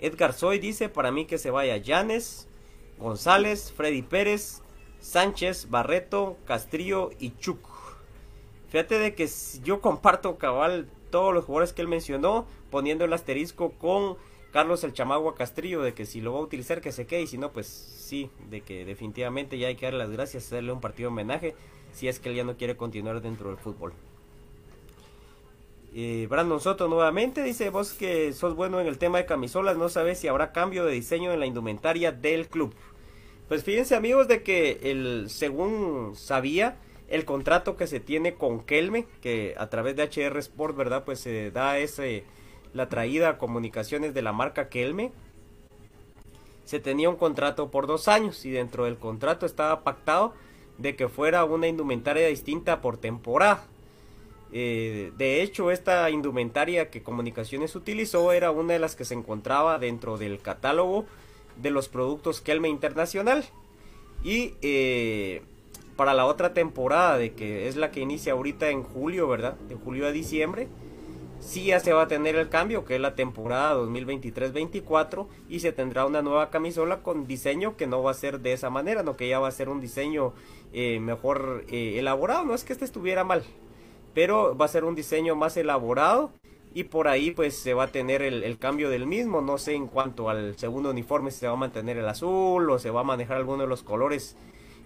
Edgar 0.00 0.32
Soy 0.32 0.58
dice 0.58 0.88
para 0.88 1.12
mí 1.12 1.26
que 1.26 1.38
se 1.38 1.50
vaya 1.50 1.76
Llanes, 1.76 2.48
González, 2.98 3.72
Freddy 3.72 4.02
Pérez, 4.02 4.62
Sánchez, 5.00 5.68
Barreto, 5.70 6.36
Castrillo 6.46 7.10
y 7.18 7.36
Chuk. 7.36 7.66
Fíjate 8.68 8.98
de 8.98 9.14
que 9.14 9.28
yo 9.62 9.80
comparto 9.80 10.38
cabal 10.38 10.88
todos 11.10 11.34
los 11.34 11.44
jugadores 11.44 11.72
que 11.72 11.82
él 11.82 11.88
mencionó, 11.88 12.46
poniendo 12.70 13.04
el 13.04 13.12
asterisco 13.12 13.72
con 13.72 14.16
Carlos 14.52 14.84
el 14.84 14.92
Chamagua 14.92 15.34
Castrillo, 15.34 15.82
de 15.82 15.94
que 15.94 16.06
si 16.06 16.20
lo 16.20 16.32
va 16.32 16.38
a 16.38 16.42
utilizar 16.42 16.80
que 16.80 16.92
se 16.92 17.06
quede, 17.06 17.22
y 17.22 17.26
si 17.26 17.38
no, 17.38 17.52
pues 17.52 17.66
sí, 17.66 18.30
de 18.48 18.60
que 18.60 18.84
definitivamente 18.84 19.58
ya 19.58 19.68
hay 19.68 19.76
que 19.76 19.86
darle 19.86 20.00
las 20.00 20.10
gracias, 20.10 20.46
hacerle 20.46 20.72
un 20.72 20.80
partido 20.80 21.08
de 21.08 21.12
homenaje, 21.12 21.54
si 21.92 22.08
es 22.08 22.20
que 22.20 22.28
él 22.28 22.36
ya 22.36 22.44
no 22.44 22.56
quiere 22.56 22.76
continuar 22.76 23.20
dentro 23.20 23.48
del 23.48 23.58
fútbol. 23.58 23.92
Brandon 26.28 26.60
Soto 26.60 26.86
nuevamente 26.88 27.42
dice 27.42 27.70
vos 27.70 27.92
que 27.92 28.32
sos 28.32 28.54
bueno 28.54 28.80
en 28.80 28.86
el 28.86 28.98
tema 28.98 29.18
de 29.18 29.26
camisolas, 29.26 29.76
no 29.76 29.88
sabes 29.88 30.18
si 30.18 30.28
habrá 30.28 30.52
cambio 30.52 30.84
de 30.84 30.92
diseño 30.92 31.32
en 31.32 31.40
la 31.40 31.46
indumentaria 31.46 32.12
del 32.12 32.48
club. 32.48 32.74
Pues 33.48 33.64
fíjense 33.64 33.96
amigos 33.96 34.28
de 34.28 34.44
que 34.44 34.78
el 34.84 35.28
según 35.28 36.12
sabía, 36.14 36.76
el 37.08 37.24
contrato 37.24 37.76
que 37.76 37.88
se 37.88 37.98
tiene 37.98 38.34
con 38.34 38.60
Kelme, 38.60 39.06
que 39.20 39.56
a 39.58 39.68
través 39.68 39.96
de 39.96 40.04
HR 40.04 40.38
Sport, 40.38 40.76
¿verdad? 40.76 41.04
Pues 41.04 41.18
se 41.18 41.50
da 41.50 41.76
ese, 41.78 42.22
la 42.72 42.88
traída 42.88 43.30
a 43.30 43.38
comunicaciones 43.38 44.14
de 44.14 44.22
la 44.22 44.32
marca 44.32 44.68
Kelme. 44.68 45.10
Se 46.64 46.78
tenía 46.78 47.10
un 47.10 47.16
contrato 47.16 47.72
por 47.72 47.88
dos 47.88 48.06
años 48.06 48.44
y 48.44 48.50
dentro 48.50 48.84
del 48.84 48.96
contrato 48.96 49.44
estaba 49.44 49.82
pactado 49.82 50.32
de 50.78 50.94
que 50.94 51.08
fuera 51.08 51.44
una 51.44 51.66
indumentaria 51.66 52.28
distinta 52.28 52.80
por 52.80 52.98
temporada. 52.98 53.66
Eh, 54.52 55.12
de 55.16 55.42
hecho, 55.42 55.70
esta 55.70 56.10
indumentaria 56.10 56.90
que 56.90 57.02
Comunicaciones 57.02 57.76
utilizó 57.76 58.32
era 58.32 58.50
una 58.50 58.72
de 58.72 58.78
las 58.78 58.96
que 58.96 59.04
se 59.04 59.14
encontraba 59.14 59.78
dentro 59.78 60.18
del 60.18 60.40
catálogo 60.40 61.06
de 61.56 61.70
los 61.70 61.88
productos 61.88 62.40
Kelme 62.40 62.68
Internacional. 62.68 63.44
Y 64.24 64.54
eh, 64.62 65.42
para 65.96 66.14
la 66.14 66.26
otra 66.26 66.52
temporada, 66.52 67.16
de 67.16 67.32
que 67.32 67.68
es 67.68 67.76
la 67.76 67.90
que 67.90 68.00
inicia 68.00 68.32
ahorita 68.32 68.70
en 68.70 68.82
julio, 68.82 69.28
¿verdad? 69.28 69.54
De 69.68 69.76
julio 69.76 70.06
a 70.06 70.12
diciembre, 70.12 70.68
sí 71.40 71.66
ya 71.66 71.80
se 71.80 71.92
va 71.92 72.02
a 72.02 72.08
tener 72.08 72.36
el 72.36 72.48
cambio, 72.48 72.84
que 72.84 72.96
es 72.96 73.00
la 73.00 73.14
temporada 73.14 73.76
2023-24, 73.76 75.26
y 75.48 75.60
se 75.60 75.72
tendrá 75.72 76.04
una 76.06 76.22
nueva 76.22 76.50
camisola 76.50 77.02
con 77.02 77.26
diseño 77.26 77.76
que 77.76 77.86
no 77.86 78.02
va 78.02 78.10
a 78.10 78.14
ser 78.14 78.40
de 78.40 78.52
esa 78.52 78.68
manera, 78.68 79.02
no 79.02 79.16
que 79.16 79.28
ya 79.28 79.38
va 79.38 79.48
a 79.48 79.52
ser 79.52 79.68
un 79.68 79.80
diseño 79.80 80.34
eh, 80.72 81.00
mejor 81.00 81.64
elaborado. 81.70 82.44
No 82.44 82.54
es 82.54 82.64
que 82.64 82.72
este 82.72 82.84
estuviera 82.84 83.24
mal, 83.24 83.44
pero 84.14 84.56
va 84.56 84.64
a 84.64 84.68
ser 84.68 84.84
un 84.84 84.94
diseño 84.94 85.36
más 85.36 85.56
elaborado 85.56 86.32
y 86.72 86.84
por 86.84 87.08
ahí 87.08 87.32
pues 87.32 87.56
se 87.56 87.74
va 87.74 87.84
a 87.84 87.88
tener 87.88 88.22
el, 88.22 88.58
cambio 88.58 88.90
del 88.90 89.06
mismo. 89.06 89.40
No 89.40 89.58
sé 89.58 89.74
en 89.74 89.86
cuanto 89.86 90.30
al 90.30 90.56
segundo 90.56 90.90
uniforme 90.90 91.30
si 91.30 91.40
se 91.40 91.46
va 91.46 91.54
a 91.54 91.56
mantener 91.56 91.96
el 91.98 92.08
azul 92.08 92.70
o 92.70 92.78
se 92.78 92.90
va 92.90 93.00
a 93.00 93.04
manejar 93.04 93.36
alguno 93.36 93.62
de 93.62 93.68
los 93.68 93.82
colores 93.82 94.36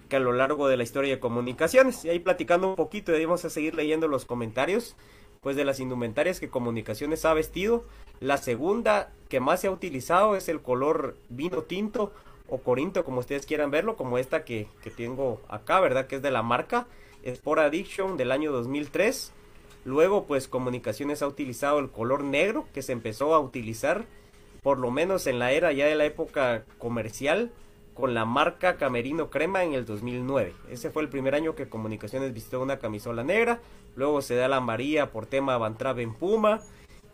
que 0.09 0.15
a 0.15 0.19
lo 0.19 0.33
largo 0.33 0.67
de 0.67 0.77
la 0.77 0.83
historia 0.83 1.13
de 1.13 1.19
comunicaciones. 1.19 2.03
Y 2.05 2.09
ahí 2.09 2.19
platicando 2.19 2.67
un 2.67 2.75
poquito 2.75 3.15
y 3.15 3.25
vamos 3.25 3.45
a 3.45 3.49
seguir 3.49 3.75
leyendo 3.75 4.07
los 4.07 4.25
comentarios 4.25 4.95
pues 5.41 5.55
de 5.55 5.63
las 5.63 5.79
indumentarias 5.79 6.39
que 6.39 6.49
comunicaciones 6.49 7.23
ha 7.23 7.33
vestido. 7.33 7.85
La 8.19 8.37
segunda 8.37 9.11
que 9.29 9.39
más 9.39 9.61
se 9.61 9.67
ha 9.67 9.71
utilizado 9.71 10.35
es 10.35 10.49
el 10.49 10.61
color 10.61 11.17
vino 11.29 11.61
tinto 11.61 12.11
o 12.47 12.59
corinto 12.59 13.03
como 13.03 13.19
ustedes 13.19 13.45
quieran 13.45 13.71
verlo 13.71 13.95
como 13.95 14.17
esta 14.17 14.43
que, 14.43 14.67
que 14.83 14.91
tengo 14.91 15.41
acá 15.49 15.79
verdad 15.79 16.05
que 16.05 16.17
es 16.17 16.21
de 16.21 16.29
la 16.29 16.43
marca 16.43 16.85
Sport 17.25 17.59
Addiction 17.59 18.17
del 18.17 18.31
año 18.31 18.51
2003. 18.51 19.33
Luego, 19.83 20.25
pues 20.25 20.47
Comunicaciones 20.47 21.21
ha 21.21 21.27
utilizado 21.27 21.79
el 21.79 21.89
color 21.89 22.23
negro 22.23 22.65
que 22.73 22.81
se 22.81 22.91
empezó 22.91 23.35
a 23.35 23.39
utilizar, 23.39 24.05
por 24.63 24.79
lo 24.79 24.91
menos 24.91 25.27
en 25.27 25.39
la 25.39 25.51
era 25.51 25.71
ya 25.73 25.85
de 25.85 25.95
la 25.95 26.05
época 26.05 26.63
comercial, 26.77 27.51
con 27.93 28.13
la 28.13 28.25
marca 28.25 28.77
Camerino 28.77 29.29
Crema 29.29 29.63
en 29.63 29.73
el 29.73 29.85
2009. 29.85 30.53
Ese 30.69 30.91
fue 30.91 31.01
el 31.01 31.09
primer 31.09 31.33
año 31.33 31.55
que 31.55 31.69
Comunicaciones 31.69 32.33
vistió 32.33 32.61
una 32.61 32.77
camisola 32.77 33.23
negra. 33.23 33.59
Luego 33.95 34.21
se 34.21 34.35
da 34.35 34.47
la 34.47 34.57
amarilla 34.57 35.11
por 35.11 35.25
tema 35.25 35.57
Van 35.57 35.77
en 35.97 36.13
Puma. 36.13 36.61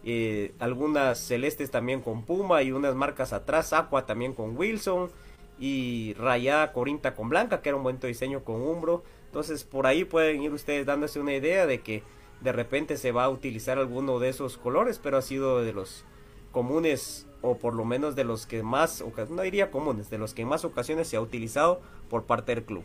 Eh, 0.03 0.53
algunas 0.59 1.19
celestes 1.19 1.69
también 1.69 2.01
con 2.01 2.23
Puma 2.23 2.63
y 2.63 2.71
unas 2.71 2.95
marcas 2.95 3.33
atrás, 3.33 3.71
Aqua 3.73 4.07
también 4.07 4.33
con 4.33 4.57
Wilson 4.57 5.11
y 5.59 6.15
rayada 6.15 6.73
Corinta 6.73 7.13
con 7.13 7.29
Blanca, 7.29 7.61
que 7.61 7.69
era 7.69 7.75
un 7.75 7.83
buen 7.83 7.99
diseño 7.99 8.43
con 8.43 8.61
Umbro. 8.61 9.03
Entonces 9.31 9.63
por 9.63 9.87
ahí 9.87 10.03
pueden 10.03 10.43
ir 10.43 10.51
ustedes 10.51 10.85
dándose 10.85 11.17
una 11.17 11.33
idea 11.33 11.65
de 11.65 11.79
que 11.79 12.03
de 12.41 12.51
repente 12.51 12.97
se 12.97 13.13
va 13.13 13.23
a 13.23 13.29
utilizar 13.29 13.77
alguno 13.77 14.19
de 14.19 14.27
esos 14.27 14.57
colores, 14.57 14.99
pero 15.01 15.17
ha 15.17 15.21
sido 15.21 15.63
de 15.63 15.71
los 15.71 16.03
comunes 16.51 17.27
o 17.41 17.55
por 17.55 17.73
lo 17.73 17.85
menos 17.85 18.17
de 18.17 18.25
los 18.25 18.45
que 18.45 18.61
más, 18.61 19.01
no 19.29 19.41
diría 19.41 19.71
comunes, 19.71 20.09
de 20.09 20.17
los 20.17 20.33
que 20.33 20.41
en 20.41 20.49
más 20.49 20.65
ocasiones 20.65 21.07
se 21.07 21.15
ha 21.15 21.21
utilizado 21.21 21.79
por 22.09 22.25
parte 22.25 22.53
del 22.53 22.65
club. 22.65 22.83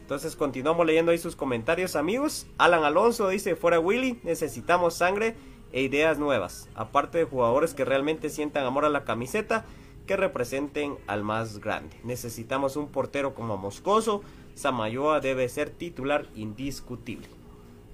Entonces 0.00 0.36
continuamos 0.36 0.86
leyendo 0.86 1.12
ahí 1.12 1.18
sus 1.18 1.36
comentarios 1.36 1.96
amigos. 1.96 2.46
Alan 2.56 2.84
Alonso 2.84 3.28
dice, 3.28 3.54
fuera 3.54 3.78
Willy, 3.78 4.20
necesitamos 4.22 4.94
sangre 4.94 5.36
e 5.70 5.82
ideas 5.82 6.18
nuevas. 6.18 6.70
Aparte 6.74 7.18
de 7.18 7.24
jugadores 7.24 7.74
que 7.74 7.84
realmente 7.84 8.30
sientan 8.30 8.64
amor 8.64 8.86
a 8.86 8.88
la 8.88 9.04
camiseta, 9.04 9.66
que 10.06 10.16
representen 10.16 10.96
al 11.06 11.24
más 11.24 11.58
grande. 11.58 12.00
Necesitamos 12.04 12.76
un 12.76 12.88
portero 12.88 13.34
como 13.34 13.58
Moscoso, 13.58 14.22
Samayoa 14.58 15.20
debe 15.20 15.48
ser 15.48 15.70
titular 15.70 16.26
indiscutible. 16.34 17.28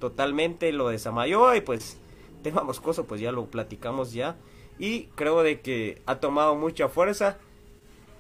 Totalmente 0.01 0.73
lo 0.73 0.89
de 0.89 0.99
Samayoa 0.99 1.57
y 1.57 1.61
pues 1.61 1.99
tema 2.43 2.63
Moscoso 2.63 3.05
pues 3.05 3.21
ya 3.21 3.33
lo 3.33 3.47
platicamos 3.47 4.13
ya 4.13 4.37
y 4.79 5.05
creo 5.15 5.43
de 5.43 5.61
que 5.61 6.03
ha 6.07 6.17
tomado 6.17 6.57
mucha 6.57 6.89
fuerza 6.89 7.39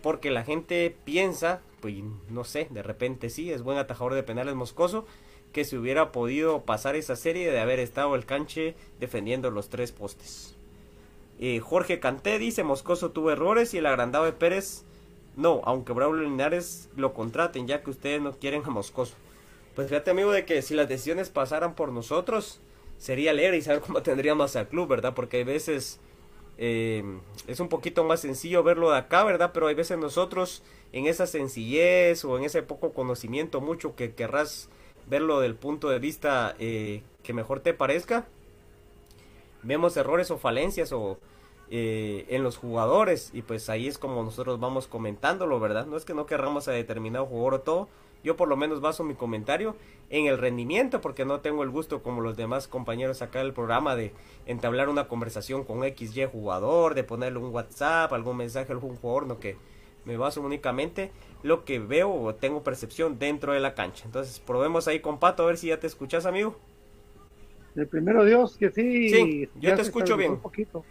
porque 0.03 0.30
la 0.30 0.45
gente 0.45 0.95
piensa, 1.05 1.62
pues 1.80 1.95
no 2.28 2.45
sé, 2.45 2.68
de 2.70 2.82
repente 2.82 3.30
sí, 3.30 3.51
es 3.51 3.62
buen 3.62 3.78
atajador 3.78 4.14
de 4.14 4.22
penales 4.22 4.55
Moscoso, 4.55 5.07
que 5.53 5.64
se 5.64 5.78
hubiera 5.78 6.12
podido 6.12 6.62
pasar 6.62 6.97
esa 6.97 7.16
serie 7.16 7.51
de 7.51 7.61
haber 7.61 7.80
estado 7.80 8.14
el 8.14 8.26
canche 8.26 8.74
defendiendo 9.01 9.51
los 9.51 9.70
tres 9.70 9.92
postes. 9.92 10.55
Eh, 11.40 11.61
Jorge 11.61 12.01
Canté 12.01 12.38
dice 12.38 12.64
Moscoso 12.64 13.12
tuvo 13.12 13.30
errores 13.30 13.72
y 13.72 13.78
el 13.78 13.86
agrandado 13.86 14.26
de 14.26 14.32
Pérez 14.32 14.84
no, 15.37 15.62
aunque 15.64 15.93
Braulio 15.93 16.22
Linares 16.22 16.89
lo 16.97 17.12
contraten, 17.14 17.66
ya 17.66 17.82
que 17.82 17.91
ustedes 17.91 18.20
no 18.20 18.32
quieren 18.32 18.62
a 18.64 18.70
Moscoso. 18.70 19.14
Pues 19.74 19.89
fíjate, 19.89 20.11
amigo, 20.11 20.30
de 20.30 20.45
que 20.45 20.62
si 20.62 20.74
las 20.74 20.89
decisiones 20.89 21.30
pasaran 21.30 21.74
por 21.74 21.91
nosotros, 21.91 22.61
sería 22.99 23.32
leer 23.32 23.55
y 23.55 23.62
saber 23.62 23.80
cómo 23.80 24.03
tendríamos 24.03 24.55
al 24.57 24.68
club, 24.68 24.89
¿verdad? 24.89 25.14
Porque 25.14 25.39
hay 25.39 25.45
veces 25.45 25.99
eh, 26.57 27.03
es 27.47 27.61
un 27.61 27.68
poquito 27.68 28.05
más 28.05 28.20
sencillo 28.20 28.62
verlo 28.62 28.91
de 28.91 28.99
acá, 28.99 29.24
¿verdad? 29.24 29.51
Pero 29.53 29.66
hay 29.66 29.74
veces 29.74 29.99
nosotros, 29.99 30.62
en 30.93 31.07
esa 31.07 31.26
sencillez 31.26 32.24
o 32.24 32.39
en 32.39 32.45
ese 32.45 32.62
poco 32.62 32.93
conocimiento, 32.93 33.61
mucho 33.61 33.97
que 33.97 34.14
querrás 34.14 34.68
verlo 35.09 35.41
del 35.41 35.55
punto 35.55 35.89
de 35.89 35.99
vista 35.99 36.55
eh, 36.59 37.03
que 37.22 37.32
mejor 37.32 37.61
te 37.61 37.74
parezca, 37.74 38.26
vemos 39.62 39.97
errores 39.97 40.30
o 40.30 40.39
falencias 40.39 40.93
o 40.93 41.18
eh, 41.71 42.27
en 42.29 42.43
los 42.43 42.57
jugadores 42.59 43.31
y 43.33 43.43
pues 43.43 43.71
ahí 43.71 43.89
es 43.89 43.97
como 43.99 44.23
nosotros 44.23 44.61
vamos 44.61 44.87
comentándolo, 44.87 45.59
¿verdad? 45.61 45.87
No 45.87 45.97
es 45.97 46.05
que 46.05 46.15
no 46.15 46.27
querramos 46.27 46.69
a 46.69 46.73
determinado 46.73 47.25
jugador 47.27 47.55
o 47.55 47.61
todo, 47.61 47.89
yo 48.23 48.37
por 48.37 48.49
lo 48.49 48.57
menos 48.57 48.81
baso 48.81 49.03
mi 49.03 49.15
comentario 49.15 49.75
en 50.11 50.27
el 50.27 50.39
rendimiento 50.39 51.01
porque 51.01 51.25
no 51.25 51.41
tengo 51.41 51.62
el 51.62 51.71
gusto 51.71 52.03
como 52.03 52.21
los 52.21 52.37
demás 52.37 52.69
compañeros 52.69 53.23
acá 53.23 53.39
del 53.39 53.55
programa 53.55 53.97
de 53.97 54.12
entablar 54.47 54.89
una 54.89 55.09
conversación 55.09 55.65
con 55.65 55.83
XY 55.83 56.27
jugador, 56.27 56.95
de 56.95 57.05
ponerle 57.05 57.39
un 57.39 57.53
WhatsApp, 57.53 58.12
algún 58.12 58.37
mensaje 58.37 58.71
a 58.71 58.75
algún 58.75 58.97
jugador, 58.97 59.27
no 59.27 59.41
que 59.41 59.57
me 60.05 60.19
baso 60.19 60.43
únicamente 60.43 61.12
lo 61.43 61.65
que 61.65 61.79
veo 61.79 62.12
o 62.12 62.35
tengo 62.35 62.62
percepción 62.62 63.19
dentro 63.19 63.53
de 63.55 63.61
la 63.61 63.75
cancha. 63.75 64.05
Entonces 64.05 64.39
probemos 64.39 64.87
ahí 64.87 65.01
con 65.01 65.19
Pato 65.19 65.45
a 65.45 65.47
ver 65.47 65.57
si 65.57 65.69
ya 65.69 65.81
te 65.81 65.87
escuchas 65.87 66.27
amigo. 66.27 66.57
El 67.75 67.89
primero 67.89 68.25
Dios 68.25 68.57
que 68.57 68.71
sí. 68.71 69.09
Sí, 69.09 69.49
yo 69.57 69.75
te 69.75 69.83
escucho 69.83 70.17
bien. 70.17 70.33
Un 70.33 70.41
poquito 70.41 70.85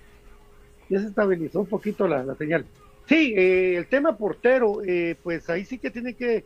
ya 0.90 1.00
se 1.00 1.08
estabilizó 1.08 1.62
un 1.62 1.68
poquito 1.68 2.08
la, 2.08 2.36
señal. 2.36 2.66
Sí, 3.06 3.34
eh, 3.36 3.76
el 3.78 3.88
tema 3.88 4.18
portero, 4.18 4.82
eh, 4.84 5.16
pues 5.22 5.50
ahí 5.50 5.66
sí 5.66 5.78
que 5.78 5.92
tiene 5.92 6.14
que 6.14 6.46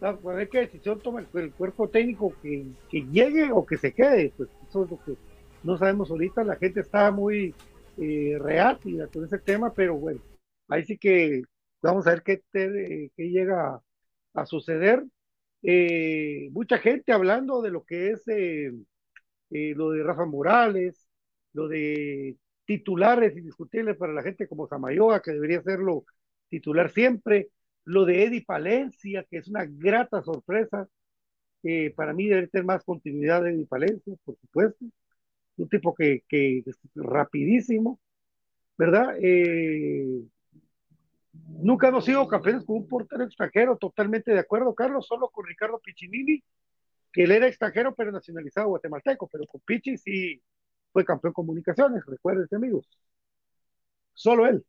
a 0.00 0.12
ver 0.12 0.48
qué 0.48 0.60
decisión 0.60 1.00
toma 1.00 1.24
el, 1.34 1.52
cuerpo 1.52 1.88
técnico 1.88 2.32
que, 2.40 2.66
llegue 2.90 3.50
o 3.52 3.66
que 3.66 3.76
se 3.76 3.92
quede, 3.92 4.32
pues 4.36 4.48
eso 4.68 4.84
es 4.84 4.90
lo 4.90 5.04
que 5.04 5.14
no 5.64 5.76
sabemos 5.76 6.10
ahorita, 6.10 6.44
la 6.44 6.56
gente 6.56 6.80
está 6.80 7.10
muy 7.10 7.54
eh, 7.96 8.38
con 9.12 9.24
ese 9.24 9.38
tema, 9.38 9.72
pero 9.74 9.96
bueno, 9.96 10.20
ahí 10.68 10.84
sí 10.84 10.96
que 10.96 11.42
vamos 11.82 12.06
a 12.06 12.10
ver 12.10 12.22
qué, 12.22 12.40
qué 12.52 13.10
llega 13.30 13.80
a, 14.34 14.46
suceder. 14.46 15.04
Eh, 15.62 16.48
mucha 16.52 16.78
gente 16.78 17.12
hablando 17.12 17.60
de 17.60 17.70
lo 17.70 17.82
que 17.82 18.12
es 18.12 18.22
lo 19.50 19.90
de 19.90 20.02
Rafa 20.04 20.26
Morales, 20.26 21.08
lo 21.52 21.66
de 21.66 22.36
titulares 22.68 23.34
indiscutibles 23.34 23.96
para 23.96 24.12
la 24.12 24.22
gente 24.22 24.46
como 24.46 24.68
Samayoa, 24.68 25.22
que 25.22 25.32
debería 25.32 25.62
serlo 25.62 26.04
titular 26.50 26.90
siempre. 26.90 27.48
Lo 27.84 28.04
de 28.04 28.24
Eddie 28.24 28.44
Palencia, 28.44 29.24
que 29.30 29.38
es 29.38 29.48
una 29.48 29.64
grata 29.64 30.22
sorpresa. 30.22 30.86
que 31.62 31.92
para 31.96 32.12
mí 32.12 32.28
debe 32.28 32.48
tener 32.48 32.66
más 32.66 32.84
continuidad 32.84 33.42
de 33.42 33.52
Eddie 33.52 33.66
Palencia, 33.66 34.14
por 34.22 34.36
supuesto. 34.38 34.84
Un 35.56 35.68
tipo 35.70 35.94
que, 35.94 36.24
que 36.28 36.58
es 36.66 36.78
rapidísimo, 36.94 37.98
¿verdad? 38.76 39.16
Eh, 39.18 40.22
nunca 41.48 41.88
hemos 41.88 42.04
sido 42.04 42.28
campeones 42.28 42.64
con 42.66 42.76
un 42.76 42.88
portero 42.88 43.24
extranjero, 43.24 43.78
totalmente 43.78 44.30
de 44.32 44.40
acuerdo, 44.40 44.74
Carlos, 44.74 45.06
solo 45.06 45.30
con 45.30 45.46
Ricardo 45.46 45.80
Piccinini, 45.80 46.42
que 47.12 47.24
él 47.24 47.30
era 47.32 47.48
extranjero 47.48 47.94
pero 47.94 48.12
nacionalizado 48.12 48.68
guatemalteco, 48.68 49.26
pero 49.26 49.46
con 49.46 49.62
Pichi 49.62 49.96
sí, 49.96 50.42
fue 50.92 51.04
campeón 51.04 51.32
comunicaciones, 51.32 52.04
recuérdense 52.06 52.56
amigos. 52.56 52.88
Solo 54.14 54.46
él. 54.46 54.64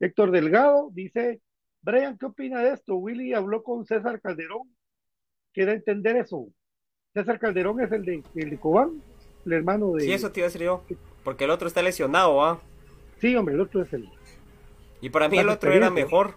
Héctor 0.00 0.30
Delgado 0.30 0.90
dice, 0.92 1.40
Brian, 1.82 2.18
¿qué 2.18 2.26
opina 2.26 2.60
de 2.62 2.72
esto? 2.72 2.96
Willy 2.96 3.34
habló 3.34 3.62
con 3.62 3.86
César 3.86 4.20
Calderón. 4.20 4.74
Quiere 5.52 5.72
entender 5.72 6.16
eso. 6.16 6.48
César 7.12 7.38
Calderón 7.38 7.80
es 7.80 7.92
el 7.92 8.04
de, 8.04 8.22
el 8.34 8.50
de 8.50 8.58
Cobán, 8.58 9.02
el 9.44 9.52
hermano 9.52 9.92
de... 9.92 10.02
Sí, 10.02 10.12
eso 10.12 10.30
te 10.30 10.40
iba 10.40 10.46
a 10.46 10.48
decir 10.48 10.62
yo. 10.62 10.84
Porque 11.24 11.44
el 11.44 11.50
otro 11.50 11.68
está 11.68 11.82
lesionado, 11.82 12.42
¿ah? 12.42 12.60
Sí, 13.18 13.34
hombre, 13.36 13.54
el 13.54 13.60
otro 13.60 13.82
es 13.82 13.92
el... 13.92 14.08
Y 15.00 15.10
para 15.10 15.28
mí 15.28 15.38
el 15.38 15.48
otro 15.48 15.72
era 15.72 15.90
mejor. 15.90 16.34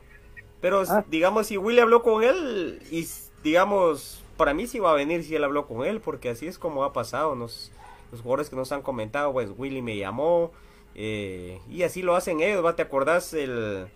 Pero 0.61 0.84
ah. 0.88 1.03
digamos, 1.09 1.47
si 1.47 1.57
Willy 1.57 1.79
habló 1.79 2.03
con 2.03 2.23
él 2.23 2.81
y 2.89 3.05
digamos, 3.43 4.23
para 4.38 4.53
mí 4.53 4.67
sí 4.67 4.79
va 4.79 4.91
a 4.91 4.95
venir 4.95 5.23
si 5.23 5.36
él 5.36 5.43
habló 5.43 5.67
con 5.67 5.86
él, 5.86 5.99
porque 5.99 6.29
así 6.29 6.47
es 6.47 6.57
como 6.57 6.84
ha 6.84 6.93
pasado. 6.93 7.36
Nos, 7.36 7.71
los 8.14 8.22
jugadores 8.22 8.49
que 8.49 8.55
nos 8.55 8.72
han 8.72 8.84
comentado, 8.84 9.34
pues 9.34 9.49
Willy 9.57 9.82
me 9.82 9.97
llamó, 9.97 10.51
eh, 10.93 11.59
y 11.68 11.82
así 11.82 12.03
lo 12.03 12.16
hacen 12.16 12.41
ellos, 12.41 12.64
¿va? 12.64 12.76
¿Te 12.76 12.84
acordás 12.84 13.34
el 13.34 13.88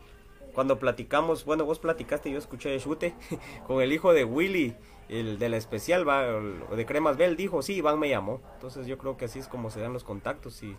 cuando 0.54 0.80
platicamos, 0.80 1.46
bueno, 1.46 1.66
vos 1.66 1.78
platicaste, 1.78 2.32
yo 2.32 2.40
escuché 2.40 2.70
de 2.70 2.80
chute 2.80 3.14
con 3.68 3.80
el 3.80 3.94
hijo 3.94 4.12
de 4.12 4.24
Willy, 4.24 4.74
el 5.08 5.38
de 5.38 5.50
la 5.50 5.58
especial, 5.58 6.10
va, 6.10 6.24
de 6.24 6.86
Cremas 6.88 7.16
Bell, 7.16 7.38
dijo, 7.38 7.62
sí, 7.62 7.76
Iván 7.76 8.00
me 8.00 8.10
llamó. 8.10 8.42
Entonces 8.56 8.88
yo 8.88 8.98
creo 8.98 9.18
que 9.18 9.26
así 9.26 9.38
es 9.38 9.48
como 9.48 9.70
se 9.70 9.82
dan 9.82 9.94
los 9.94 10.04
contactos. 10.04 10.64
Y 10.64 10.76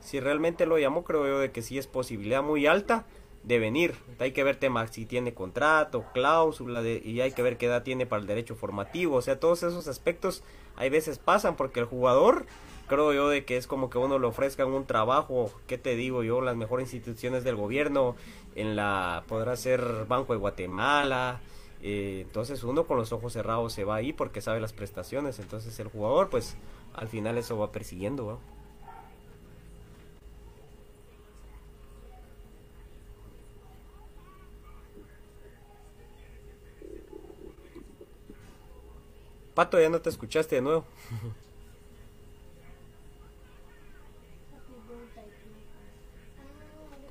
si 0.00 0.18
realmente 0.18 0.66
lo 0.66 0.76
llamó, 0.76 1.04
creo 1.04 1.24
yo 1.24 1.38
de 1.38 1.52
que 1.52 1.62
sí 1.62 1.78
es 1.78 1.86
posibilidad 1.86 2.42
muy 2.42 2.66
alta 2.66 3.06
de 3.42 3.58
venir. 3.58 3.94
Hay 4.18 4.32
que 4.32 4.44
ver 4.44 4.56
tema 4.56 4.86
si 4.88 5.06
tiene 5.06 5.34
contrato, 5.34 6.04
cláusula, 6.12 6.82
de, 6.82 7.00
y 7.04 7.20
hay 7.20 7.32
que 7.32 7.42
ver 7.42 7.56
qué 7.56 7.66
edad 7.66 7.82
tiene 7.82 8.06
para 8.06 8.20
el 8.20 8.26
derecho 8.26 8.56
formativo. 8.56 9.16
O 9.16 9.22
sea, 9.22 9.38
todos 9.40 9.62
esos 9.62 9.88
aspectos 9.88 10.42
hay 10.76 10.90
veces 10.90 11.18
pasan 11.18 11.56
porque 11.56 11.80
el 11.80 11.86
jugador 11.86 12.46
creo 12.86 13.12
yo 13.12 13.28
de 13.28 13.44
que 13.44 13.56
es 13.56 13.66
como 13.66 13.90
que 13.90 13.98
uno 13.98 14.18
le 14.18 14.26
ofrezcan 14.26 14.68
un 14.68 14.86
trabajo, 14.86 15.50
¿qué 15.66 15.78
te 15.78 15.96
digo 15.96 16.22
yo? 16.22 16.40
Las 16.40 16.56
mejores 16.56 16.92
instituciones 16.92 17.44
del 17.44 17.56
gobierno, 17.56 18.16
en 18.54 18.76
la, 18.76 19.24
podrá 19.28 19.56
ser 19.56 20.06
Banco 20.08 20.32
de 20.32 20.38
Guatemala, 20.38 21.40
eh, 21.82 22.22
entonces 22.26 22.62
uno 22.64 22.84
con 22.84 22.96
los 22.96 23.12
ojos 23.12 23.32
cerrados 23.32 23.72
se 23.72 23.84
va 23.84 23.96
ahí 23.96 24.12
porque 24.12 24.40
sabe 24.40 24.60
las 24.60 24.72
prestaciones, 24.72 25.38
entonces 25.38 25.78
el 25.78 25.88
jugador 25.88 26.30
pues 26.30 26.56
al 26.94 27.08
final 27.08 27.36
eso 27.38 27.58
va 27.58 27.72
persiguiendo, 27.72 28.38
Pato, 39.56 39.80
ya 39.80 39.88
no 39.88 40.02
te 40.02 40.10
escuchaste 40.10 40.56
de 40.56 40.60
nuevo. 40.60 40.84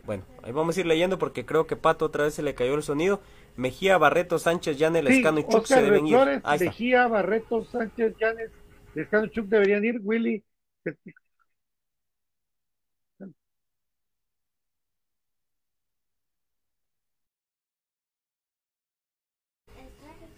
Bueno, 0.05 0.23
ahí 0.43 0.51
vamos 0.51 0.77
a 0.77 0.79
ir 0.79 0.85
leyendo 0.85 1.17
porque 1.17 1.43
creo 1.43 1.65
que 1.65 1.75
Pato 1.75 2.05
otra 2.05 2.25
vez 2.25 2.35
se 2.35 2.43
le 2.43 2.53
cayó 2.53 2.75
el 2.75 2.83
sonido. 2.83 3.19
Mejía, 3.57 3.97
Barreto, 3.97 4.37
Sánchez, 4.37 4.77
Llanes, 4.77 5.03
Lescano 5.03 5.39
y 5.39 5.47
Chuck 5.47 5.65
se 5.65 5.81
deben 5.81 6.05
ir. 6.05 6.17
Mejía, 6.59 7.07
Barreto, 7.07 7.65
Sánchez, 7.65 8.13
Llanes, 8.19 8.51
Lescano 8.93 9.25
y 9.25 9.31
Chuck 9.31 9.47
deberían 9.47 9.83
ir. 9.83 9.99
Willy. 10.03 10.43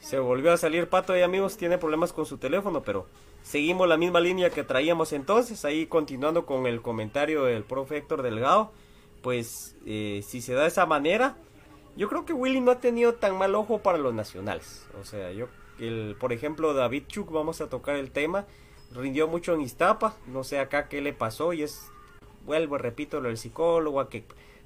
Se 0.07 0.19
volvió 0.19 0.53
a 0.53 0.57
salir 0.57 0.87
Pato 0.87 1.17
y 1.17 1.21
amigos, 1.21 1.57
tiene 1.57 1.77
problemas 1.77 2.13
con 2.13 2.25
su 2.25 2.37
teléfono, 2.37 2.81
pero 2.81 3.07
seguimos 3.43 3.89
la 3.89 3.97
misma 3.97 4.21
línea 4.21 4.49
que 4.49 4.63
traíamos 4.63 5.11
entonces. 5.11 5.65
Ahí 5.65 5.85
continuando 5.85 6.45
con 6.45 6.65
el 6.65 6.81
comentario 6.81 7.43
del 7.43 7.63
profe 7.63 7.97
Héctor 7.97 8.21
Delgado 8.21 8.71
pues 9.21 9.75
eh, 9.85 10.23
si 10.25 10.39
se 10.39 10.53
da 10.53 10.61
de 10.61 10.69
esa 10.69 10.85
manera, 10.85 11.35
yo 11.97 12.07
creo 12.07 12.23
que 12.23 12.31
Willy 12.31 12.61
no 12.61 12.71
ha 12.71 12.79
tenido 12.79 13.15
tan 13.15 13.37
mal 13.37 13.55
ojo 13.55 13.79
para 13.79 13.97
los 13.97 14.13
nacionales. 14.13 14.87
O 15.01 15.03
sea, 15.03 15.33
yo, 15.33 15.47
el, 15.79 16.15
por 16.17 16.31
ejemplo, 16.31 16.73
David 16.73 17.03
Chuk, 17.07 17.29
vamos 17.29 17.59
a 17.59 17.67
tocar 17.67 17.97
el 17.97 18.11
tema, 18.11 18.45
rindió 18.93 19.27
mucho 19.27 19.53
en 19.53 19.59
Iztapa, 19.59 20.15
no 20.27 20.45
sé 20.45 20.59
acá 20.59 20.87
qué 20.87 21.01
le 21.01 21.11
pasó 21.11 21.51
y 21.51 21.63
es, 21.63 21.91
vuelvo, 22.45 22.77
repito, 22.77 23.19
lo 23.19 23.27
del 23.27 23.37
psicólogo, 23.37 23.99
a 23.99 24.09
que 24.09 24.23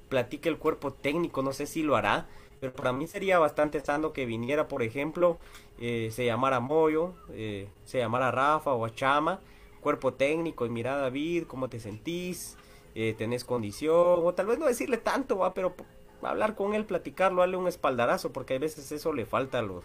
platique 0.08 0.48
el 0.48 0.58
cuerpo 0.58 0.92
técnico, 0.92 1.42
no 1.42 1.52
sé 1.52 1.66
si 1.66 1.82
lo 1.82 1.96
hará, 1.96 2.28
pero 2.62 2.72
para 2.72 2.94
mí 2.94 3.06
sería 3.08 3.38
bastante 3.40 3.80
sano 3.80 4.14
que 4.14 4.24
viniera, 4.24 4.68
por 4.68 4.82
ejemplo, 4.82 5.38
eh, 5.80 6.10
se 6.12 6.24
llamara 6.24 6.60
Moyo, 6.60 7.12
eh, 7.32 7.68
se 7.84 7.98
llamara 7.98 8.30
Rafa 8.30 8.72
o 8.72 8.86
a 8.86 8.94
Chama, 8.94 9.40
cuerpo 9.80 10.14
técnico 10.14 10.64
y 10.64 10.70
mira 10.70 10.96
David, 10.96 11.44
¿cómo 11.48 11.68
te 11.68 11.80
sentís? 11.80 12.56
eh, 12.94 13.14
tenés 13.16 13.44
condición, 13.44 14.20
o 14.22 14.34
tal 14.34 14.46
vez 14.46 14.58
no 14.58 14.66
decirle 14.66 14.98
tanto, 14.98 15.38
va, 15.38 15.54
pero 15.54 15.74
hablar 16.22 16.54
con 16.54 16.74
él, 16.74 16.84
platicarlo, 16.84 17.40
darle 17.40 17.56
un 17.56 17.68
espaldarazo, 17.68 18.32
porque 18.32 18.54
a 18.54 18.58
veces 18.58 18.92
eso 18.92 19.12
le 19.12 19.26
falta 19.26 19.60
a, 19.60 19.62
los, 19.62 19.84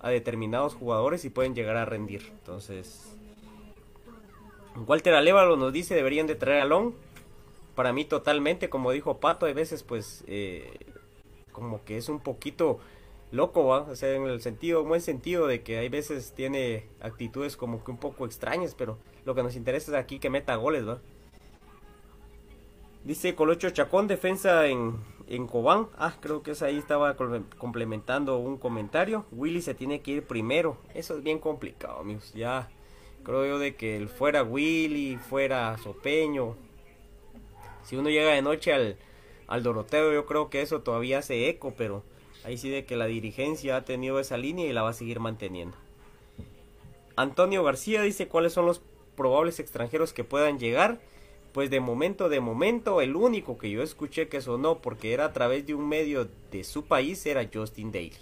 a 0.00 0.10
determinados 0.10 0.74
jugadores 0.74 1.24
y 1.24 1.30
pueden 1.30 1.54
llegar 1.54 1.76
a 1.76 1.84
rendir. 1.84 2.32
Entonces, 2.32 3.16
Walter 4.86 5.14
Alevalo 5.14 5.56
nos 5.56 5.72
dice 5.72 5.94
deberían 5.94 6.26
de 6.26 6.34
traer 6.34 6.62
a 6.62 6.64
Long. 6.64 6.92
Para 7.74 7.92
mí 7.92 8.06
totalmente, 8.06 8.70
como 8.70 8.90
dijo 8.90 9.18
Pato, 9.18 9.44
hay 9.44 9.52
veces 9.52 9.82
pues 9.82 10.24
eh, 10.26 10.85
como 11.56 11.82
que 11.86 11.96
es 11.96 12.10
un 12.10 12.20
poquito 12.20 12.80
loco, 13.32 13.64
¿va? 13.64 13.80
O 13.80 13.96
sea, 13.96 14.12
en 14.12 14.24
el 14.24 14.42
sentido, 14.42 14.84
buen 14.84 15.00
sentido 15.00 15.46
de 15.46 15.62
que 15.62 15.78
hay 15.78 15.88
veces 15.88 16.34
tiene 16.36 16.84
actitudes 17.00 17.56
como 17.56 17.82
que 17.82 17.90
un 17.90 17.96
poco 17.96 18.26
extrañas, 18.26 18.74
pero 18.74 18.98
lo 19.24 19.34
que 19.34 19.42
nos 19.42 19.56
interesa 19.56 19.92
es 19.92 19.96
aquí 19.96 20.18
que 20.18 20.28
meta 20.28 20.54
goles, 20.56 20.86
¿va? 20.86 21.00
Dice 23.04 23.34
Colocho 23.34 23.70
Chacón, 23.70 24.06
defensa 24.06 24.66
en, 24.66 24.98
en 25.28 25.46
Cobán. 25.46 25.88
Ah, 25.96 26.14
creo 26.20 26.42
que 26.42 26.50
es 26.50 26.60
ahí 26.60 26.76
estaba 26.76 27.16
complementando 27.16 28.36
un 28.36 28.58
comentario. 28.58 29.24
Willy 29.32 29.62
se 29.62 29.72
tiene 29.72 30.02
que 30.02 30.10
ir 30.10 30.24
primero. 30.24 30.76
Eso 30.92 31.16
es 31.16 31.22
bien 31.22 31.38
complicado, 31.38 32.00
amigos. 32.00 32.34
Ya 32.34 32.68
creo 33.22 33.46
yo 33.46 33.58
de 33.58 33.76
que 33.76 34.06
fuera 34.08 34.42
Willy, 34.42 35.16
fuera 35.16 35.78
Sopeño. 35.78 36.54
Si 37.82 37.96
uno 37.96 38.10
llega 38.10 38.32
de 38.32 38.42
noche 38.42 38.74
al, 38.74 38.98
al 39.46 39.62
Doroteo, 39.62 40.12
yo 40.12 40.26
creo 40.26 40.50
que 40.50 40.62
eso 40.62 40.80
todavía 40.80 41.18
hace 41.18 41.48
eco, 41.48 41.74
pero 41.76 42.02
ahí 42.44 42.58
sí 42.58 42.68
de 42.68 42.84
que 42.84 42.96
la 42.96 43.06
dirigencia 43.06 43.76
ha 43.76 43.84
tenido 43.84 44.20
esa 44.20 44.36
línea 44.36 44.66
y 44.66 44.72
la 44.72 44.82
va 44.82 44.90
a 44.90 44.94
seguir 44.94 45.20
manteniendo. 45.20 45.76
Antonio 47.16 47.64
García 47.64 48.02
dice 48.02 48.28
cuáles 48.28 48.52
son 48.52 48.66
los 48.66 48.82
probables 49.16 49.60
extranjeros 49.60 50.12
que 50.12 50.24
puedan 50.24 50.58
llegar 50.58 51.00
pues 51.56 51.70
de 51.70 51.80
momento, 51.80 52.28
de 52.28 52.40
momento, 52.40 53.00
el 53.00 53.16
único 53.16 53.56
que 53.56 53.70
yo 53.70 53.82
escuché 53.82 54.28
que 54.28 54.42
sonó 54.42 54.82
porque 54.82 55.14
era 55.14 55.24
a 55.24 55.32
través 55.32 55.66
de 55.66 55.72
un 55.72 55.88
medio 55.88 56.28
de 56.50 56.64
su 56.64 56.84
país 56.84 57.24
era 57.24 57.48
Justin 57.50 57.90
Daly. 57.90 58.12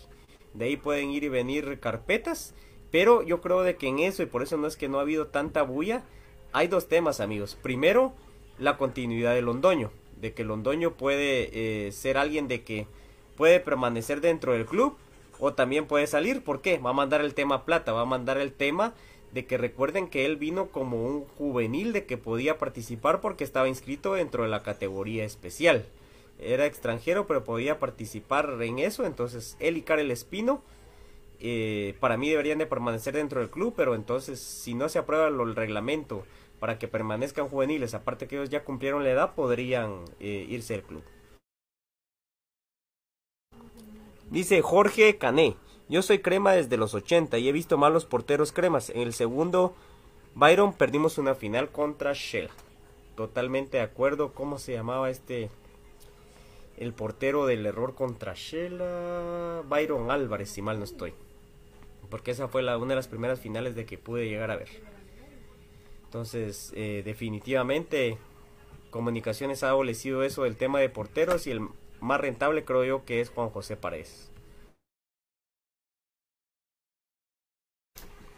De 0.53 0.67
ahí 0.67 0.77
pueden 0.77 1.11
ir 1.11 1.25
y 1.25 1.29
venir 1.29 1.81
carpetas, 1.81 2.55
pero 2.93 3.25
yo 3.25 3.41
creo 3.41 3.65
de 3.65 3.75
que 3.75 3.89
en 3.89 3.99
eso, 3.99 4.23
y 4.23 4.27
por 4.27 4.45
eso 4.45 4.57
no 4.57 4.69
es 4.69 4.77
que 4.77 4.89
no 4.89 5.01
ha 5.01 5.03
habido 5.03 5.27
tanta 5.27 5.63
bulla, 5.63 6.05
hay 6.53 6.69
dos 6.69 6.87
temas 6.87 7.19
amigos. 7.19 7.59
Primero, 7.61 8.13
la 8.61 8.77
continuidad 8.77 9.35
de 9.35 9.43
Londoño, 9.43 9.91
de 10.21 10.33
que 10.33 10.45
Londoño 10.45 10.93
puede 10.93 11.87
eh, 11.87 11.93
ser 11.93 12.17
alguien 12.17 12.49
de 12.49 12.63
que 12.63 12.87
puede 13.37 13.61
permanecer 13.61 14.21
dentro 14.21 14.53
del 14.53 14.67
club 14.67 14.97
o 15.39 15.55
también 15.55 15.87
puede 15.87 16.07
salir. 16.07 16.43
¿Por 16.43 16.61
qué? 16.61 16.79
Va 16.79 16.91
a 16.91 16.95
mandar 16.95 17.21
el 17.21 17.35
tema 17.35 17.65
plata, 17.65 17.93
va 17.93 18.03
a 18.03 18.07
mandar 18.07 18.39
el 18.39 18.53
tema 18.53 18.95
de 19.33 19.47
que 19.47 19.59
recuerden 19.59 20.09
que 20.09 20.27
él 20.27 20.37
vino 20.37 20.69
como 20.69 21.05
un 21.05 21.25
juvenil 21.25 21.93
de 21.93 22.07
que 22.07 22.17
podía 22.17 22.57
participar 22.57 23.21
porque 23.21 23.43
estaba 23.43 23.69
inscrito 23.69 24.15
dentro 24.15 24.45
de 24.45 24.49
la 24.49 24.63
categoría 24.63 25.25
especial. 25.25 25.87
Era 26.39 26.67
extranjero 26.67 27.27
pero 27.27 27.45
podía 27.45 27.79
participar 27.79 28.57
en 28.61 28.79
eso, 28.79 29.05
entonces 29.05 29.57
él 29.59 29.77
y 29.77 29.83
Karel 29.83 30.11
Espino 30.11 30.63
eh, 31.41 31.95
para 32.01 32.17
mí 32.17 32.31
deberían 32.31 32.59
de 32.59 32.67
permanecer 32.67 33.15
dentro 33.15 33.41
del 33.41 33.51
club, 33.51 33.75
pero 33.77 33.95
entonces 33.95 34.41
si 34.41 34.75
no 34.75 34.89
se 34.89 34.99
aprueba 34.99 35.29
el 35.29 35.55
reglamento 35.55 36.25
para 36.61 36.79
que 36.79 36.89
permanezcan 36.89 37.49
juveniles, 37.49 37.95
aparte 37.95 38.27
que 38.27 38.37
ellos 38.37 38.51
ya 38.51 38.65
cumplieron 38.65 39.05
la 39.05 39.11
edad, 39.11 39.35
podrían 39.35 40.05
eh, 40.21 40.47
irse 40.49 40.75
del 40.75 40.83
club. 40.83 41.03
Dice 44.31 44.63
Jorge 44.63 45.17
Cané. 45.19 45.57
Yo 45.89 46.03
soy 46.03 46.21
crema 46.21 46.53
desde 46.53 46.77
los 46.77 46.95
80 46.95 47.39
y 47.39 47.49
he 47.49 47.53
visto 47.53 47.77
malos 47.77 48.07
porteros 48.07 48.53
cremas. 48.53 48.91
En 48.91 49.03
el 49.03 49.13
segundo 49.13 49.75
Byron 50.35 50.73
perdimos 50.73 51.19
una 51.19 51.35
final 51.35 51.71
contra 51.71 52.13
Shell. 52.15 52.49
Totalmente 53.17 53.77
de 53.77 53.83
acuerdo. 53.83 54.33
¿Cómo 54.33 54.59
se 54.59 54.73
llamaba 54.73 55.11
este? 55.11 55.51
El 56.77 56.95
portero 56.95 57.47
del 57.47 57.67
error 57.67 57.95
contra 57.95 58.33
Shela. 58.35 59.63
Byron 59.69 60.11
Álvarez, 60.11 60.51
si 60.51 60.63
mal 60.63 60.79
no 60.79 60.85
estoy. 60.85 61.13
Porque 62.11 62.31
esa 62.31 62.49
fue 62.49 62.63
una 62.63 62.87
de 62.87 62.97
las 62.97 63.09
primeras 63.09 63.39
finales 63.39 63.75
de 63.75 63.87
que 63.87 63.99
pude 63.99 64.29
llegar 64.29 64.51
a 64.51 64.57
ver. 64.57 64.94
Entonces, 66.15 66.73
eh, 66.77 67.03
definitivamente, 67.05 68.19
Comunicaciones 68.91 69.65
ha 69.65 69.71
adolecido 69.71 70.23
eso 70.23 70.45
del 70.45 70.57
tema 70.57 70.79
de 70.79 70.89
porteros 70.89 71.49
y 71.49 71.51
el 71.51 71.67
más 72.01 72.21
rentable 72.21 72.65
creo 72.65 72.85
yo 72.85 73.05
que 73.05 73.21
es 73.21 73.31
Juan 73.31 73.51
José 73.51 73.77
Paredes. 73.77 74.31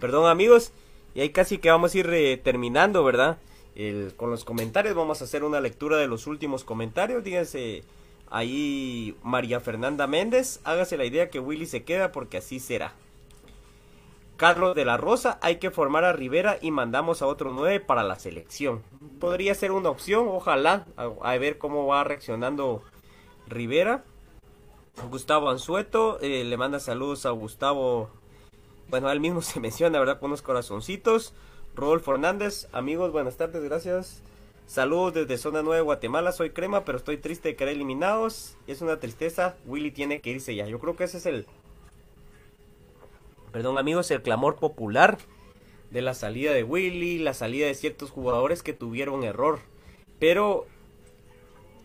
Perdón 0.01 0.31
amigos, 0.31 0.73
y 1.15 1.21
ahí 1.21 1.29
casi 1.29 1.59
que 1.59 1.71
vamos 1.71 1.95
a 1.95 1.99
ir 1.99 2.09
eh, 2.15 2.39
terminando, 2.39 3.05
¿verdad? 3.05 3.37
con 4.17 4.31
los 4.31 4.47
comentarios 4.47 4.95
vamos 4.95 5.21
a 5.21 5.25
hacer 5.25 5.45
una 5.45 5.61
lectura 5.61 5.99
de 5.99 6.07
los 6.07 6.27
últimos 6.27 6.65
comentarios. 6.65 7.23
Díganse 7.23 7.85
ahí 8.31 9.15
María 9.23 9.61
Fernanda 9.61 10.07
Méndez, 10.07 10.61
hágase 10.65 10.97
la 10.97 11.05
idea 11.05 11.29
que 11.29 11.41
Willy 11.41 11.67
se 11.67 11.85
queda 11.85 12.11
porque 12.11 12.39
así 12.39 12.59
será. 12.59 12.95
Carlos 14.37 14.75
de 14.75 14.85
la 14.85 14.99
Rosa, 14.99 15.39
hay 15.41 15.57
que 15.57 15.71
formar 15.71 16.05
a 16.05 16.13
Rivera 16.13 16.59
y 16.61 16.71
mandamos 16.71 17.23
a 17.23 17.27
otro 17.27 17.53
9 17.53 17.81
para 17.81 18.05
la 18.05 18.17
selección. 18.17 18.83
Podría 19.19 19.55
ser 19.55 19.73
una 19.73 19.89
opción, 19.89 20.29
ojalá, 20.29 20.87
a, 20.97 21.37
ver 21.39 21.57
cómo 21.57 21.87
va 21.87 22.05
reaccionando 22.05 22.83
Rivera. 23.47 24.05
Gustavo 25.11 25.49
Anzueto, 25.49 26.19
eh, 26.21 26.45
le 26.45 26.57
manda 26.57 26.81
saludos 26.81 27.27
a 27.27 27.31
Gustavo 27.31 28.11
Bueno, 28.89 29.11
él 29.11 29.21
mismo 29.21 29.43
se 29.43 29.61
menciona, 29.61 29.99
¿verdad? 29.99 30.21
Con 30.21 30.31
unos 30.31 30.43
corazoncitos. 30.43 31.33
Rodolfo 31.75 32.13
Hernández, 32.13 32.69
amigos, 32.73 33.13
buenas 33.13 33.37
tardes, 33.37 33.63
gracias. 33.63 34.23
Saludos 34.67 35.15
desde 35.15 35.39
Zona 35.39 35.63
9 35.63 35.83
Guatemala, 35.83 36.33
soy 36.33 36.51
Crema, 36.51 36.85
pero 36.85 36.99
estoy 36.99 37.19
triste 37.19 37.51
de 37.51 37.57
quedar 37.57 37.73
eliminados. 37.73 38.57
Es 38.67 38.83
una 38.83 38.99
tristeza, 38.99 39.57
Willy 39.65 39.93
tiene 39.93 40.21
que 40.21 40.31
irse 40.31 40.55
ya. 40.55 40.67
Yo 40.67 40.79
creo 40.79 40.95
que 40.95 41.05
ese 41.05 41.19
es 41.19 41.27
el... 41.27 41.47
Perdón 43.57 43.79
amigos, 43.79 44.11
el 44.11 44.21
clamor 44.21 44.57
popular 44.57 45.17
de 45.91 46.03
la 46.03 46.13
salida 46.13 46.53
de 46.53 46.63
Willy, 46.63 47.19
la 47.19 47.33
salida 47.33 47.67
de 47.67 47.75
ciertos 47.75 48.11
jugadores 48.11 48.63
que 48.63 48.75
tuvieron 48.75 49.25
error. 49.25 49.61
Pero 50.19 50.67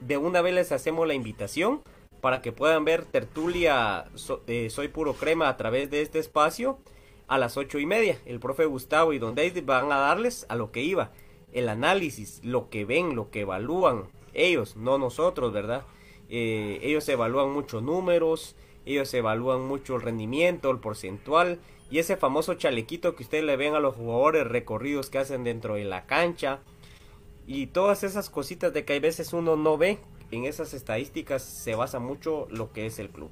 de 0.01 0.17
una 0.17 0.41
vez 0.41 0.53
les 0.53 0.73
hacemos 0.73 1.07
la 1.07 1.13
invitación 1.13 1.81
para 2.19 2.41
que 2.41 2.51
puedan 2.51 2.83
ver 2.83 3.05
tertulia 3.05 4.03
eh, 4.47 4.69
Soy 4.69 4.89
Puro 4.89 5.13
Crema 5.13 5.47
a 5.47 5.55
través 5.55 5.89
de 5.89 6.01
este 6.01 6.19
espacio 6.19 6.77
a 7.29 7.37
las 7.37 7.55
ocho 7.55 7.79
y 7.79 7.85
media. 7.85 8.19
El 8.25 8.41
profe 8.41 8.65
Gustavo 8.65 9.13
y 9.13 9.19
Don 9.19 9.33
David 9.33 9.63
van 9.63 9.93
a 9.93 9.97
darles 9.97 10.45
a 10.49 10.57
lo 10.57 10.73
que 10.73 10.81
iba, 10.81 11.11
el 11.53 11.69
análisis, 11.69 12.41
lo 12.43 12.69
que 12.69 12.83
ven, 12.83 13.15
lo 13.15 13.31
que 13.31 13.41
evalúan 13.43 14.09
ellos, 14.33 14.75
no 14.75 14.97
nosotros, 14.97 15.53
¿verdad? 15.53 15.85
Eh, 16.27 16.79
ellos 16.81 17.07
evalúan 17.07 17.53
muchos 17.53 17.81
números, 17.81 18.57
ellos 18.85 19.13
evalúan 19.13 19.61
mucho 19.61 19.95
el 19.95 20.01
rendimiento, 20.01 20.71
el 20.71 20.79
porcentual 20.79 21.59
y 21.89 21.99
ese 21.99 22.17
famoso 22.17 22.53
chalequito 22.55 23.15
que 23.15 23.23
ustedes 23.23 23.43
le 23.43 23.57
ven 23.57 23.75
a 23.75 23.79
los 23.79 23.95
jugadores 23.95 24.47
recorridos 24.47 25.09
que 25.09 25.17
hacen 25.17 25.43
dentro 25.43 25.75
de 25.75 25.85
la 25.85 26.05
cancha 26.05 26.59
y 27.47 27.67
todas 27.67 28.03
esas 28.03 28.29
cositas 28.29 28.73
de 28.73 28.85
que 28.85 28.93
hay 28.93 28.99
veces 28.99 29.33
uno 29.33 29.55
no 29.55 29.77
ve 29.77 29.99
en 30.31 30.45
esas 30.45 30.73
estadísticas 30.73 31.43
se 31.43 31.75
basa 31.75 31.99
mucho 31.99 32.47
lo 32.49 32.71
que 32.71 32.85
es 32.85 32.99
el 32.99 33.09
club. 33.09 33.29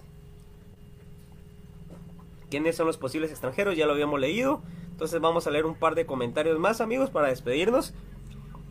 ¿Quiénes 2.50 2.76
son 2.76 2.88
los 2.88 2.97
posibles 2.97 3.32
extranjeros? 3.32 3.78
Ya 3.78 3.86
lo 3.86 3.93
habíamos 3.93 4.20
leído. 4.20 4.62
Entonces 4.91 5.22
vamos 5.22 5.47
a 5.47 5.52
leer 5.52 5.66
un 5.66 5.76
par 5.76 5.95
de 5.95 6.06
comentarios 6.06 6.60
más 6.60 6.82
amigos 6.82 7.10
para 7.10 7.28
despedirnos. 7.28 7.93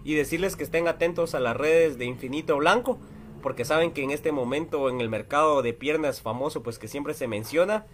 Y 0.04 0.14
decirles 0.14 0.56
que 0.56 0.64
estén 0.64 0.88
atentos 0.88 1.34
a 1.34 1.40
las 1.40 1.56
redes 1.56 1.96
de 1.96 2.04
Infinito 2.04 2.56
Blanco. 2.56 2.98
Porque 3.48 3.64
saben 3.64 3.92
que 3.92 4.02
en 4.02 4.10
este 4.10 4.30
momento 4.30 4.90
en 4.90 5.00
el 5.00 5.08
mercado 5.08 5.62
de 5.62 5.72
piernas 5.72 6.20
famoso 6.20 6.62
pues 6.62 6.78
que 6.78 6.86
siempre 6.86 7.14
se 7.14 7.28
menciona. 7.28 7.86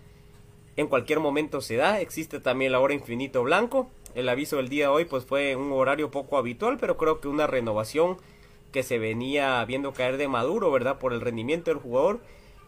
En 0.74 0.88
cualquier 0.88 1.20
momento 1.20 1.60
se 1.60 1.76
da. 1.76 2.00
Existe 2.00 2.40
también 2.40 2.72
la 2.72 2.80
hora 2.80 2.92
Infinito 2.92 3.40
Blanco. 3.44 3.88
El 4.16 4.28
aviso 4.28 4.56
del 4.56 4.68
día 4.68 4.86
de 4.86 4.92
hoy 4.92 5.04
pues 5.04 5.26
fue 5.26 5.54
un 5.54 5.70
horario 5.70 6.10
poco 6.10 6.38
habitual. 6.38 6.76
Pero 6.80 6.96
creo 6.96 7.20
que 7.20 7.28
una 7.28 7.46
renovación 7.46 8.16
que 8.72 8.82
se 8.82 8.98
venía 8.98 9.64
viendo 9.64 9.92
caer 9.92 10.16
de 10.16 10.26
maduro, 10.26 10.72
¿verdad? 10.72 10.98
Por 10.98 11.12
el 11.12 11.20
rendimiento 11.20 11.70
del 11.70 11.78
jugador. 11.78 12.18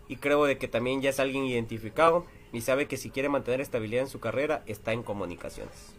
Y 0.06 0.18
creo 0.18 0.44
de 0.44 0.56
que 0.56 0.68
también 0.68 1.02
ya 1.02 1.10
es 1.10 1.18
alguien 1.18 1.44
identificado 1.44 2.24
y 2.52 2.60
sabe 2.60 2.86
que 2.86 2.98
si 2.98 3.10
quiere 3.10 3.28
mantener 3.28 3.60
estabilidad 3.60 4.04
en 4.04 4.10
su 4.10 4.20
carrera 4.20 4.62
está 4.66 4.92
en 4.92 5.02
comunicaciones. 5.02 5.96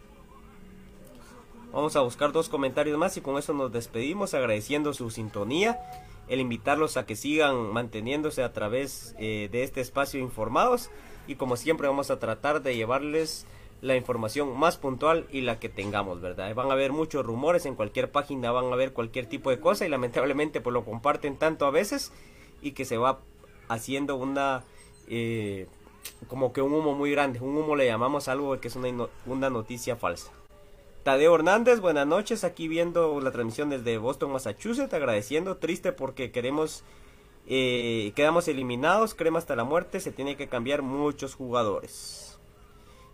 Vamos 1.71 1.95
a 1.95 2.01
buscar 2.01 2.31
dos 2.31 2.49
comentarios 2.49 2.97
más 2.97 3.17
y 3.17 3.21
con 3.21 3.37
eso 3.37 3.53
nos 3.53 3.71
despedimos 3.71 4.33
agradeciendo 4.33 4.93
su 4.93 5.09
sintonía, 5.09 5.79
el 6.27 6.39
invitarlos 6.39 6.97
a 6.97 7.05
que 7.05 7.15
sigan 7.15 7.71
manteniéndose 7.71 8.41
a 8.41 8.53
través 8.53 9.15
eh, 9.19 9.49
de 9.51 9.63
este 9.63 9.81
espacio 9.81 10.19
informados 10.19 10.89
y 11.27 11.35
como 11.35 11.57
siempre 11.57 11.87
vamos 11.87 12.09
a 12.09 12.19
tratar 12.19 12.61
de 12.63 12.75
llevarles 12.75 13.45
la 13.81 13.95
información 13.95 14.57
más 14.57 14.77
puntual 14.77 15.27
y 15.31 15.41
la 15.41 15.59
que 15.59 15.69
tengamos, 15.69 16.19
¿verdad? 16.21 16.53
Van 16.55 16.69
a 16.69 16.73
haber 16.73 16.91
muchos 16.91 17.25
rumores 17.25 17.65
en 17.65 17.75
cualquier 17.75 18.11
página, 18.11 18.51
van 18.51 18.71
a 18.71 18.75
ver 18.75 18.93
cualquier 18.93 19.27
tipo 19.27 19.49
de 19.49 19.59
cosa 19.59 19.85
y 19.85 19.89
lamentablemente 19.89 20.61
pues 20.61 20.73
lo 20.73 20.83
comparten 20.83 21.37
tanto 21.37 21.65
a 21.65 21.71
veces 21.71 22.11
y 22.61 22.71
que 22.71 22.85
se 22.85 22.97
va 22.97 23.19
haciendo 23.67 24.15
una 24.15 24.63
eh, 25.07 25.67
como 26.27 26.53
que 26.53 26.61
un 26.61 26.73
humo 26.73 26.93
muy 26.93 27.11
grande. 27.11 27.39
Un 27.39 27.55
humo 27.55 27.75
le 27.75 27.85
llamamos 27.85 28.27
algo 28.27 28.59
que 28.59 28.69
es 28.69 28.75
una, 28.75 29.07
una 29.25 29.49
noticia 29.49 29.95
falsa. 29.95 30.31
Tadeo 31.07 31.35
Hernández, 31.35 31.79
buenas 31.79 32.05
noches, 32.05 32.43
aquí 32.43 32.67
viendo 32.67 33.21
la 33.21 33.31
transmisión 33.31 33.69
desde 33.69 33.97
Boston, 33.97 34.33
Massachusetts, 34.33 34.93
agradeciendo, 34.93 35.55
triste 35.55 35.93
porque 35.93 36.31
queremos, 36.31 36.83
eh, 37.47 38.11
quedamos 38.13 38.49
eliminados, 38.49 39.15
crema 39.15 39.39
hasta 39.39 39.55
la 39.55 39.63
muerte, 39.63 40.01
se 40.01 40.11
tiene 40.11 40.35
que 40.35 40.49
cambiar 40.49 40.81
muchos 40.81 41.33
jugadores. 41.33 42.37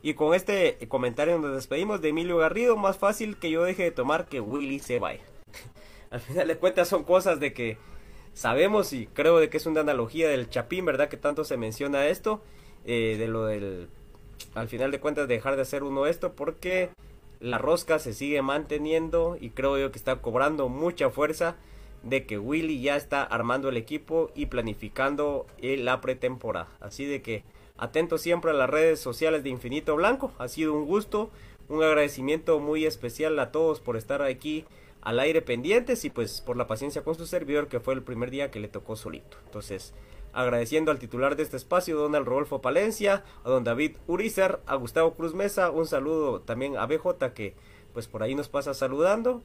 Y 0.02 0.16
con 0.16 0.34
este 0.34 0.80
comentario 0.88 1.38
nos 1.38 1.54
despedimos 1.54 2.02
de 2.02 2.10
Emilio 2.10 2.38
Garrido, 2.38 2.76
más 2.78 2.98
fácil 2.98 3.38
que 3.38 3.52
yo 3.52 3.64
deje 3.64 3.84
de 3.84 3.92
tomar 3.92 4.26
que 4.26 4.40
Willy 4.42 4.80
se 4.80 4.98
vaya. 4.98 5.22
Al 6.10 6.20
final 6.20 6.48
de 6.48 6.58
cuentas 6.58 6.88
son 6.88 7.04
cosas 7.04 7.40
de 7.40 7.54
que 7.54 7.78
sabemos 8.34 8.92
y 8.92 9.06
creo 9.06 9.38
de 9.38 9.52
que 9.52 9.58
es 9.58 9.68
una 9.68 9.82
analogía 9.82 10.28
del 10.30 10.50
Chapín, 10.50 10.84
¿verdad? 10.84 11.10
Que 11.10 11.18
tanto 11.18 11.44
se 11.44 11.58
menciona 11.58 12.08
esto. 12.08 12.42
Eh, 12.86 13.18
de 13.20 13.28
lo 13.28 13.46
del, 13.46 13.88
al 14.56 14.68
final 14.68 14.90
de 14.90 15.00
cuentas, 15.00 15.28
dejar 15.28 15.58
de 15.58 15.62
hacer 15.62 15.84
uno 15.84 16.08
esto 16.08 16.34
porque 16.34 16.90
la 17.44 17.58
rosca 17.58 18.00
se 18.00 18.14
sigue 18.14 18.42
manteniendo 18.42 19.36
y 19.38 19.50
creo 19.50 19.78
yo 19.78 19.92
que 19.92 19.98
está 19.98 20.22
cobrando 20.22 20.70
mucha 20.70 21.10
fuerza 21.10 21.58
de 22.02 22.26
que 22.26 22.40
Willy 22.40 22.82
ya 22.82 22.96
está 22.96 23.22
armando 23.22 23.68
el 23.68 23.76
equipo 23.76 24.32
y 24.34 24.46
planificando 24.46 25.46
la 25.62 26.00
pretemporada. 26.00 26.70
Así 26.80 27.06
de 27.06 27.22
que 27.22 27.44
atento 27.78 28.18
siempre 28.18 28.52
a 28.52 28.54
las 28.54 28.70
redes 28.70 29.02
sociales 29.02 29.44
de 29.44 29.50
Infinito 29.50 29.98
Blanco. 29.98 30.32
Ha 30.38 30.48
sido 30.48 30.74
un 30.74 30.86
gusto, 30.86 31.32
un 31.68 31.84
agradecimiento 31.84 32.62
muy 32.62 32.86
especial 32.86 33.38
a 33.40 33.52
todos 33.52 33.82
por 33.82 33.98
estar 33.98 34.22
aquí 34.22 34.64
al 35.02 35.20
aire 35.20 35.42
pendientes 35.42 36.06
y 36.06 36.10
pues 36.10 36.40
por 36.40 36.56
la 36.56 36.66
paciencia 36.66 37.04
con 37.04 37.16
su 37.16 37.26
servidor 37.26 37.68
que 37.68 37.82
fue 37.82 37.94
el 37.94 38.04
primer 38.04 38.32
día 38.32 38.52
que 38.52 38.62
le 38.62 38.70
tocó 38.70 38.96
solito. 38.96 39.36
Entonces, 39.48 39.94
agradeciendo 40.34 40.92
al 40.92 41.00
titular 41.00 41.36
de 41.36 41.44
este 41.44 41.58
espacio, 41.58 41.98
don 41.98 42.14
Rodolfo 42.26 42.62
Palencia, 42.62 43.24
a 43.44 43.50
don 43.50 43.64
David 43.64 43.98
Urizar, 44.08 44.62
a 44.66 44.76
Gustavo 44.76 45.14
Cruz 45.14 45.34
Mesa, 45.34 45.70
un 45.70 45.88
saludo 45.88 46.42
también 46.42 46.78
a 46.78 46.86
BJ 46.86 47.34
que 47.34 47.56
pues 47.94 48.08
por 48.08 48.24
ahí 48.24 48.36
nos 48.36 48.50
pasa 48.50 48.74
saludando 48.74 49.44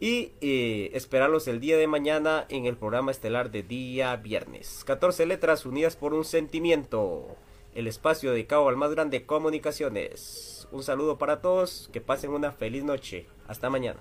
y 0.00 0.32
eh, 0.40 0.90
esperarlos 0.94 1.48
el 1.48 1.60
día 1.60 1.76
de 1.76 1.86
mañana 1.86 2.46
en 2.48 2.66
el 2.66 2.76
programa 2.76 3.10
estelar 3.10 3.50
de 3.50 3.62
día 3.62 4.14
viernes. 4.16 4.84
14 4.84 5.26
letras 5.26 5.66
unidas 5.66 5.96
por 5.96 6.14
un 6.14 6.24
sentimiento, 6.24 7.26
el 7.74 7.86
espacio 7.86 8.30
dedicado 8.30 8.68
al 8.68 8.76
más 8.76 8.92
grande 8.92 9.26
comunicaciones. 9.26 10.68
Un 10.72 10.82
saludo 10.82 11.18
para 11.18 11.40
todos, 11.40 11.88
que 11.92 12.00
pasen 12.00 12.30
una 12.30 12.52
feliz 12.52 12.84
noche. 12.84 13.26
Hasta 13.46 13.70
mañana. 13.70 14.00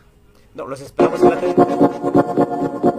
No, 0.56 0.68
los 0.68 0.82
esperamos 0.82 1.22
en 1.22 1.30
la 1.30 2.92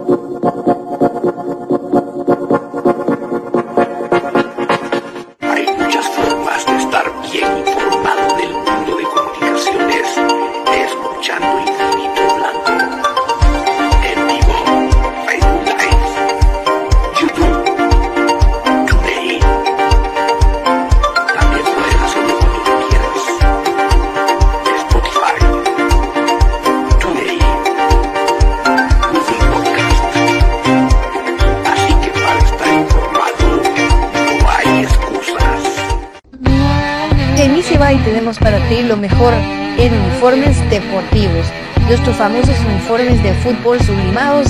de 43.25 43.33
fútbol 43.33 43.81
sublimados, 43.81 44.47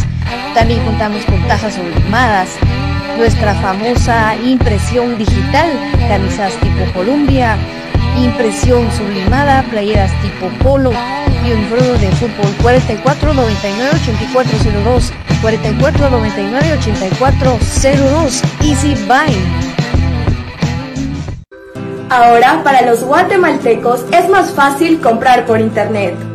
también 0.54 0.84
contamos 0.84 1.24
con 1.26 1.42
tazas 1.48 1.76
sublimadas, 1.76 2.50
nuestra 3.18 3.54
famosa 3.56 4.36
impresión 4.44 5.18
digital, 5.18 5.70
camisas 6.10 6.52
tipo 6.56 6.84
Columbia, 6.94 7.56
impresión 8.18 8.92
sublimada, 8.92 9.64
playeras 9.72 10.12
tipo 10.22 10.50
polo 10.62 10.92
y 11.46 11.54
uniforme 11.54 11.98
de 12.00 12.12
fútbol 12.18 12.54
44 12.62 13.34
99 13.34 13.92
8402 14.04 15.14
44 15.42 16.10
99 16.10 16.74
8402 16.74 18.42
Easy 18.62 18.96
Buy. 19.08 19.34
Ahora, 22.10 22.62
para 22.62 22.82
los 22.82 23.06
guatemaltecos 23.06 24.06
es 24.12 24.30
más 24.30 24.52
fácil 24.52 25.00
comprar 25.00 25.46
por 25.46 25.62
Internet. 25.62 26.35